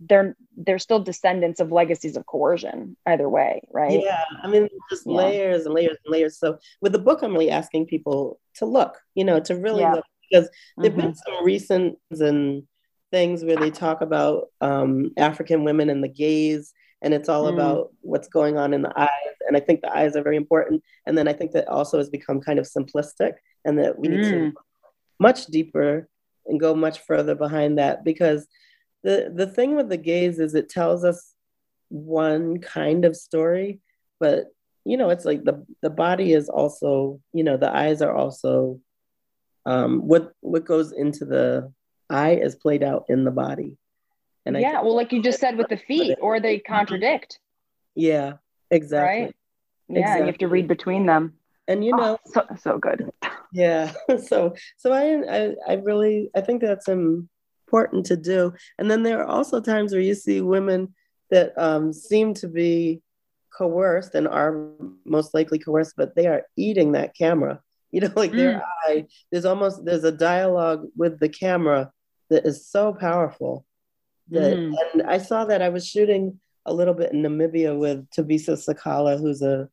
they're 0.00 0.36
they're 0.56 0.78
still 0.78 1.00
descendants 1.00 1.58
of 1.58 1.72
legacies 1.72 2.16
of 2.16 2.26
coercion 2.26 2.96
either 3.06 3.28
way 3.28 3.62
right 3.72 4.02
yeah 4.02 4.24
i 4.42 4.46
mean 4.46 4.68
just 4.90 5.06
yeah. 5.06 5.16
layers 5.16 5.64
and 5.64 5.74
layers 5.74 5.96
and 6.04 6.12
layers 6.12 6.38
so 6.38 6.58
with 6.82 6.92
the 6.92 6.98
book 6.98 7.22
i'm 7.22 7.32
really 7.32 7.50
asking 7.50 7.86
people 7.86 8.38
to 8.54 8.66
look 8.66 8.98
you 9.14 9.24
know 9.24 9.40
to 9.40 9.54
really 9.54 9.80
yeah. 9.80 9.94
look 9.94 10.04
because 10.30 10.48
there've 10.76 10.92
mm-hmm. 10.92 11.02
been 11.02 11.14
some 11.14 11.44
recent 11.44 11.96
and 12.10 12.62
things 13.10 13.44
where 13.44 13.56
they 13.56 13.70
talk 13.70 14.00
about 14.00 14.48
um, 14.60 15.12
African 15.16 15.64
women 15.64 15.90
and 15.90 16.02
the 16.02 16.08
gaze, 16.08 16.72
and 17.02 17.14
it's 17.14 17.28
all 17.28 17.44
mm. 17.44 17.54
about 17.54 17.92
what's 18.00 18.28
going 18.28 18.58
on 18.58 18.74
in 18.74 18.82
the 18.82 18.92
eyes. 18.98 19.36
And 19.46 19.56
I 19.56 19.60
think 19.60 19.80
the 19.80 19.96
eyes 19.96 20.16
are 20.16 20.22
very 20.22 20.36
important. 20.36 20.82
And 21.06 21.16
then 21.16 21.28
I 21.28 21.32
think 21.32 21.52
that 21.52 21.68
also 21.68 21.98
has 21.98 22.10
become 22.10 22.40
kind 22.40 22.58
of 22.58 22.66
simplistic, 22.66 23.34
and 23.64 23.78
that 23.78 23.98
we 23.98 24.08
need 24.08 24.20
mm. 24.20 24.30
to 24.30 24.52
much 25.18 25.46
deeper 25.46 26.08
and 26.46 26.60
go 26.60 26.74
much 26.74 27.00
further 27.00 27.34
behind 27.34 27.78
that 27.78 28.04
because 28.04 28.46
the 29.02 29.32
the 29.34 29.46
thing 29.46 29.76
with 29.76 29.88
the 29.88 29.96
gaze 29.96 30.38
is 30.38 30.54
it 30.54 30.68
tells 30.68 31.04
us 31.04 31.34
one 31.88 32.60
kind 32.60 33.04
of 33.04 33.16
story, 33.16 33.80
but 34.18 34.46
you 34.84 34.96
know, 34.96 35.10
it's 35.10 35.24
like 35.24 35.44
the 35.44 35.64
the 35.82 35.90
body 35.90 36.32
is 36.32 36.48
also, 36.48 37.20
you 37.32 37.42
know, 37.44 37.56
the 37.56 37.74
eyes 37.74 38.02
are 38.02 38.14
also 38.14 38.80
um, 39.64 40.06
what 40.06 40.32
what 40.40 40.64
goes 40.64 40.92
into 40.92 41.24
the 41.24 41.72
eye 42.08 42.36
is 42.36 42.54
played 42.54 42.82
out 42.82 43.06
in 43.08 43.24
the 43.24 43.30
body. 43.30 43.76
And 44.46 44.56
I 44.56 44.60
yeah, 44.60 44.80
well, 44.80 44.94
like 44.94 45.12
you 45.12 45.22
just 45.22 45.40
said 45.40 45.58
with 45.58 45.68
the 45.68 45.76
feet, 45.76 46.18
or 46.20 46.38
they 46.38 46.60
contradict. 46.60 47.40
Yeah, 47.96 48.34
exactly. 48.70 49.24
Right. 49.24 49.36
Yeah, 49.88 49.98
exactly. 49.98 50.20
you 50.20 50.26
have 50.26 50.38
to 50.38 50.48
read 50.48 50.68
between 50.68 51.06
them. 51.06 51.34
And 51.68 51.84
you 51.84 51.96
know, 51.96 52.18
oh, 52.24 52.30
so 52.32 52.46
so 52.60 52.78
good. 52.78 53.10
Yeah. 53.52 53.92
So 54.18 54.54
so 54.76 54.92
I, 54.92 55.38
I 55.38 55.54
I 55.68 55.74
really 55.74 56.30
I 56.34 56.42
think 56.42 56.62
that's 56.62 56.86
important 57.66 58.06
to 58.06 58.16
do. 58.16 58.52
And 58.78 58.90
then 58.90 59.02
there 59.02 59.20
are 59.20 59.26
also 59.26 59.60
times 59.60 59.92
where 59.92 60.00
you 60.00 60.14
see 60.14 60.40
women 60.40 60.94
that 61.30 61.52
um, 61.58 61.92
seem 61.92 62.34
to 62.34 62.48
be 62.48 63.02
coerced 63.56 64.14
and 64.14 64.28
are 64.28 64.70
most 65.04 65.34
likely 65.34 65.58
coerced, 65.58 65.94
but 65.96 66.14
they 66.14 66.26
are 66.26 66.42
eating 66.56 66.92
that 66.92 67.14
camera. 67.16 67.60
You 67.92 68.00
know, 68.00 68.12
like 68.16 68.32
mm. 68.32 68.36
their 68.36 68.62
eye, 68.84 69.06
there's 69.30 69.46
almost 69.46 69.84
there's 69.84 70.04
a 70.04 70.12
dialogue 70.12 70.86
with 70.96 71.18
the 71.18 71.30
camera 71.30 71.92
that 72.28 72.44
is 72.44 72.68
so 72.68 72.92
powerful. 72.92 73.64
That 74.28 74.54
mm. 74.54 74.74
and 74.92 75.02
I 75.04 75.16
saw 75.18 75.46
that 75.46 75.62
I 75.62 75.70
was 75.70 75.86
shooting 75.86 76.38
a 76.66 76.74
little 76.74 76.92
bit 76.92 77.12
in 77.12 77.22
Namibia 77.22 77.78
with 77.78 78.10
Thabiso 78.10 78.58
Sekgala, 78.58 79.18
who's 79.18 79.40
a 79.40 79.70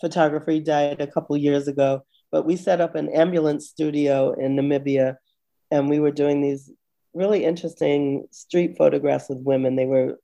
photographer. 0.00 0.52
He 0.52 0.60
died 0.60 1.02
a 1.02 1.06
couple 1.08 1.36
years 1.36 1.68
ago, 1.68 2.04
but 2.30 2.46
we 2.46 2.56
set 2.56 2.80
up 2.80 2.94
an 2.94 3.10
ambulance 3.10 3.66
studio 3.66 4.32
in 4.32 4.56
Namibia, 4.56 5.16
and 5.70 5.90
we 5.90 5.98
were 5.98 6.12
doing 6.12 6.40
these 6.40 6.70
really 7.14 7.44
interesting 7.44 8.26
street 8.30 8.76
photographs 8.76 9.28
with 9.28 9.42
women. 9.42 9.76
They 9.76 9.86
were 9.86 10.18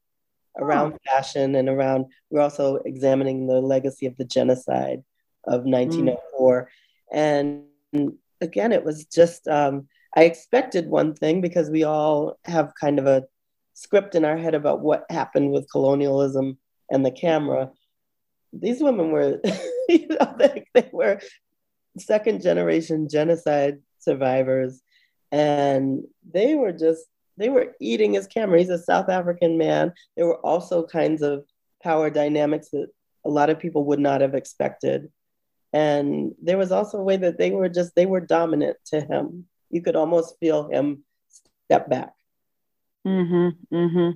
around 0.59 0.95
oh. 0.95 0.99
fashion 1.05 1.55
and 1.55 1.68
around, 1.68 2.07
we're 2.30 2.41
also 2.41 2.76
examining 2.84 3.47
the 3.47 3.61
legacy 3.61 4.07
of 4.07 4.16
the 4.16 4.24
genocide 4.24 5.03
of 5.45 5.64
1904. 5.64 6.68
Mm. 7.14 7.64
And 7.93 8.12
again, 8.41 8.72
it 8.72 8.84
was 8.84 9.07
just, 9.07 9.47
um, 9.49 9.89
I 10.16 10.24
expected 10.24 10.87
one 10.87 11.14
thing 11.14 11.41
because 11.41 11.70
we 11.70 11.84
all 11.84 12.39
have 12.45 12.72
kind 12.80 12.99
of 12.99 13.07
a 13.07 13.24
script 13.74 14.14
in 14.14 14.24
our 14.24 14.37
head 14.37 14.55
about 14.55 14.80
what 14.80 15.05
happened 15.11 15.53
with 15.53 15.70
colonialism 15.70 16.59
and 16.91 17.05
the 17.05 17.11
camera. 17.11 17.70
These 18.53 18.80
women 18.80 19.11
were, 19.11 19.41
you 19.89 20.09
know, 20.09 20.34
they, 20.39 20.66
they 20.72 20.89
were 20.93 21.20
second 21.99 22.43
generation 22.43 23.09
genocide 23.09 23.78
survivors 23.99 24.82
and 25.37 26.03
they 26.32 26.55
were 26.55 26.72
just 26.72 27.05
they 27.37 27.51
were 27.51 27.76
eating 27.78 28.14
his 28.14 28.26
camera. 28.26 28.59
He's 28.59 28.70
a 28.70 28.78
South 28.78 29.11
African 29.11 29.59
man. 29.59 29.93
There 30.16 30.26
were 30.26 30.41
also 30.41 30.87
kinds 30.87 31.20
of 31.20 31.45
power 31.82 32.09
dynamics 32.09 32.70
that 32.70 32.89
a 33.26 33.28
lot 33.28 33.51
of 33.51 33.59
people 33.59 33.84
would 33.84 33.99
not 33.99 34.22
have 34.22 34.34
expected. 34.34 35.12
And 35.74 36.34
there 36.43 36.57
was 36.57 36.72
also 36.72 36.97
a 36.97 37.03
way 37.03 37.18
that 37.18 37.37
they 37.37 37.51
were 37.51 37.68
just, 37.68 37.95
they 37.95 38.07
were 38.07 38.20
dominant 38.20 38.78
to 38.87 39.03
him. 39.03 39.47
You 39.68 39.82
could 39.82 39.97
almost 39.97 40.39
feel 40.41 40.70
him 40.70 41.05
step 41.66 41.91
back. 41.91 42.14
Mm-hmm. 43.07 43.76
Mm-hmm. 43.76 44.11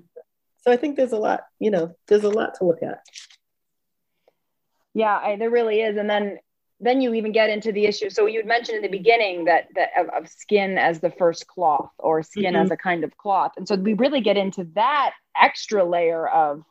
So 0.62 0.72
I 0.72 0.76
think 0.76 0.96
there's 0.96 1.12
a 1.12 1.18
lot, 1.18 1.42
you 1.58 1.70
know, 1.70 1.94
there's 2.08 2.24
a 2.24 2.30
lot 2.30 2.54
to 2.54 2.64
look 2.64 2.82
at. 2.82 3.00
Yeah, 4.94 5.14
I, 5.14 5.36
there 5.36 5.50
really 5.50 5.82
is. 5.82 5.98
And 5.98 6.08
then 6.08 6.38
then 6.80 7.00
you 7.00 7.14
even 7.14 7.32
get 7.32 7.50
into 7.50 7.72
the 7.72 7.84
issue. 7.84 8.08
So 8.10 8.26
you'd 8.26 8.46
mentioned 8.46 8.76
in 8.76 8.82
the 8.82 8.88
beginning 8.88 9.44
that 9.44 9.68
that 9.74 9.90
of, 9.98 10.08
of 10.08 10.28
skin 10.28 10.78
as 10.78 11.00
the 11.00 11.10
first 11.10 11.46
cloth 11.46 11.90
or 11.98 12.22
skin 12.22 12.54
mm-hmm. 12.54 12.62
as 12.64 12.70
a 12.70 12.76
kind 12.76 13.04
of 13.04 13.16
cloth. 13.16 13.52
And 13.56 13.68
so 13.68 13.76
we 13.76 13.92
really 13.94 14.20
get 14.20 14.36
into 14.36 14.64
that 14.74 15.12
extra 15.40 15.84
layer 15.84 16.26
of 16.26 16.62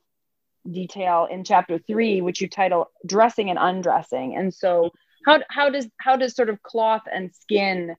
detail 0.70 1.28
in 1.30 1.44
chapter 1.44 1.78
three, 1.78 2.22
which 2.22 2.42
you 2.42 2.50
title 2.50 2.92
dressing 3.06 3.50
and 3.50 3.60
undressing. 3.60 4.36
And 4.36 4.54
so 4.54 4.92
how 5.26 5.42
how 5.50 5.70
does 5.70 5.88
how 6.00 6.16
does 6.16 6.36
sort 6.36 6.50
of 6.50 6.62
cloth 6.64 7.04
and 7.12 7.34
skin 7.34 7.96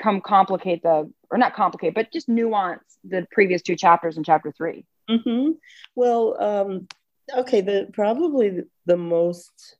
come 0.00 0.20
complicate 0.20 0.82
the 0.82 1.10
or 1.30 1.38
not 1.38 1.54
complicate, 1.54 1.94
but 1.94 2.12
just 2.12 2.28
nuance 2.28 2.98
the 3.04 3.26
previous 3.32 3.62
two 3.62 3.74
chapters 3.74 4.16
in 4.16 4.24
chapter 4.24 4.52
3 4.52 4.84
mm-hmm. 5.10 5.50
Well, 5.94 6.36
um, 6.40 6.88
okay, 7.34 7.62
the 7.62 7.88
probably 7.92 8.64
the 8.86 8.96
most 8.96 9.76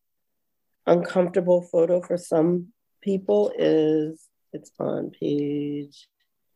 uncomfortable 0.87 1.63
photo 1.63 2.01
for 2.01 2.17
some 2.17 2.69
people 3.03 3.53
is 3.59 4.29
it's 4.53 4.71
on 4.79 5.11
page 5.11 6.09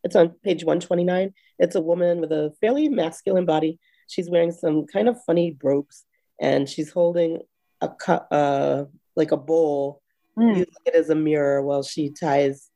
it's 0.03 0.17
on 0.17 0.31
page 0.45 0.65
129 0.65 1.33
it's 1.59 1.75
a 1.75 1.81
woman 1.81 2.21
with 2.21 2.33
a 2.33 2.53
fairly 2.61 2.89
masculine 2.89 3.47
body. 3.47 3.79
She's 4.09 4.31
wearing 4.31 4.53
some 4.53 4.87
kind 4.87 5.09
of 5.09 5.23
funny 5.25 5.53
brooches 5.53 6.05
and 6.41 6.69
she's 6.69 6.91
holding 6.91 7.41
a 7.81 7.89
cup 7.89 8.29
uh, 8.31 8.85
like 9.15 9.33
a 9.33 9.37
bowl. 9.37 10.03
Mm. 10.39 10.51
using 10.51 10.75
it 10.85 10.95
as 10.95 11.09
a 11.09 11.15
mirror 11.15 11.63
while 11.63 11.83
she 11.83 12.11
ties 12.11 12.69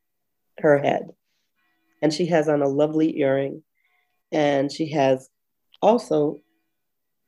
her 0.57 0.79
head. 0.79 1.09
And 2.01 2.11
she 2.11 2.25
has 2.25 2.49
on 2.49 2.63
a 2.63 2.67
lovely 2.67 3.19
earring. 3.19 3.61
And 4.31 4.71
she 4.71 4.89
has 4.93 5.29
also 5.79 6.37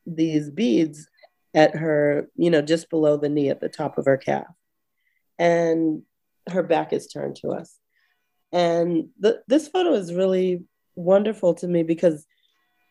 these 0.08 0.50
beads 0.50 1.08
at 1.54 1.76
her, 1.76 2.30
you 2.36 2.50
know, 2.50 2.62
just 2.62 2.90
below 2.90 3.18
the 3.18 3.30
knee 3.30 3.50
at 3.50 3.60
the 3.60 3.70
top 3.70 3.98
of 3.98 4.06
her 4.06 4.18
calf. 4.18 4.48
And 5.38 6.04
her 6.50 6.64
back 6.64 6.94
is 6.94 7.08
turned 7.08 7.36
to 7.38 7.50
us. 7.50 7.78
And 8.52 9.10
the, 9.20 9.42
this 9.48 9.68
photo 9.68 9.94
is 9.94 10.14
really 10.14 10.64
wonderful 10.96 11.56
to 11.56 11.68
me 11.68 11.84
because 11.84 12.26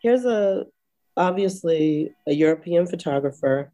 here's 0.01 0.25
a 0.25 0.65
obviously 1.17 2.13
a 2.27 2.33
European 2.33 2.87
photographer. 2.87 3.73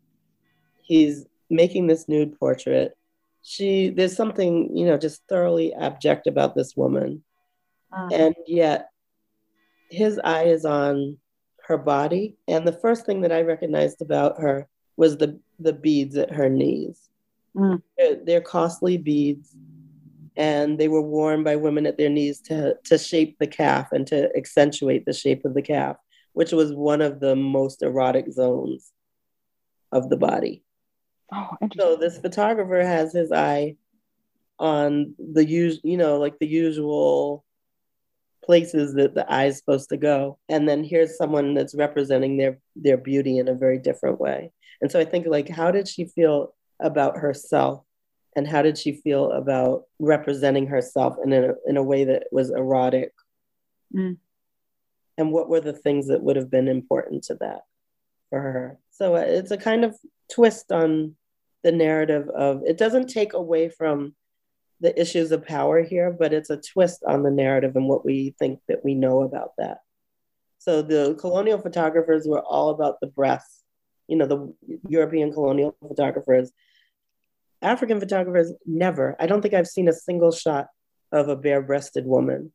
He's 0.83 1.27
making 1.51 1.87
this 1.87 2.09
nude 2.09 2.39
portrait. 2.39 2.97
She 3.43 3.91
there's 3.91 4.17
something, 4.17 4.77
you 4.77 4.87
know, 4.87 4.99
just 4.99 5.23
thoroughly 5.29 5.73
abject 5.75 6.27
about 6.27 6.55
this 6.55 6.77
woman. 6.77 7.23
Uh-huh. 7.93 8.09
And 8.13 8.35
yet 8.47 8.91
his 9.91 10.21
eye 10.23 10.45
is 10.45 10.65
on 10.65 11.17
her 11.67 11.79
body. 11.79 12.37
And 12.47 12.67
the 12.67 12.73
first 12.73 13.07
thing 13.07 13.23
that 13.23 13.33
I 13.33 13.43
recognized 13.43 14.03
about 14.03 14.41
her 14.41 14.69
was 14.99 15.17
the 15.17 15.39
the 15.59 15.73
beads 15.73 16.17
at 16.17 16.31
her 16.31 16.51
knees. 16.51 17.09
Mm. 17.57 17.83
They're, 17.97 18.17
they're, 18.17 18.41
costly 18.41 18.99
beads, 18.99 19.57
and 20.37 20.79
they 20.79 20.89
were 20.89 21.01
worn 21.01 21.43
by 21.43 21.57
women 21.57 21.87
at 21.87 21.97
their 21.97 22.11
knees 22.11 22.41
to 22.43 22.75
to 22.85 22.99
shape 22.99 23.39
the 23.39 23.47
calf 23.47 23.93
and 23.93 24.07
to 24.09 24.29
accentuate 24.37 25.07
the 25.07 25.15
shape 25.15 25.47
of 25.47 25.55
the 25.55 25.63
calf, 25.63 25.97
which 26.35 26.53
was 26.53 26.75
one 26.75 27.01
of 27.01 27.21
the 27.21 27.35
most 27.35 27.83
erotic 27.83 28.31
zones 28.31 28.93
of 29.93 30.11
the 30.11 30.17
body. 30.17 30.63
Oh, 31.33 31.57
so 31.79 31.97
this 31.97 32.19
photographer 32.19 32.83
has 32.83 33.13
his 33.13 33.33
eye 33.33 33.77
on 34.59 35.15
the 35.19 35.45
use, 35.45 35.79
you 35.85 35.97
know, 35.97 36.19
like 36.19 36.39
the 36.39 36.47
usual 36.47 37.45
places 38.45 38.95
that 38.95 39.15
the 39.15 39.31
eye 39.31 39.47
is 39.47 39.59
supposed 39.59 39.91
to 39.91 39.97
go, 39.97 40.39
and 40.49 40.69
then 40.69 40.83
here's 40.83 41.17
someone 41.17 41.55
that's 41.55 41.75
representing 41.77 42.37
their 42.37 42.59
their 42.75 42.97
beauty 42.97 43.39
in 43.39 43.47
a 43.47 43.55
very 43.55 43.79
different 43.79 44.21
way. 44.21 44.51
And 44.81 44.91
so 44.91 45.01
I 45.01 45.05
think 45.05 45.27
like, 45.27 45.49
how 45.49 45.71
did 45.71 45.89
she 45.89 46.05
feel 46.05 46.55
about 46.81 47.19
herself? 47.19 47.85
And 48.37 48.47
how 48.47 48.63
did 48.63 48.79
she 48.79 48.93
feel 48.93 49.33
about 49.33 49.85
representing 49.99 50.67
herself 50.69 51.17
in 51.25 51.33
a, 51.33 51.55
in 51.67 51.77
a 51.77 51.83
way 51.83 52.05
that 52.05 52.25
was 52.31 52.51
erotic? 52.51 53.13
Mm. 53.95 54.19
And 55.17 55.33
what 55.33 55.49
were 55.49 55.61
the 55.61 55.73
things 55.73 56.07
that 56.09 56.23
would 56.23 56.37
have 56.37 56.51
been 56.51 56.69
important 56.69 57.25
to 57.25 57.35
that 57.37 57.63
for 58.31 58.41
her? 58.41 58.79
So 58.91 59.17
uh, 59.17 59.25
it's 59.27 59.51
a 59.51 59.57
kind 59.57 59.85
of 59.85 59.97
twist 60.33 60.71
on 60.71 61.17
the 61.65 61.73
narrative 61.73 62.29
of 62.29 62.63
it 62.65 62.79
doesn't 62.79 63.09
take 63.09 63.33
away 63.33 63.69
from 63.69 64.15
the 64.81 64.99
issues 65.01 65.33
of 65.33 65.45
power 65.45 65.83
here, 65.83 66.15
but 66.17 66.33
it's 66.33 66.51
a 66.51 66.61
twist 66.61 67.03
on 67.05 67.25
the 67.25 67.31
narrative 67.33 67.75
and 67.75 67.89
what 67.89 68.05
we 68.05 68.37
think 68.39 68.61
that 68.69 68.85
we 68.85 68.95
know 68.95 69.23
about 69.23 69.51
that. 69.59 69.79
So 70.59 70.83
the 70.83 71.17
colonial 71.19 71.59
photographers 71.59 72.27
were 72.27 72.43
all 72.43 72.71
about 72.71 73.01
the 73.01 73.09
breasts 73.09 73.58
you 74.09 74.17
know, 74.17 74.27
the 74.27 74.55
European 74.89 75.33
colonial 75.33 75.77
photographers. 75.87 76.51
African 77.61 78.01
photographers 78.01 78.53
never. 78.67 79.17
I 79.19 79.27
don't 79.27 79.43
think 79.43 79.55
I've 79.55 79.67
seen 79.67 79.89
a 79.89 79.93
single 79.93 80.33
shot 80.33 80.69
of 81.13 81.29
a 81.29 81.37
bare-breasted 81.37 82.07
woman. 82.07 82.53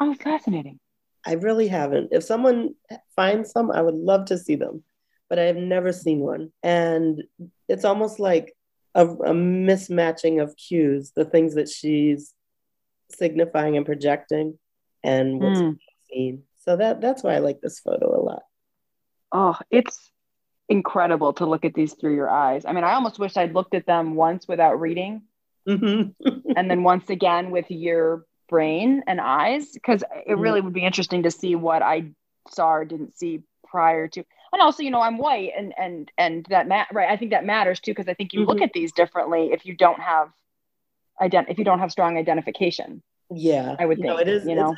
Oh, 0.00 0.14
fascinating. 0.14 0.80
I 1.26 1.34
really 1.34 1.68
haven't. 1.68 2.08
If 2.12 2.24
someone 2.24 2.74
finds 3.16 3.50
some, 3.50 3.70
I 3.70 3.80
would 3.80 3.94
love 3.94 4.26
to 4.26 4.38
see 4.38 4.56
them, 4.56 4.84
but 5.28 5.38
I 5.38 5.44
have 5.44 5.56
never 5.56 5.92
seen 5.92 6.20
one. 6.20 6.52
And 6.62 7.22
it's 7.68 7.84
almost 7.84 8.20
like 8.20 8.54
a, 8.94 9.06
a 9.06 9.32
mismatching 9.32 10.42
of 10.42 10.56
cues, 10.56 11.12
the 11.16 11.24
things 11.24 11.54
that 11.54 11.68
she's 11.68 12.34
signifying 13.10 13.76
and 13.76 13.86
projecting, 13.86 14.58
and 15.02 15.40
what's 15.40 15.60
mm. 15.60 15.78
seen. 16.10 16.42
So 16.60 16.76
that 16.76 17.00
that's 17.00 17.22
why 17.22 17.34
I 17.34 17.38
like 17.38 17.60
this 17.60 17.80
photo 17.80 18.18
a 18.18 18.22
lot. 18.22 18.42
Oh, 19.32 19.56
it's 19.70 20.10
incredible 20.68 21.32
to 21.34 21.46
look 21.46 21.64
at 21.64 21.74
these 21.74 21.94
through 21.94 22.14
your 22.14 22.30
eyes. 22.30 22.64
I 22.64 22.72
mean, 22.72 22.84
I 22.84 22.94
almost 22.94 23.18
wish 23.18 23.36
I'd 23.36 23.54
looked 23.54 23.74
at 23.74 23.86
them 23.86 24.14
once 24.14 24.46
without 24.48 24.80
reading, 24.80 25.22
Mm-hmm. 25.68 26.28
and 26.56 26.70
then 26.70 26.82
once 26.82 27.08
again 27.08 27.50
with 27.50 27.70
your 27.70 28.26
brain 28.50 29.02
and 29.06 29.18
eyes, 29.20 29.72
because 29.72 30.04
it 30.26 30.36
really 30.36 30.60
would 30.60 30.74
be 30.74 30.84
interesting 30.84 31.22
to 31.22 31.30
see 31.30 31.54
what 31.54 31.80
I 31.82 32.10
saw 32.50 32.68
or 32.74 32.84
didn't 32.84 33.16
see 33.16 33.42
prior 33.66 34.06
to. 34.08 34.24
And 34.52 34.60
also, 34.60 34.82
you 34.82 34.90
know, 34.90 35.00
I'm 35.00 35.16
white, 35.18 35.52
and 35.56 35.72
and 35.78 36.10
and 36.18 36.46
that 36.50 36.68
ma- 36.68 36.84
right. 36.92 37.08
I 37.10 37.16
think 37.16 37.30
that 37.30 37.44
matters 37.46 37.80
too, 37.80 37.92
because 37.92 38.08
I 38.08 38.14
think 38.14 38.32
you 38.34 38.44
look 38.44 38.58
Mhm. 38.58 38.64
at 38.64 38.72
these 38.74 38.92
differently 38.92 39.52
if 39.52 39.64
you 39.64 39.74
don't 39.74 40.00
have 40.00 40.30
ident 41.20 41.46
if 41.48 41.58
you 41.58 41.64
don't 41.64 41.78
have 41.78 41.90
strong 41.90 42.16
identification. 42.18 43.02
yeah, 43.30 43.74
I 43.78 43.86
would 43.86 43.98
You 43.98 44.04
know, 44.04 44.16
think, 44.18 44.28
it 44.28 44.32
is. 44.34 44.46
you 44.46 44.54
know? 44.54 44.74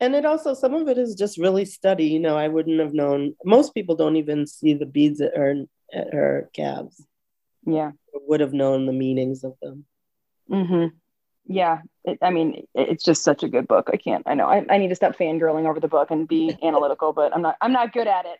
And 0.00 0.14
it 0.14 0.24
also 0.24 0.54
some 0.54 0.74
of 0.74 0.88
it 0.88 0.98
is 0.98 1.14
just 1.14 1.38
really 1.38 1.64
study. 1.64 2.06
You 2.06 2.20
know, 2.20 2.36
I 2.36 2.48
wouldn't 2.48 2.80
have 2.80 2.94
known. 2.94 3.34
Most 3.44 3.74
people 3.74 3.96
don't 3.96 4.16
even 4.16 4.46
see 4.46 4.74
the 4.74 4.86
beads 4.86 5.20
at 5.20 5.36
her 5.36 5.64
at 5.92 6.12
her 6.12 6.50
calves. 6.52 7.04
Yeah. 7.66 7.92
Would 8.14 8.40
have 8.40 8.52
known 8.52 8.86
the 8.86 8.92
meanings 8.92 9.44
of 9.44 9.54
them. 9.60 9.84
mm-hmm 10.50 10.96
Yeah. 11.46 11.80
It, 12.04 12.18
I 12.22 12.30
mean, 12.30 12.66
it, 12.74 12.88
it's 12.90 13.04
just 13.04 13.22
such 13.22 13.42
a 13.42 13.48
good 13.48 13.68
book. 13.68 13.90
I 13.92 13.96
can't. 13.96 14.22
I 14.26 14.34
know. 14.34 14.46
I, 14.46 14.64
I 14.70 14.78
need 14.78 14.88
to 14.88 14.94
stop 14.94 15.16
fangirling 15.16 15.68
over 15.68 15.80
the 15.80 15.88
book 15.88 16.10
and 16.10 16.28
be 16.28 16.56
analytical, 16.62 17.12
but 17.12 17.34
I'm 17.34 17.42
not. 17.42 17.56
I'm 17.60 17.72
not 17.72 17.92
good 17.92 18.06
at 18.06 18.24
it. 18.26 18.38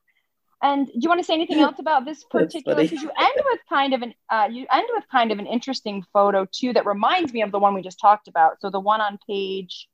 and 0.62 0.86
do 0.86 0.92
you 0.94 1.08
want 1.08 1.20
to 1.20 1.24
say 1.24 1.34
anything 1.34 1.60
else 1.60 1.78
about 1.78 2.04
this 2.04 2.24
particular? 2.24 2.82
Because 2.82 3.02
you 3.02 3.10
end 3.16 3.42
with 3.44 3.60
kind 3.68 3.94
of 3.94 4.02
an 4.02 4.14
uh, 4.30 4.48
you 4.50 4.66
end 4.72 4.88
with 4.94 5.04
kind 5.10 5.30
of 5.30 5.38
an 5.38 5.46
interesting 5.46 6.04
photo 6.12 6.46
too 6.50 6.72
that 6.72 6.86
reminds 6.86 7.32
me 7.32 7.42
of 7.42 7.52
the 7.52 7.58
one 7.58 7.74
we 7.74 7.82
just 7.82 8.00
talked 8.00 8.28
about. 8.28 8.60
So 8.60 8.70
the 8.70 8.80
one 8.80 9.00
on 9.00 9.18
page 9.26 9.88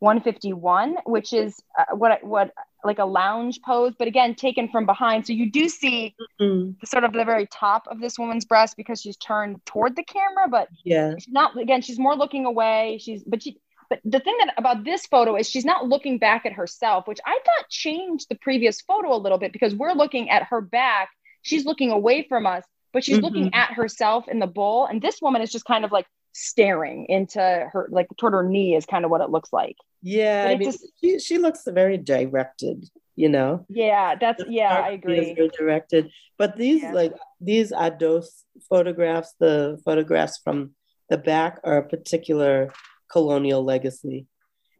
151, 0.00 0.96
which 1.06 1.32
is 1.32 1.62
uh, 1.78 1.94
what 1.96 2.22
what 2.24 2.52
like 2.84 2.98
a 2.98 3.04
lounge 3.04 3.60
pose, 3.64 3.94
but 3.98 4.08
again 4.08 4.34
taken 4.34 4.68
from 4.68 4.86
behind. 4.86 5.26
So 5.26 5.32
you 5.32 5.50
do 5.50 5.68
see 5.68 6.14
Mm, 6.40 6.74
sort 6.84 7.04
of 7.04 7.12
the 7.12 7.24
very 7.24 7.46
top 7.46 7.84
of 7.88 8.00
this 8.00 8.18
woman's 8.18 8.44
breast 8.44 8.76
because 8.76 9.00
she's 9.00 9.16
turned 9.16 9.64
toward 9.66 9.96
the 9.96 10.04
camera, 10.04 10.48
but 10.48 10.68
yeah, 10.84 11.14
she's 11.18 11.32
not 11.32 11.56
again 11.58 11.82
she's 11.82 11.98
more 11.98 12.16
looking 12.16 12.44
away. 12.46 12.98
She's 13.00 13.22
but 13.24 13.42
she 13.42 13.58
but 13.90 14.00
the 14.04 14.20
thing 14.20 14.36
that 14.40 14.54
about 14.56 14.84
this 14.84 15.06
photo 15.06 15.36
is 15.36 15.48
she's 15.48 15.64
not 15.64 15.86
looking 15.88 16.18
back 16.18 16.46
at 16.46 16.52
herself 16.54 17.06
which 17.06 17.18
i 17.26 17.38
thought 17.44 17.68
changed 17.68 18.26
the 18.30 18.34
previous 18.36 18.80
photo 18.80 19.14
a 19.14 19.20
little 19.20 19.36
bit 19.36 19.52
because 19.52 19.74
we're 19.74 19.92
looking 19.92 20.30
at 20.30 20.44
her 20.44 20.60
back. 20.60 21.10
She's 21.42 21.64
looking 21.66 21.90
away 21.90 22.26
from 22.28 22.46
us 22.46 22.64
but 22.94 23.04
she's 23.04 23.20
looking 23.20 23.46
Mhm. 23.50 23.54
at 23.54 23.72
herself 23.72 24.28
in 24.28 24.38
the 24.38 24.46
bowl. 24.46 24.86
And 24.86 25.02
this 25.02 25.20
woman 25.20 25.42
is 25.42 25.50
just 25.50 25.64
kind 25.64 25.84
of 25.84 25.90
like 25.92 26.06
staring 26.34 27.06
into 27.08 27.40
her 27.40 27.88
like 27.90 28.08
toward 28.18 28.34
her 28.34 28.42
knee 28.42 28.74
is 28.74 28.84
kind 28.84 29.04
of 29.04 29.10
what 29.10 29.20
it 29.22 29.30
looks 29.30 29.52
like 29.52 29.76
yeah. 30.06 30.44
But 30.44 30.50
I 30.50 30.56
mean, 30.58 30.70
just- 30.70 30.86
she 31.00 31.18
she 31.18 31.38
looks 31.38 31.62
very 31.66 31.96
directed. 31.96 32.84
You 33.16 33.28
know. 33.30 33.64
yeah 33.70 34.16
that's 34.20 34.42
The 34.44 34.52
yeah 34.52 34.74
i 34.74 34.90
agree 34.90 35.32
very 35.34 35.48
directed. 35.56 36.10
But 36.36 36.56
these 36.56 36.82
Yeah. 36.82 36.92
like 36.92 37.14
these 37.40 37.70
Ados 37.72 38.26
photographs, 38.68 39.32
the 39.38 39.80
photographs 39.84 40.36
from 40.44 40.74
the 41.10 41.16
back 41.16 41.60
are 41.64 41.78
a 41.78 41.88
particular 41.88 42.72
colonial 43.10 43.62
legacy. 43.64 44.26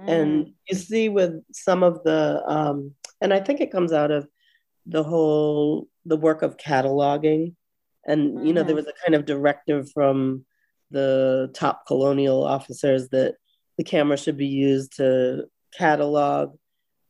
Mm. 0.00 0.08
And 0.14 0.52
you 0.68 0.76
see 0.76 1.08
with 1.08 1.34
some 1.52 1.82
of 1.84 2.02
the 2.02 2.42
um, 2.46 2.92
and 3.22 3.32
I 3.32 3.38
think 3.40 3.60
it 3.60 3.70
comes 3.72 3.92
out 3.92 4.10
of 4.10 4.26
the 4.84 5.04
whole 5.04 5.88
the 6.04 6.16
work 6.16 6.42
of 6.42 6.56
cataloging. 6.56 7.54
And 8.06 8.46
you 8.46 8.52
know, 8.52 8.62
there 8.64 8.74
Mhm. 8.74 8.82
was 8.84 8.88
a 8.88 9.00
kind 9.04 9.14
of 9.14 9.24
directive 9.24 9.82
from 9.92 10.44
the 10.94 11.50
top 11.54 11.86
colonial 11.86 12.44
officers 12.44 13.08
that 13.10 13.34
the 13.76 13.84
camera 13.84 14.16
should 14.16 14.38
be 14.38 14.46
used 14.46 14.96
to 14.96 15.44
catalog, 15.76 16.56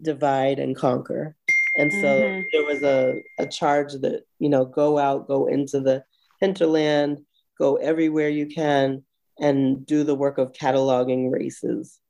divide, 0.03 0.59
and 0.59 0.74
conquer. 0.74 1.37
And 1.76 1.93
so 1.93 2.09
Mhm. 2.22 2.45
there 2.53 2.64
was 2.64 2.82
a, 2.82 3.20
a 3.39 3.47
charge 3.47 3.93
that, 3.95 4.24
you 4.39 4.49
know, 4.49 4.64
go 4.64 4.99
out, 4.99 5.28
go 5.28 5.47
into 5.47 5.80
the 5.80 6.05
hinterland, 6.41 7.24
go 7.59 7.76
everywhere 7.76 8.28
you 8.28 8.47
can, 8.47 9.05
and 9.39 9.85
do 9.85 10.05
the 10.05 10.14
work 10.14 10.39
of 10.39 10.53
cataloging 10.53 11.30
races, 11.30 12.01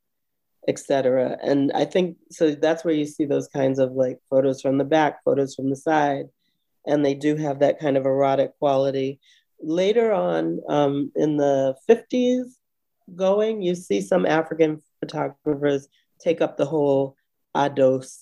etc. 0.67 1.37
And 1.41 1.71
I 1.73 1.85
think 1.85 2.17
so 2.31 2.51
that's 2.51 2.85
where 2.85 2.93
you 2.93 3.05
see 3.05 3.25
those 3.25 3.47
kinds 3.47 3.79
of 3.79 3.91
like 3.93 4.19
photos 4.29 4.61
from 4.61 4.77
the 4.77 4.83
back, 4.85 5.23
photos 5.23 5.55
from 5.55 5.69
the 5.69 5.75
side, 5.75 6.27
and 6.87 7.03
they 7.03 7.15
do 7.15 7.35
have 7.35 7.59
that 7.59 7.79
kind 7.79 7.97
of 7.97 8.05
erotic 8.05 8.57
quality. 8.59 9.19
Later 9.67 10.13
on 10.13 10.59
um, 10.69 11.11
in 11.15 11.37
the 11.37 11.75
50s, 11.89 12.43
going, 13.15 13.63
you 13.63 13.73
see 13.73 13.99
some 13.99 14.25
African 14.27 14.79
photographers 14.99 15.87
take 16.19 16.39
up 16.39 16.55
the 16.55 16.65
whole 16.67 17.15
Ados 17.55 18.19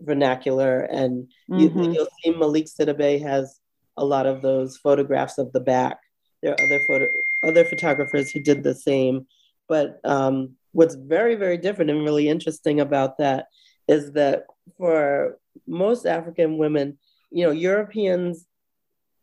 vernacular, 0.00 0.80
and 0.80 1.30
you, 1.48 1.70
Mhm. 1.70 1.94
you'll 1.94 2.08
see 2.24 2.32
Malick 2.32 2.68
Sidibe 2.68 3.22
has 3.22 3.60
a 3.96 4.04
lot 4.04 4.26
of 4.26 4.42
those 4.42 4.76
photographs 4.76 5.38
of 5.38 5.52
the 5.52 5.60
back. 5.60 5.98
There 6.42 6.52
are 6.52 6.60
other 6.64 6.80
photo 6.86 7.06
other 7.44 7.64
photographers 7.64 8.30
who 8.30 8.40
did 8.40 8.62
the 8.64 8.74
same, 8.74 9.26
but 9.68 10.00
um, 10.04 10.56
what's 10.72 10.94
very 10.94 11.36
very 11.36 11.58
different 11.58 11.90
and 11.90 12.02
really 12.02 12.28
interesting 12.28 12.80
about 12.80 13.18
that 13.18 13.46
is 13.88 14.12
that 14.12 14.46
for 14.76 15.38
most 15.66 16.06
African 16.06 16.58
women, 16.58 16.98
you 17.30 17.44
know, 17.44 17.50
Europeans 17.52 18.46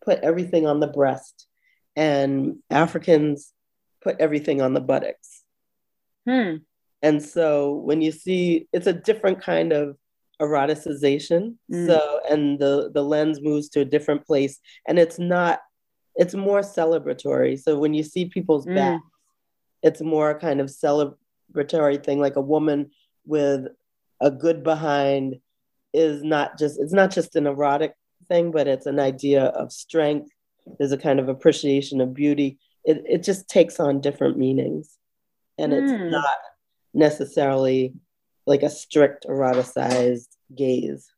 put 0.08 0.20
everything 0.24 0.66
on 0.66 0.80
the 0.80 0.88
breast, 0.88 1.47
and 1.95 2.58
Africans 2.70 3.53
put 4.01 4.16
everything 4.20 4.62
on 4.62 4.74
the 4.74 4.80
buttocks. 4.80 5.43
Hmm. 6.26 6.58
And 7.01 7.22
so 7.22 7.74
when 7.88 8.01
you 8.01 8.12
see, 8.12 8.68
it's 8.72 8.88
a 8.88 8.93
different 8.93 9.41
kind 9.41 9.74
of 9.74 9.97
eroticization. 10.41 11.55
Mm. 11.72 11.88
So 11.88 12.22
and 12.30 12.60
the 12.60 12.91
the 12.93 13.03
lens 13.03 13.41
moves 13.41 13.70
to 13.70 13.82
a 13.82 13.86
different 13.95 14.26
place, 14.26 14.60
and 14.88 14.97
it's 14.97 15.20
not. 15.20 15.60
It's 16.16 16.34
more 16.34 16.62
celebratory. 16.62 17.60
So 17.60 17.78
when 17.78 17.93
you 17.93 18.03
see 18.03 18.26
people's 18.26 18.66
Mm. 18.66 18.76
back, 18.76 19.01
it's 19.84 20.01
more 20.01 20.39
kind 20.39 20.60
of 20.62 20.68
celebratory 20.68 22.03
thing, 22.03 22.20
like 22.20 22.38
a 22.38 22.41
woman 22.41 22.91
with 23.26 23.68
a 24.22 24.32
good 24.32 24.64
behind 24.64 25.36
is 25.93 26.24
not 26.24 26.58
just. 26.58 26.80
It's 26.80 26.93
not 26.93 27.12
just 27.12 27.36
an 27.36 27.45
erotic 27.45 27.93
thing, 28.28 28.51
but 28.51 28.67
it's 28.67 28.86
an 28.86 28.99
idea 28.99 29.45
of 29.45 29.71
strength. 29.71 30.30
There's 30.78 30.91
a 30.91 30.97
kind 30.97 31.19
of 31.19 31.30
appreciation 31.30 32.01
of 32.01 32.13
beauty. 32.13 32.59
It 32.86 33.03
it 33.05 33.23
just 33.23 33.47
takes 33.49 33.80
on 33.80 34.01
different 34.01 34.38
meanings, 34.38 34.97
and 35.57 35.73
it's 35.73 35.91
Mm. 35.91 36.11
not 36.11 36.38
necessarily 36.93 37.93
like 38.45 38.63
a 38.63 38.69
strict 38.69 39.25
eroticized 39.25 40.30
gaze 40.55 41.09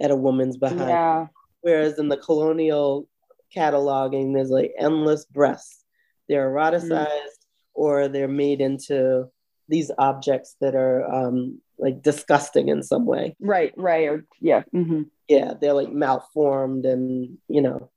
at 0.00 0.10
a 0.10 0.16
woman's 0.16 0.56
behind. 0.56 0.80
Yeah. 0.80 1.26
Whereas 1.62 1.98
in 1.98 2.08
the 2.08 2.16
colonial 2.18 3.08
cataloging, 3.54 4.34
there's 4.34 4.50
like 4.50 4.72
endless 4.78 5.24
breasts. 5.24 5.84
They're 6.28 6.50
eroticized 6.50 7.40
or 7.74 8.08
they're 8.08 8.28
made 8.28 8.60
into 8.60 9.26
these 9.68 9.90
objects 9.98 10.56
that 10.60 10.74
are 10.74 11.04
um, 11.12 11.60
like 11.78 12.02
disgusting 12.02 12.68
in 12.68 12.82
some 12.82 13.06
way. 13.06 13.36
Right. 13.40 13.72
Right. 13.76 14.08
Or 14.08 14.24
yeah. 14.40 14.62
hmm 14.72 15.02
Yeah, 15.28 15.54
they're 15.60 15.72
like 15.72 15.92
malformed 15.92 16.84
and, 16.86 17.38
you 17.48 17.62
know, 17.62 17.90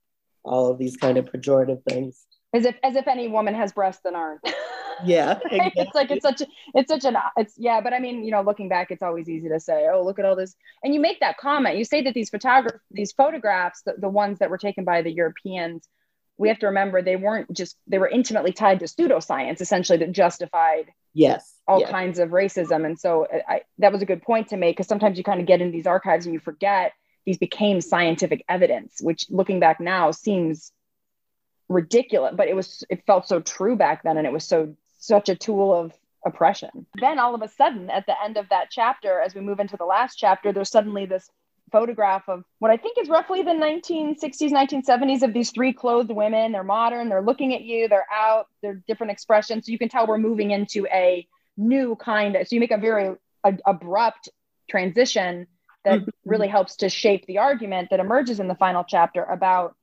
all 0.44 0.70
of 0.70 0.78
these 0.78 0.96
kind 0.96 1.18
of 1.18 1.26
pejorative 1.26 1.82
things. 1.88 2.24
As 2.54 2.64
if 2.66 2.76
as 2.82 2.96
if 2.96 3.08
any 3.08 3.28
woman 3.28 3.54
has 3.54 3.72
breasts 3.72 4.02
that 4.04 4.14
aren't. 4.14 4.40
Yeah, 5.04 5.40
it's 5.50 5.94
like 5.94 6.10
it's 6.10 6.22
such 6.22 6.42
a 6.42 6.46
it's 6.74 6.88
such 6.88 7.04
an 7.04 7.16
it's 7.36 7.54
yeah 7.58 7.80
but 7.80 7.92
i 7.92 7.98
mean 7.98 8.22
you 8.24 8.30
know 8.30 8.42
looking 8.42 8.68
back 8.68 8.90
it's 8.90 9.02
always 9.02 9.28
easy 9.28 9.48
to 9.48 9.58
say 9.58 9.88
oh 9.92 10.04
look 10.04 10.18
at 10.18 10.24
all 10.24 10.36
this 10.36 10.54
and 10.84 10.94
you 10.94 11.00
make 11.00 11.18
that 11.20 11.38
comment 11.38 11.76
you 11.76 11.84
say 11.84 12.02
that 12.02 12.14
these 12.14 12.30
photograph 12.30 12.80
these 12.90 13.10
photographs 13.12 13.82
the, 13.82 13.94
the 13.98 14.08
ones 14.08 14.38
that 14.38 14.50
were 14.50 14.58
taken 14.58 14.84
by 14.84 15.02
the 15.02 15.10
europeans 15.10 15.88
we 16.38 16.48
have 16.48 16.58
to 16.60 16.66
remember 16.66 17.02
they 17.02 17.16
weren't 17.16 17.52
just 17.52 17.76
they 17.86 17.98
were 17.98 18.08
intimately 18.08 18.52
tied 18.52 18.80
to 18.80 18.86
pseudoscience 18.86 19.60
essentially 19.60 19.98
that 19.98 20.12
justified 20.12 20.92
Yes. 21.14 21.54
all 21.68 21.80
yes. 21.80 21.90
kinds 21.90 22.18
of 22.18 22.30
racism 22.30 22.84
and 22.86 22.98
so 22.98 23.26
I, 23.32 23.54
I, 23.54 23.60
that 23.78 23.92
was 23.92 24.02
a 24.02 24.06
good 24.06 24.22
point 24.22 24.48
to 24.48 24.56
make 24.56 24.76
because 24.76 24.88
sometimes 24.88 25.18
you 25.18 25.24
kind 25.24 25.40
of 25.40 25.46
get 25.46 25.60
in 25.60 25.70
these 25.70 25.86
archives 25.86 26.26
and 26.26 26.32
you 26.32 26.40
forget 26.40 26.92
these 27.24 27.38
became 27.38 27.80
scientific 27.80 28.44
evidence 28.48 29.00
which 29.00 29.26
looking 29.30 29.60
back 29.60 29.78
now 29.78 30.10
seems 30.10 30.72
ridiculous 31.68 32.34
but 32.36 32.48
it 32.48 32.56
was 32.56 32.84
it 32.90 33.04
felt 33.06 33.28
so 33.28 33.40
true 33.40 33.76
back 33.76 34.02
then 34.02 34.16
and 34.16 34.26
it 34.26 34.32
was 34.32 34.44
so 34.44 34.74
such 34.98 35.28
a 35.28 35.34
tool 35.34 35.74
of 35.74 35.92
oppression 36.24 36.86
then 37.00 37.18
all 37.18 37.34
of 37.34 37.42
a 37.42 37.48
sudden 37.48 37.90
at 37.90 38.06
the 38.06 38.14
end 38.24 38.36
of 38.36 38.48
that 38.48 38.68
chapter 38.70 39.20
as 39.20 39.34
we 39.34 39.40
move 39.40 39.60
into 39.60 39.76
the 39.76 39.84
last 39.84 40.16
chapter 40.16 40.52
there's 40.52 40.70
suddenly 40.70 41.06
this 41.06 41.28
photograph 41.72 42.28
of 42.28 42.44
what 42.60 42.70
i 42.70 42.76
think 42.76 42.98
is 42.98 43.08
roughly 43.08 43.42
the 43.42 43.50
1960s 43.52 44.52
1970s 44.52 45.22
of 45.22 45.32
these 45.32 45.50
three 45.50 45.72
clothed 45.72 46.10
women 46.10 46.52
they're 46.52 46.62
modern 46.64 47.08
they're 47.08 47.22
looking 47.22 47.54
at 47.54 47.62
you 47.62 47.88
they're 47.88 48.06
out 48.12 48.46
they're 48.62 48.82
different 48.86 49.10
expressions 49.10 49.66
so 49.66 49.72
you 49.72 49.78
can 49.78 49.88
tell 49.88 50.06
we're 50.06 50.18
moving 50.18 50.50
into 50.52 50.86
a 50.88 51.26
new 51.56 51.96
kind 51.96 52.36
of 52.36 52.46
so 52.46 52.54
you 52.54 52.60
make 52.60 52.70
a 52.70 52.78
very 52.78 53.16
a, 53.44 53.54
abrupt 53.66 54.28
transition 54.70 55.46
that 55.84 56.00
Mhm. 56.00 56.08
really 56.26 56.48
helps 56.48 56.76
to 56.76 56.88
shape 56.88 57.26
the 57.26 57.38
argument 57.38 57.88
that 57.90 58.00
emerges 58.00 58.38
in 58.40 58.48
the 58.48 58.54
final 58.54 58.84
chapter 58.84 59.24
about 59.24 59.74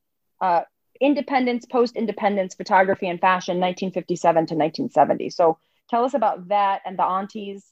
uh, 0.41 0.61
independence, 1.01 1.65
post 1.65 1.95
independence 1.95 2.55
photography 2.55 3.07
and 3.07 3.19
fashion, 3.19 3.59
1957 3.59 4.45
to 4.47 4.55
1970. 4.55 5.29
So 5.29 5.57
tell 5.89 6.05
us 6.05 6.13
about 6.13 6.47
that 6.49 6.81
and 6.85 6.97
the 6.97 7.03
aunties 7.03 7.65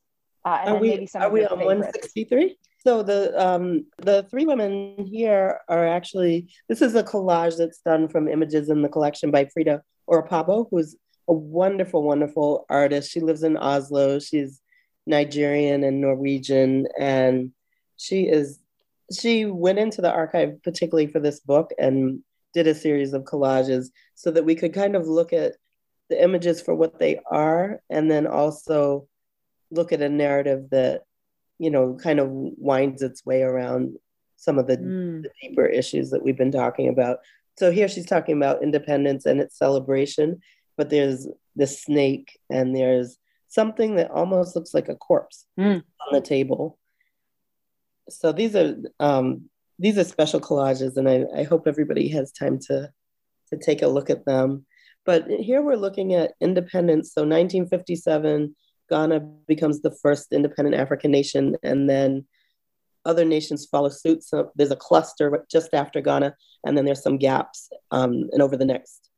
Uh, 0.45 0.59
and 0.61 0.69
are 0.69 0.73
then 0.73 0.81
we, 0.81 0.89
maybe 0.89 1.05
some 1.07 1.21
are 1.21 1.27
of 1.27 1.33
we 1.33 1.45
on 1.45 1.59
163? 1.59 2.57
So 2.87 3.03
the 3.03 3.37
um, 3.37 3.85
the 3.97 4.23
three 4.31 4.45
women 4.45 5.09
here 5.11 5.59
are 5.67 5.85
actually 5.85 6.47
this 6.69 6.81
is 6.81 6.95
a 6.95 7.03
collage 7.03 7.57
that's 7.57 7.79
done 7.79 8.07
from 8.07 8.29
images 8.29 8.69
in 8.69 8.81
the 8.81 8.87
collection 8.87 9.29
by 9.29 9.43
Frida 9.43 9.81
Orupabo, 10.09 10.67
who's 10.71 10.95
a 11.27 11.33
wonderful, 11.33 12.01
wonderful 12.01 12.65
artist. 12.69 13.11
She 13.11 13.19
lives 13.19 13.43
in 13.43 13.57
Oslo. 13.57 14.19
She's 14.19 14.61
Nigerian 15.05 15.83
and 15.83 15.99
Norwegian, 15.99 16.87
and 16.97 17.51
she 17.97 18.21
is 18.21 18.61
she 19.11 19.43
went 19.43 19.79
into 19.79 20.01
the 20.01 20.13
archive 20.13 20.63
particularly 20.63 21.07
for 21.07 21.19
this 21.19 21.41
book 21.41 21.71
and 21.77 22.21
did 22.53 22.67
a 22.67 22.73
series 22.73 23.11
of 23.11 23.25
collages 23.25 23.87
so 24.15 24.31
that 24.31 24.45
we 24.45 24.55
could 24.55 24.73
kind 24.73 24.95
of 24.95 25.09
look 25.09 25.33
at 25.33 25.55
the 26.09 26.23
images 26.23 26.61
for 26.61 26.73
what 26.73 26.99
they 26.99 27.19
are 27.29 27.81
and 27.89 28.09
then 28.09 28.25
also 28.25 29.09
look 29.71 29.91
at 29.91 30.01
a 30.01 30.07
narrative 30.07 30.69
that 30.71 31.01
you 31.59 31.69
know 31.69 31.97
kind 32.01 32.19
of 32.19 32.27
winds 32.29 33.01
its 33.01 33.25
way 33.25 33.41
around 33.41 33.95
some 34.35 34.59
of 34.59 34.67
the, 34.67 34.77
Mm. 34.77 35.23
the 35.23 35.29
deeper 35.41 35.65
issues 35.65 36.09
that 36.11 36.23
we've 36.23 36.37
been 36.37 36.51
talking 36.51 36.87
about 36.89 37.17
so 37.57 37.71
here 37.71 37.87
she's 37.87 38.05
talking 38.05 38.37
about 38.37 38.61
independence 38.61 39.25
and 39.25 39.39
its 39.41 39.57
celebration 39.57 40.39
but 40.77 40.89
there's 40.91 41.27
the 41.55 41.65
snake 41.67 42.39
and 42.51 42.75
there's 42.75 43.17
something 43.47 43.95
that 43.95 44.11
almost 44.11 44.55
looks 44.55 44.73
like 44.73 44.89
a 44.89 44.95
corpse 44.95 45.45
Mm. 45.57 45.77
on 46.05 46.13
the 46.13 46.21
table 46.21 46.77
so 48.09 48.31
these 48.31 48.55
are 48.55 48.75
um, 48.99 49.49
these 49.79 49.97
are 49.97 50.03
special 50.03 50.39
collages 50.39 50.97
and 50.97 51.09
I, 51.09 51.25
I 51.35 51.43
hope 51.43 51.67
everybody 51.67 52.07
has 52.09 52.31
time 52.31 52.59
to 52.67 52.91
to 53.49 53.57
take 53.57 53.81
a 53.81 53.87
look 53.87 54.09
at 54.09 54.25
them 54.25 54.65
but 55.05 55.27
here 55.29 55.61
we're 55.61 55.75
looking 55.75 56.13
at 56.13 56.33
independence 56.41 57.13
so 57.13 57.21
1957 57.21 58.55
ghana 58.89 59.19
becomes 59.47 59.81
the 59.81 59.95
first 60.01 60.31
independent 60.31 60.75
african 60.75 61.11
nation 61.11 61.55
and 61.63 61.89
then 61.89 62.25
other 63.07 63.23
nations 63.23 63.65
follow 63.65 63.89
suit. 63.89 64.21
So 64.21 64.51
there's 64.55 64.71
a 64.71 64.75
cluster 64.75 65.45
just 65.49 65.73
after 65.73 66.01
ghana 66.01 66.35
and 66.65 66.77
then 66.77 66.85
there's 66.85 67.01
some 67.01 67.17
gaps 67.17 67.69
um, 67.91 68.29
and 68.33 68.41
over 68.41 68.57
the 68.57 68.65
next 68.65 69.09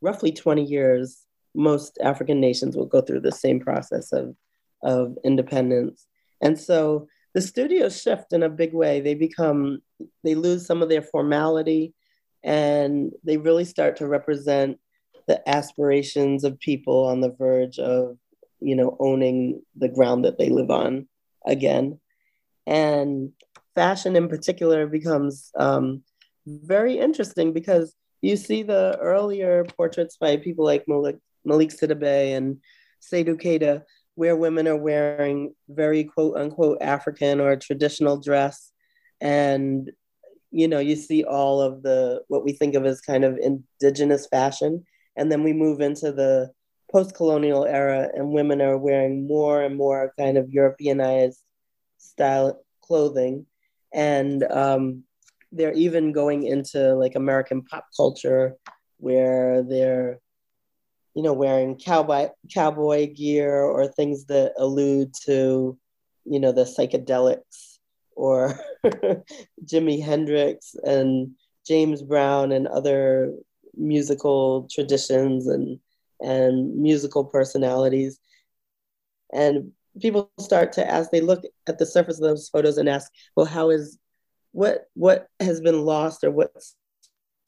roughly 0.00 0.30
20 0.30 0.62
years 0.62 1.22
most 1.54 1.98
african 2.02 2.40
nations 2.40 2.76
will 2.76 2.86
go 2.86 3.00
through 3.00 3.20
the 3.20 3.32
same 3.32 3.58
process 3.58 4.12
of, 4.12 4.36
of 4.82 5.16
independence. 5.24 6.06
And 6.40 6.60
so 6.60 7.08
the 7.34 7.40
studios 7.40 8.00
shift 8.00 8.32
in 8.32 8.42
a 8.42 8.48
big 8.48 8.74
way. 8.74 9.00
They 9.00 9.14
become 9.14 9.80
they 10.22 10.34
lose 10.34 10.66
some 10.66 10.82
of 10.82 10.88
their 10.88 11.02
formality 11.02 11.94
and 12.44 13.12
they 13.24 13.36
really 13.36 13.64
start 13.64 13.96
to 13.96 14.06
represent 14.06 14.78
the 15.26 15.46
aspirations 15.48 16.44
of 16.44 16.60
people 16.60 17.06
on 17.06 17.20
the 17.20 17.30
verge 17.32 17.78
of 17.78 18.16
you 18.60 18.74
know 18.74 18.96
owning 19.00 19.62
the 19.76 19.88
ground 19.88 20.24
that 20.24 20.38
they 20.38 20.48
live 20.48 20.70
on 20.70 21.08
again. 21.46 21.98
And 22.66 23.32
fashion 23.74 24.16
in 24.16 24.28
particular 24.28 24.86
becomes 24.86 25.50
um, 25.56 26.02
very 26.46 26.98
interesting 26.98 27.52
because 27.52 27.94
you 28.20 28.36
see 28.36 28.62
the 28.62 28.98
earlier 29.00 29.64
portraits 29.76 30.16
by 30.16 30.36
people 30.36 30.64
like 30.64 30.84
malick, 30.86 31.18
malick 31.46 31.72
sidibe 31.72 32.36
and 32.36 32.58
seydou 33.00 33.40
keita 33.40 33.82
where 34.16 34.34
women 34.34 34.66
are 34.66 34.76
wearing 34.76 35.54
very 35.68 36.02
quote 36.02 36.36
unquote 36.36 36.78
african 36.82 37.40
or 37.40 37.54
traditional 37.56 38.20
dress. 38.20 38.72
And 39.20 39.90
you 40.50 40.66
know 40.66 40.78
you 40.78 40.96
see 40.96 41.24
all 41.24 41.60
of 41.60 41.82
the 41.82 42.22
what 42.28 42.44
we 42.44 42.52
think 42.52 42.74
of 42.74 42.84
as 42.84 43.00
kind 43.00 43.24
of 43.24 43.38
indigenous 43.38 44.26
fashion. 44.26 44.84
And 45.16 45.30
then 45.30 45.42
we 45.42 45.52
move 45.52 45.80
into 45.80 46.12
the 46.12 46.50
post-colonial 46.90 47.64
era 47.64 48.08
and 48.14 48.30
women 48.30 48.60
are 48.60 48.78
wearing 48.78 49.26
more 49.26 49.62
and 49.62 49.76
more 49.76 50.12
kind 50.18 50.38
of 50.38 50.50
europeanized 50.50 51.42
style 51.98 52.60
clothing. 52.82 53.46
And 53.92 54.42
um, 54.44 55.04
they're 55.52 55.72
even 55.72 56.12
going 56.12 56.44
into 56.44 56.94
like 56.94 57.14
american 57.14 57.62
pop 57.62 57.86
culture 57.96 58.54
where 58.98 59.62
they're 59.62 60.18
you 61.14 61.22
know 61.22 61.32
wearing 61.32 61.76
cowboy 61.76 62.28
cowboy 62.52 63.12
gear 63.12 63.62
or 63.62 63.86
things 63.86 64.26
that 64.26 64.52
allude 64.58 65.12
to 65.24 65.78
you 66.24 66.40
know 66.40 66.52
the 66.52 66.64
psychedelics 66.64 67.78
or 68.14 68.58
Jimi 69.64 70.02
Hendrix 70.02 70.74
and 70.82 71.30
James 71.64 72.02
Brown 72.02 72.50
and 72.50 72.66
other 72.66 73.32
musical 73.76 74.68
traditions 74.72 75.46
and 75.46 75.78
and 76.20 76.76
musical 76.76 77.24
personalities. 77.24 78.20
And 79.32 79.72
people 80.00 80.30
start 80.40 80.72
to 80.72 80.88
ask, 80.88 81.10
they 81.10 81.20
look 81.20 81.42
at 81.66 81.78
the 81.78 81.86
surface 81.86 82.18
of 82.18 82.22
those 82.22 82.48
photos 82.48 82.78
and 82.78 82.88
ask, 82.88 83.10
well, 83.36 83.46
how 83.46 83.70
is 83.70 83.98
what 84.52 84.86
what 84.94 85.28
has 85.40 85.60
been 85.60 85.84
lost 85.84 86.24
or 86.24 86.30
what's 86.30 86.74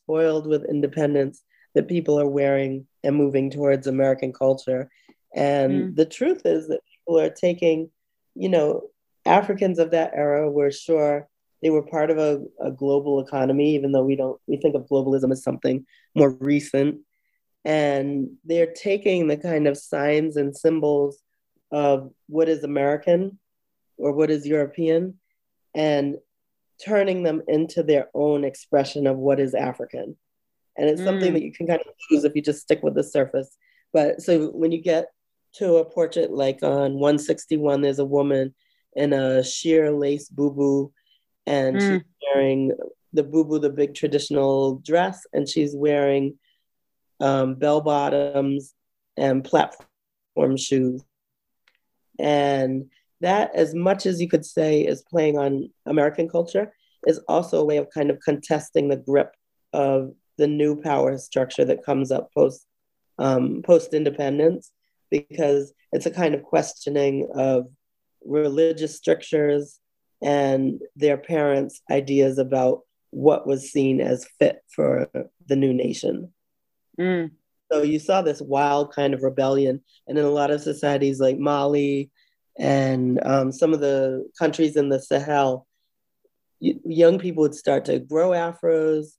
spoiled 0.05 0.47
with 0.47 0.68
independence 0.68 1.43
that 1.75 1.89
people 1.89 2.18
are 2.21 2.29
wearing 2.29 2.87
and 3.03 3.16
moving 3.16 3.51
towards 3.51 3.87
American 3.87 4.33
culture? 4.33 4.91
And 5.35 5.73
Mm. 5.93 5.97
the 5.97 6.07
truth 6.07 6.43
is 6.45 6.68
that 6.68 6.81
people 6.93 7.18
are 7.21 7.31
taking, 7.31 7.91
you 8.35 8.49
know, 8.49 8.91
Africans 9.25 9.79
of 9.79 9.93
that 9.93 10.12
era 10.14 10.51
were 10.51 10.71
sure 10.71 11.29
they 11.62 11.71
were 11.71 11.83
part 11.83 12.11
of 12.11 12.18
a, 12.18 12.43
a 12.61 12.71
global 12.71 13.21
economy, 13.21 13.75
even 13.75 13.93
though 13.93 14.05
we 14.05 14.16
don't 14.16 14.41
we 14.47 14.57
think 14.57 14.75
of 14.75 14.89
globalism 14.89 15.31
as 15.31 15.43
something 15.43 15.85
more 16.14 16.31
recent. 16.31 17.01
And 17.65 18.37
they're 18.45 18.73
taking 18.73 19.27
the 19.27 19.37
kind 19.37 19.67
of 19.67 19.77
signs 19.77 20.37
and 20.37 20.57
symbols 20.57 21.21
of 21.71 22.11
what 22.29 22.49
is 22.49 22.65
American 22.65 23.39
or 23.99 24.13
what 24.13 24.31
is 24.31 24.47
European 24.47 25.19
and 25.75 26.17
turning 26.85 27.23
them 27.23 27.43
into 27.49 27.83
their 27.83 28.09
own 28.15 28.45
expression 28.45 29.07
of 29.07 29.19
what 29.19 29.39
is 29.39 29.55
African. 29.55 30.17
And 30.77 30.89
it's 30.89 31.05
something 31.05 31.31
Mm. 31.31 31.35
that 31.35 31.43
you 31.43 31.53
can 31.53 31.67
kind 31.67 31.81
of 31.81 31.87
lose 32.11 32.25
if 32.25 32.35
you 32.35 32.41
just 32.41 32.63
stick 32.63 32.83
with 32.83 32.95
the 32.95 33.05
surface. 33.05 33.57
But 33.93 34.23
so 34.23 34.49
when 34.49 34.73
you 34.73 34.81
get 34.81 35.09
to 35.55 35.77
a 35.77 35.85
portrait 35.85 36.31
like 36.31 36.63
on 36.63 36.99
161, 36.99 37.83
there's 37.83 37.99
a 37.99 38.05
woman 38.05 38.55
in 38.97 39.13
a 39.13 39.45
sheer 39.45 39.93
lace 39.93 40.31
boubou, 40.31 40.93
and 41.47 41.77
Mm. 41.77 41.89
she's 41.89 42.03
wearing 42.35 42.73
the 43.13 43.25
boubou 43.25 43.61
the 43.61 43.71
big 43.71 43.95
traditional 43.95 44.77
dress, 44.77 45.27
and 45.33 45.49
she's 45.49 45.77
wearing 45.77 46.39
um, 47.21 47.55
bell 47.55 47.81
bottoms 47.81 48.75
and 49.16 49.45
platform 49.45 50.57
shoes. 50.57 51.03
And 52.18 52.91
that, 53.21 53.55
as 53.55 53.75
much 53.75 54.07
as 54.07 54.21
you 54.21 54.29
could 54.29 54.45
say 54.45 54.81
is 54.81 55.03
playing 55.03 55.39
on 55.39 55.71
American 55.87 56.29
culture, 56.29 56.73
is 57.07 57.18
also 57.29 57.61
a 57.61 57.64
way 57.64 57.77
of 57.77 57.89
kind 57.91 58.11
of 58.11 58.21
contesting 58.21 58.89
the 58.89 58.97
grip 58.97 59.35
of 59.73 60.12
the 60.37 60.47
new 60.47 60.81
power 60.81 61.18
structure 61.18 61.64
that 61.64 61.85
comes 61.85 62.11
up 62.11 62.33
post 62.33 62.66
um, 63.18 63.62
post 63.62 63.93
independence, 63.93 64.73
because 65.11 65.73
it's 65.93 66.07
a 66.07 66.11
kind 66.11 66.35
of 66.35 66.43
questioning 66.43 67.29
of 67.35 67.66
religious 68.25 68.97
strictures 68.97 69.79
and 70.23 70.81
their 70.97 71.18
parents' 71.18 71.83
ideas 71.91 72.39
about 72.39 72.81
what 73.11 73.47
was 73.47 73.71
seen 73.71 74.01
as 74.01 74.27
fit 74.39 74.62
for 74.68 75.11
the 75.47 75.57
new 75.57 75.75
nation. 75.75 76.33
Mm. 77.01 77.31
So 77.73 77.83
you 77.83 77.99
saw 77.99 78.21
this 78.21 78.41
wild 78.43 78.93
kind 78.93 79.15
of 79.15 79.23
rebellion, 79.23 79.81
and 80.07 80.19
in 80.19 80.25
a 80.25 80.31
lot 80.31 80.51
of 80.51 80.61
societies 80.61 81.21
like 81.21 81.39
Mali 81.39 82.11
and 82.59 83.21
um, 83.25 83.53
some 83.53 83.73
of 83.73 83.81
the 83.81 84.29
countries 84.39 84.77
in 84.77 84.89
the 84.89 85.01
Sahel, 85.01 85.67
young 86.61 87.19
people 87.19 87.43
would 87.43 87.55
start 87.55 87.85
to 87.87 88.01
grow 88.01 88.31
afros, 88.31 89.13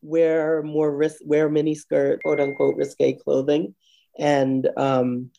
wear 0.00 0.62
more 0.62 0.94
risk, 0.94 1.18
wear 1.24 1.48
mini 1.48 1.74
skirt, 1.74 2.22
quote 2.22 2.40
unquote 2.40 2.76
risque 2.76 3.14
clothing, 3.14 3.74
and 4.18 4.68
um, 4.76 5.30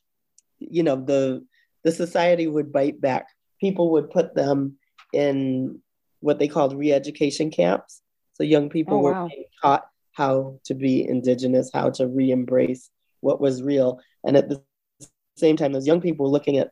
you 0.59 0.83
know 0.83 0.97
the 0.97 1.45
the 1.83 1.91
society 1.91 2.45
would 2.45 2.71
bite 2.71 2.99
back. 2.99 3.27
People 3.61 3.91
would 3.93 4.09
put 4.11 4.35
them 4.35 4.77
in 5.13 5.81
what 6.19 6.39
they 6.39 6.47
called 6.49 6.77
re-education 6.77 7.49
camps. 7.49 8.01
So 8.33 8.43
young 8.43 8.69
people 8.69 8.95
Oh, 8.95 9.01
were 9.01 9.13
wow. 9.13 9.29
taught 9.61 9.88
how 10.19 10.59
to 10.65 10.73
be 10.75 11.07
indigenous, 11.07 11.71
how 11.73 11.89
to 11.91 12.05
re-embrace 12.05 12.89
what 13.21 13.39
was 13.39 13.63
real. 13.63 14.01
And 14.25 14.35
at 14.35 14.49
the 14.49 14.61
same 15.37 15.55
time, 15.55 15.71
those 15.71 15.87
young 15.87 16.01
people 16.01 16.25
were 16.25 16.31
looking 16.37 16.57
at 16.57 16.69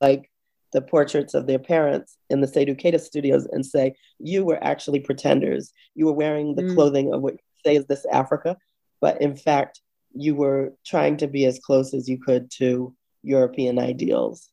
like 0.00 0.30
the 0.72 0.80
portraits 0.80 1.34
of 1.34 1.46
their 1.46 1.58
parents 1.58 2.16
in 2.30 2.40
the 2.40 2.46
Seydou 2.46 2.74
Keita 2.80 2.98
studios 2.98 3.46
and 3.52 3.64
say, 3.64 3.94
you 4.18 4.46
were 4.46 4.62
actually 4.64 5.00
pretenders. 5.00 5.72
You 5.94 6.06
were 6.06 6.18
wearing 6.22 6.54
the 6.54 6.62
Mm. 6.62 6.74
clothing 6.74 7.12
of 7.12 7.20
what 7.20 7.34
you 7.34 7.38
say 7.66 7.76
is 7.76 7.86
this 7.86 8.06
Africa, 8.22 8.56
but 9.02 9.20
in 9.20 9.36
fact, 9.36 9.82
you 10.14 10.34
were 10.34 10.72
trying 10.86 11.18
to 11.18 11.26
be 11.26 11.44
as 11.44 11.58
close 11.58 11.92
as 11.92 12.08
you 12.08 12.18
could 12.18 12.50
to 12.52 12.94
European 13.22 13.78
ideals. 13.78 14.50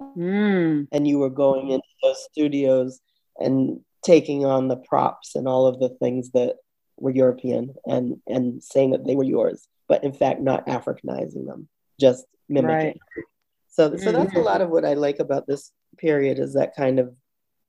Mm. 0.00 0.88
And 0.90 1.06
you 1.06 1.18
were 1.22 1.30
going 1.30 1.70
into 1.70 1.92
those 2.02 2.20
studios 2.30 3.00
and 3.38 3.80
taking 4.04 4.44
on 4.44 4.68
the 4.68 4.76
props 4.76 5.34
and 5.34 5.48
all 5.48 5.66
of 5.66 5.80
the 5.80 5.88
things 5.88 6.30
that 6.32 6.56
were 6.96 7.10
European 7.10 7.74
and, 7.86 8.20
and 8.26 8.62
saying 8.62 8.90
that 8.90 9.06
they 9.06 9.16
were 9.16 9.24
yours, 9.24 9.66
but 9.88 10.04
in 10.04 10.12
fact, 10.12 10.40
not 10.40 10.66
Africanizing 10.66 11.46
them, 11.46 11.68
just 12.00 12.24
mimicking. 12.48 12.98
Right. 13.16 13.24
So, 13.68 13.96
so 13.96 14.12
that's 14.12 14.32
a 14.32 14.36
mm-hmm. 14.36 14.44
lot 14.44 14.60
of 14.60 14.70
what 14.70 14.84
I 14.84 14.94
like 14.94 15.20
about 15.20 15.46
this 15.46 15.70
period 15.98 16.38
is 16.38 16.54
that 16.54 16.74
kind 16.74 16.98
of 16.98 17.14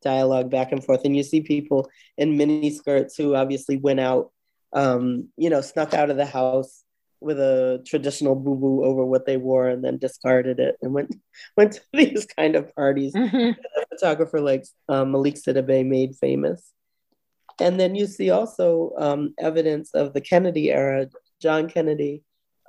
dialogue 0.01 0.49
back 0.49 0.71
and 0.71 0.83
forth. 0.83 1.01
And 1.05 1.15
you 1.15 1.23
see 1.23 1.41
people 1.41 1.89
in 2.17 2.37
mini 2.37 2.71
skirts 2.71 3.15
who 3.15 3.35
obviously 3.35 3.77
went 3.77 3.99
out, 3.99 4.31
um, 4.73 5.29
you 5.37 5.49
know, 5.49 5.61
snuck 5.61 5.93
out 5.93 6.09
of 6.09 6.17
the 6.17 6.25
house 6.25 6.83
with 7.21 7.39
a 7.39 7.83
traditional 7.85 8.35
boubou 8.35 8.85
over 8.85 9.05
what 9.05 9.25
they 9.25 9.37
wore 9.37 9.67
and 9.67 9.83
then 9.83 9.97
discarded 9.97 10.59
it 10.59 10.77
and 10.81 10.93
went 10.93 11.15
went 11.57 11.73
to 11.73 11.81
these 11.93 12.25
kind 12.25 12.55
of 12.55 12.73
parties. 12.75 13.13
Mm-hmm. 13.13 13.59
A 13.59 13.85
photographer 13.89 14.39
like 14.39 14.65
um, 14.87 15.13
Malick 15.13 15.41
Sidibe 15.41 15.85
made 15.85 16.15
famous. 16.15 16.71
And 17.59 17.79
then 17.79 17.95
you 17.95 18.07
see 18.07 18.29
also 18.29 18.93
um, 18.97 19.33
evidence 19.37 19.93
of 19.93 20.13
the 20.13 20.21
Kennedy 20.21 20.71
era. 20.71 21.07
John 21.41 21.69
Kennedy, 21.69 22.23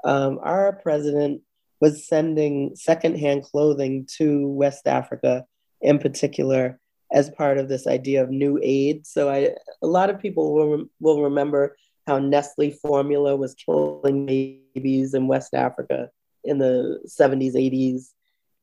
um, 0.05 0.41
our 0.43 0.73
president, 0.73 1.43
was 1.81 2.07
sending 2.07 2.75
secondhand 2.75 3.45
clothing 3.45 4.07
to 4.19 4.49
West 4.49 4.87
Africa 4.87 5.45
in 5.81 5.99
particular 5.99 6.79
as 7.13 7.31
part 7.31 7.59
of 7.59 7.69
this 7.69 7.87
idea 7.87 8.23
of 8.23 8.31
new 8.31 8.59
aid. 8.63 9.07
So 9.07 9.31
I, 9.31 9.51
a 9.83 9.87
lot 9.87 10.11
of 10.11 10.21
people 10.21 10.55
will, 10.55 10.85
will 11.01 11.25
remember 11.25 11.77
how 12.11 12.19
Nestle 12.19 12.73
formula 12.73 13.37
was 13.37 13.55
killing 13.55 14.27
babies 14.27 15.15
in 15.15 15.29
West 15.29 15.55
Africa 15.55 16.11
in 16.43 16.59
the 16.59 17.01
70s, 17.07 17.55
80s. 17.55 18.09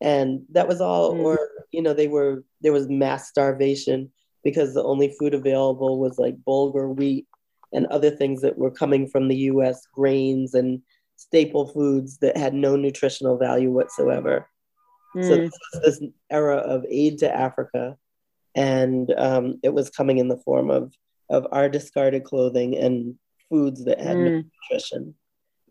And 0.02 0.42
that 0.52 0.68
was 0.68 0.82
all, 0.82 1.14
mm. 1.14 1.24
or, 1.24 1.50
you 1.72 1.82
know, 1.82 1.94
they 1.94 2.10
were, 2.10 2.44
there 2.60 2.74
was 2.74 2.90
mass 2.90 3.30
starvation 3.30 4.12
because 4.44 4.74
the 4.74 4.84
only 4.84 5.16
food 5.18 5.34
available 5.34 5.98
was 5.98 6.20
like 6.20 6.36
bulgur 6.46 6.94
wheat 6.94 7.26
and 7.74 7.86
other 7.88 8.12
things 8.12 8.42
that 8.42 8.58
were 8.58 8.72
coming 8.72 9.08
from 9.08 9.30
the 9.30 9.38
US, 9.52 9.88
grains 9.94 10.54
and 10.54 10.82
staple 11.16 11.70
foods 11.70 12.18
that 12.18 12.36
had 12.36 12.54
no 12.54 12.76
nutritional 12.76 13.38
value 13.38 13.72
whatsoever. 13.72 14.50
Mm. 15.16 15.24
So 15.24 15.36
this 15.38 15.60
was 15.74 16.00
this 16.00 16.10
era 16.30 16.58
of 16.58 16.86
aid 16.90 17.20
to 17.20 17.34
Africa, 17.34 17.98
and 18.56 19.12
um, 19.18 19.60
it 19.64 19.74
was 19.74 19.90
coming 19.90 20.18
in 20.18 20.28
the 20.28 20.38
form 20.38 20.70
of 20.70 20.94
of 21.30 21.48
our 21.52 21.70
discarded 21.70 22.24
clothing 22.24 22.78
and 22.78 23.16
foods 23.50 23.86
that 23.86 24.00
had 24.00 24.18
mm. 24.18 24.24
no 24.26 24.44
nutrition. 24.70 25.16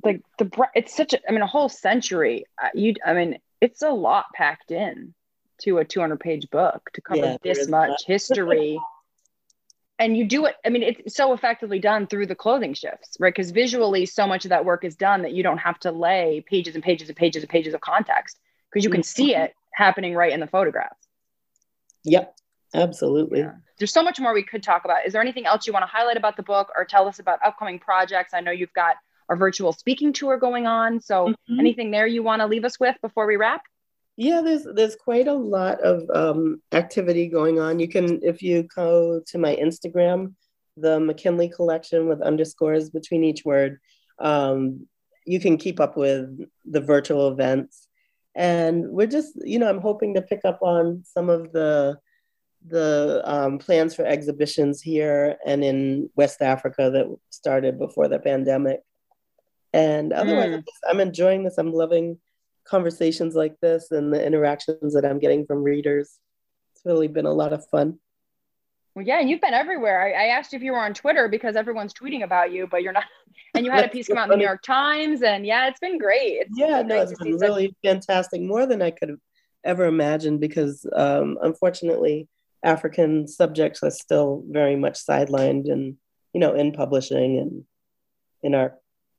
Like 0.05 0.22
the 0.39 0.51
it's 0.74 0.95
such 0.95 1.14
a 1.14 1.29
I 1.29 1.33
mean 1.33 1.43
a 1.43 1.47
whole 1.47 1.68
century. 1.68 2.45
Uh, 2.62 2.68
you 2.74 2.95
I 3.05 3.14
mean 3.14 3.39
it's 3.61 3.83
a 3.83 3.91
lot 3.91 4.27
packed 4.35 4.70
in 4.70 5.14
to 5.62 5.79
a 5.79 5.85
200 5.85 6.20
page 6.20 6.49
book 6.51 6.91
to 6.95 7.01
cover 7.01 7.20
yeah, 7.20 7.37
this 7.43 7.68
much 7.68 8.03
history 8.07 8.79
and 9.99 10.16
you 10.16 10.27
do 10.27 10.47
it 10.47 10.57
i 10.64 10.68
mean 10.68 10.83
it's 10.83 11.16
so 11.16 11.33
effectively 11.33 11.79
done 11.79 12.07
through 12.07 12.27
the 12.27 12.35
clothing 12.35 12.74
shifts 12.74 13.16
right 13.18 13.35
because 13.35 13.51
visually 13.51 14.07
so 14.07 14.27
much 14.27 14.45
of 14.45 14.51
that 14.51 14.64
work 14.64 14.85
is 14.85 14.97
done 14.97 15.22
that 15.22 15.33
you 15.33 15.43
don't 15.43 15.59
have 15.59 15.79
to 15.79 15.91
lay 15.91 16.45
pages 16.47 16.74
and 16.74 16.85
pages 16.85 17.09
and 17.09 17.16
pages 17.16 17.43
and 17.43 17.51
pages 17.51 17.74
of 17.74 17.81
context 17.81 18.39
because 18.70 18.85
you 18.85 18.91
can 18.91 19.03
see 19.03 19.35
it 19.35 19.55
happening 19.72 20.14
right 20.14 20.33
in 20.33 20.41
the 20.41 20.47
photographs 20.47 21.09
yep 22.05 22.37
absolutely 22.74 23.41
yeah. 23.41 23.53
There's 23.79 23.93
so 23.93 24.03
much 24.03 24.18
more 24.18 24.33
we 24.33 24.43
could 24.43 24.62
talk 24.62 24.85
about 24.85 25.07
is 25.07 25.12
there 25.12 25.22
anything 25.22 25.47
else 25.47 25.66
you 25.66 25.72
want 25.72 25.83
to 25.83 25.87
highlight 25.87 26.16
about 26.16 26.37
the 26.37 26.43
book 26.43 26.70
or 26.77 26.85
tell 26.85 27.09
us 27.09 27.18
about 27.18 27.39
upcoming 27.45 27.79
projects 27.79 28.33
i 28.35 28.41
know 28.41 28.51
you've 28.51 28.72
got 28.72 28.97
a 29.31 29.37
virtual 29.37 29.72
speaking 29.72 30.12
tour 30.12 30.37
going 30.37 30.66
on 30.66 31.01
so 31.01 31.29
mm-hmm. 31.29 31.61
anything 31.61 31.91
there 31.91 32.07
you 32.07 32.22
want 32.22 32.41
to 32.41 32.47
leave 32.47 32.64
us 32.64 32.79
with 32.79 32.97
before 33.03 33.27
we 33.27 33.37
wrap 33.37 33.62
yeah, 34.18 34.41
there's 34.41 34.66
there's 34.74 34.97
quite 34.97 35.29
a 35.29 35.35
lot 35.35 35.81
of 35.83 36.09
um, 36.09 36.62
activity 36.72 37.29
going 37.29 37.61
on. 37.61 37.79
You 37.79 37.89
can 37.89 38.20
if 38.22 38.43
you 38.43 38.62
go 38.74 39.20
to 39.27 39.39
my 39.39 39.55
Instagram, 39.57 40.35
the 40.77 40.99
McKinley 40.99 41.51
collection 41.51 42.09
with 42.09 42.22
underscores 42.22 42.89
between 42.89 43.24
each 43.24 43.45
word, 43.45 43.79
um, 44.18 44.87
you 45.27 45.39
can 45.39 45.59
keep 45.59 45.81
up 45.81 45.99
with 45.99 46.41
the 46.64 46.81
virtual 46.81 47.29
events. 47.29 47.89
And 48.35 48.89
we're 48.89 49.07
just, 49.07 49.33
you 49.45 49.59
know, 49.59 49.68
I'm 49.68 49.81
hoping 49.81 50.14
to 50.14 50.22
pick 50.22 50.41
up 50.45 50.59
on 50.62 51.03
some 51.07 51.29
of 51.31 51.53
the 51.53 51.99
the 52.69 53.23
um, 53.25 53.59
plans 53.59 53.95
for 53.95 54.05
exhibitions 54.05 54.83
here 54.83 55.37
and 55.47 55.64
in 55.64 56.11
West 56.17 56.43
Africa 56.43 56.91
that 56.91 57.17
started 57.31 57.79
before 57.79 58.09
the 58.09 58.19
pandemic. 58.19 58.81
And 59.73 60.12
otherwise, 60.12 60.49
mm. 60.51 60.64
I'm 60.89 61.01
enjoying 61.01 61.45
this. 61.45 61.59
I'm 61.59 61.73
loving 61.73 62.19
conversations 62.64 63.35
like 63.35 63.59
this 63.61 63.91
and 63.91 64.12
the 64.12 64.25
interactions 64.25 64.95
that 64.95 65.05
I'm 65.05 65.19
getting 65.19 65.47
from 65.47 65.62
readers. 65.62 66.19
It's 66.75 66.85
really 66.85 67.09
been 67.09 67.27
a 67.27 67.33
lot 67.33 67.53
of 67.53 67.67
fun. 67.69 67.99
Well, 68.95 69.05
yeah, 69.05 69.21
and 69.21 69.29
you've 69.29 69.43
been 69.43 69.53
everywhere. 69.53 70.03
I, 70.03 70.25
I 70.25 70.27
asked 70.29 70.55
if 70.55 70.62
you 70.62 70.73
were 70.73 70.79
on 70.79 70.95
Twitter 70.95 71.29
because 71.29 71.55
everyone's 71.55 71.93
tweeting 71.93 72.25
about 72.25 72.51
you, 72.51 72.67
but 72.67 72.83
you're 72.83 72.93
not. 72.93 73.05
And 73.55 73.64
you 73.64 73.73
had 73.73 73.85
a 73.85 73.89
piece 73.89 74.09
come 74.09 74.19
out 74.19 74.25
in 74.25 74.31
the 74.31 74.37
New 74.37 74.45
York 74.45 74.62
Times, 74.62 75.23
and 75.23 75.47
yeah, 75.47 75.69
it's 75.69 75.79
been 75.79 75.99
great. 75.99 76.41
It's 76.41 76.51
yeah, 76.55 76.83
no, 76.83 77.03
it's 77.03 77.19
been 77.19 77.37
really 77.37 77.67
such- 77.67 77.75
fantastic, 77.85 78.41
more 78.43 78.67
than 78.67 78.83
I 78.83 78.91
could 78.91 79.11
have 79.11 79.19
ever 79.64 79.85
imagined. 79.85 80.41
Because 80.41 80.87
um, 80.95 81.39
unfortunately, 81.43 82.29
African 82.65 83.29
subjects 83.29 83.83
are 83.83 83.91
still 83.91 84.45
very 84.49 84.77
much 84.77 85.05
sidelined, 85.05 85.71
and 85.71 85.97
you 86.33 86.41
know, 86.41 86.55
in 86.55 86.73
publishing 86.73 87.39
and 87.39 87.65
in 88.43 88.55
our 88.55 88.75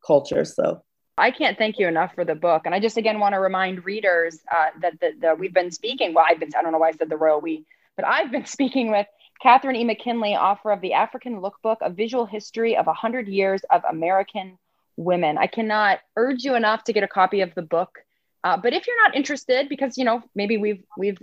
culture. 0.06 0.46
So 0.46 0.84
I 1.18 1.32
can't 1.32 1.58
thank 1.58 1.80
you 1.80 1.88
enough 1.88 2.14
for 2.14 2.24
the 2.24 2.36
book. 2.36 2.64
And 2.66 2.76
I 2.76 2.80
just 2.80 2.98
again 2.98 3.20
want 3.20 3.34
to 3.34 3.40
remind 3.40 3.86
readers 3.86 4.40
uh, 4.52 4.68
that, 4.82 4.94
that 5.22 5.40
we've 5.40 5.54
been 5.54 5.72
speaking. 5.72 6.14
Well, 6.14 6.26
I've 6.28 6.40
been, 6.40 6.50
I 6.58 6.62
don't 6.62 6.72
know 6.72 6.78
why 6.78 6.90
I 6.90 6.92
said 6.92 7.10
the 7.10 7.18
royal 7.18 7.42
we, 7.42 7.66
but 7.96 8.06
I've 8.06 8.32
been 8.32 8.46
speaking 8.58 8.92
with 8.92 9.08
Catherine 9.42 9.76
E. 9.76 9.84
McKinley, 9.84 10.36
author 10.36 10.72
of 10.72 10.82
the 10.82 10.94
African 10.94 11.42
Lookbook, 11.42 11.78
a 11.82 11.90
visual 11.90 12.26
history 12.26 12.78
of 12.78 12.86
100 12.86 13.28
years 13.28 13.62
of 13.72 13.84
American 13.90 14.58
women. 14.96 15.38
I 15.38 15.48
cannot 15.48 16.00
urge 16.16 16.44
you 16.44 16.56
enough 16.56 16.84
to 16.86 16.94
get 16.94 17.04
a 17.04 17.08
copy 17.08 17.42
of 17.42 17.54
the 17.56 17.62
book. 17.62 18.00
Uh, 18.44 18.58
but 18.58 18.74
if 18.74 18.88
you're 18.88 19.04
not 19.04 19.16
interested, 19.16 19.70
because 19.70 19.98
you 19.98 20.06
know 20.06 20.22
maybe 20.36 20.58
we've 20.58 20.84
we've 20.98 21.18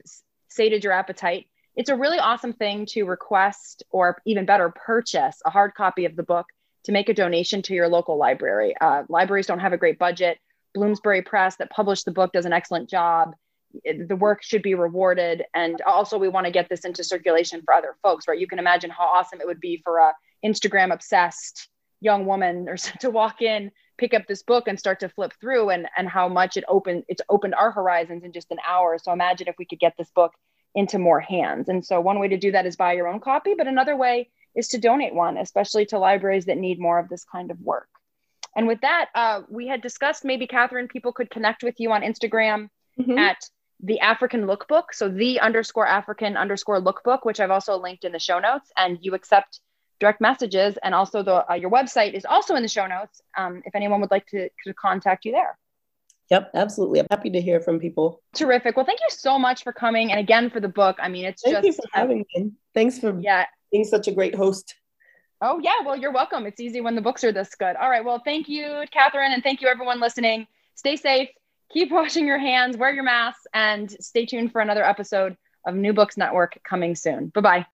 sated 0.49 0.83
your 0.83 0.93
appetite, 0.93 1.47
it's 1.77 1.91
a 1.91 1.97
really 1.97 2.19
awesome 2.19 2.53
thing 2.53 2.87
to 2.87 3.05
request 3.05 3.83
or 3.91 4.21
even 4.25 4.47
better 4.47 4.71
purchase 4.71 5.41
a 5.45 5.51
hard 5.51 5.75
copy 5.75 6.05
of 6.05 6.17
the 6.17 6.23
book 6.23 6.47
to 6.85 6.93
make 6.93 7.09
a 7.09 7.15
donation 7.15 7.63
to 7.63 7.75
your 7.75 7.89
local 7.89 8.17
library. 8.17 8.75
Uh, 8.81 9.05
libraries 9.09 9.47
don't 9.47 9.59
have 9.59 9.73
a 9.73 9.79
great 9.79 9.99
budget. 9.99 10.39
Bloomsbury 10.75 11.23
Press, 11.23 11.57
that 11.57 11.71
published 11.71 12.05
the 12.05 12.11
book, 12.11 12.33
does 12.33 12.47
an 12.47 12.53
excellent 12.53 12.91
job. 12.91 13.35
The 13.85 14.17
work 14.17 14.43
should 14.43 14.63
be 14.63 14.75
rewarded. 14.75 15.45
And 15.55 15.81
also, 15.83 16.19
we 16.19 16.29
want 16.29 16.47
to 16.47 16.53
get 16.53 16.69
this 16.69 16.85
into 16.85 17.03
circulation 17.03 17.63
for 17.65 17.75
other 17.75 17.97
folks, 18.03 18.29
right? 18.29 18.39
You 18.39 18.47
can 18.47 18.59
imagine 18.59 18.91
how 18.91 19.05
awesome 19.05 19.41
it 19.41 19.47
would 19.47 19.61
be 19.61 19.81
for 19.85 19.99
a 19.99 20.13
Instagram 20.45 20.93
obsessed 20.93 21.69
young 22.01 22.27
woman 22.27 22.69
or 22.69 22.77
to 23.01 23.11
walk 23.11 23.41
in, 23.41 23.71
pick 23.97 24.15
up 24.15 24.27
this 24.27 24.43
book 24.43 24.69
and 24.69 24.79
start 24.79 25.01
to 25.01 25.09
flip 25.09 25.33
through 25.41 25.71
and, 25.71 25.89
and 25.97 26.09
how 26.09 26.29
much 26.29 26.57
it 26.57 26.65
opened, 26.69 27.05
it's 27.09 27.23
opened 27.29 27.55
our 27.55 27.71
horizons 27.71 28.25
in 28.25 28.33
just 28.33 28.51
an 28.51 28.59
hour. 28.67 28.99
So 28.99 29.13
imagine 29.13 29.49
if 29.49 29.55
we 29.59 29.65
could 29.65 29.81
get 29.81 29.95
this 29.97 30.11
book 30.15 30.33
into 30.75 30.99
more 30.99 31.21
hands. 31.21 31.69
And 31.69 31.85
so 31.85 32.01
one 32.01 32.19
way 32.19 32.29
to 32.29 32.37
do 32.37 32.53
that 32.53 32.67
is 32.67 32.77
buy 32.77 32.95
your 32.95 33.09
own 33.09 33.21
copy, 33.21 33.55
but 33.57 33.67
another 33.67 33.97
way 33.97 34.31
is 34.55 34.69
to 34.69 34.79
donate 34.79 35.15
one, 35.15 35.37
especially 35.37 35.87
to 35.87 35.99
libraries 35.99 36.47
that 36.47 36.59
need 36.59 36.79
more 36.79 36.99
of 36.99 37.09
this 37.09 37.25
kind 37.25 37.51
of 37.51 37.61
work. 37.61 37.89
And 38.57 38.67
with 38.67 38.81
that, 38.83 39.09
uh, 39.15 39.43
we 39.49 39.67
had 39.67 39.83
discussed 39.83 40.25
maybe 40.25 40.47
Catherine, 40.47 40.89
people 40.89 41.13
could 41.13 41.31
connect 41.31 41.63
with 41.63 41.81
you 41.81 41.93
on 41.93 42.03
Instagram 42.03 42.69
mm-hmm. 42.99 43.19
at 43.19 43.39
the 43.81 44.01
African 44.01 44.47
Lookbook. 44.47 44.85
So 44.93 45.09
the 45.09 45.41
underscore 45.41 45.87
African 45.87 46.37
underscore 46.37 46.81
lookbook, 46.81 47.21
which 47.25 47.41
I've 47.41 47.51
also 47.51 47.77
linked 47.77 48.05
in 48.05 48.13
the 48.13 48.19
show 48.21 48.39
notes. 48.39 48.71
And 48.77 48.99
you 49.01 49.15
accept 49.15 49.61
direct 49.99 50.21
messages. 50.21 50.77
And 50.83 50.95
also 50.95 51.23
the 51.23 51.51
uh, 51.51 51.55
your 51.55 51.71
website 51.71 52.15
is 52.15 52.25
also 52.25 52.55
in 52.55 52.63
the 52.63 52.69
show 52.69 52.87
notes 52.87 53.21
um, 53.37 53.63
if 53.65 53.75
anyone 53.75 54.01
would 54.01 54.11
like 54.11 54.27
to, 54.29 54.49
to 54.65 54.75
contact 54.75 55.25
you 55.25 55.33
there. 55.33 55.59
Yep, 56.31 56.53
absolutely. 56.55 57.01
I'm 57.01 57.07
happy 57.11 57.31
to 57.31 57.41
hear 57.41 57.61
from 57.61 57.79
people. 57.79 58.23
Terrific. 58.35 58.77
Well, 58.77 58.87
thank 58.87 59.01
you 59.01 59.11
so 59.11 59.39
much 59.39 59.63
for 59.63 59.73
coming 59.73 60.11
and 60.11 60.21
again 60.21 60.49
for 60.51 60.61
the 60.61 60.69
book. 60.69 60.97
I 60.99 61.09
mean, 61.09 61.27
it's 61.27 61.43
thank 61.43 61.57
just 61.57 61.67
you 61.67 61.73
for 61.73 61.83
having 61.93 62.25
me. 62.35 62.53
Thanks 62.73 62.99
for 62.99 63.19
yeah 63.21 63.45
being 63.71 63.85
such 63.85 64.09
a 64.09 64.13
great 64.13 64.35
host. 64.35 64.75
Oh, 65.41 65.59
yeah. 65.59 65.75
Well, 65.85 65.97
you're 65.97 66.13
welcome. 66.13 66.47
It's 66.47 66.61
easy 66.61 66.81
when 66.81 66.95
the 66.95 67.03
books 67.03 67.25
are 67.25 67.33
this 67.33 67.55
good. 67.57 67.77
All 67.77 67.91
right. 67.91 68.05
Well, 68.05 68.23
thank 68.25 68.49
you, 68.49 68.85
Catherine, 68.93 69.33
and 69.33 69.43
thank 69.43 69.61
you, 69.61 69.69
everyone 69.69 70.01
listening. 70.01 70.47
Stay 70.75 70.97
safe, 70.97 71.29
keep 71.71 71.91
washing 71.99 72.27
your 72.27 72.39
hands, 72.39 72.77
wear 72.77 72.95
your 72.95 73.05
masks, 73.05 73.47
and 73.53 73.91
stay 74.01 74.25
tuned 74.27 74.53
for 74.53 74.61
another 74.61 74.85
episode 74.85 75.37
of 75.67 75.75
New 75.75 75.93
Books 75.93 76.17
Network 76.17 76.59
coming 76.67 76.95
soon. 76.95 77.29
Bye 77.29 77.41
bye. 77.41 77.67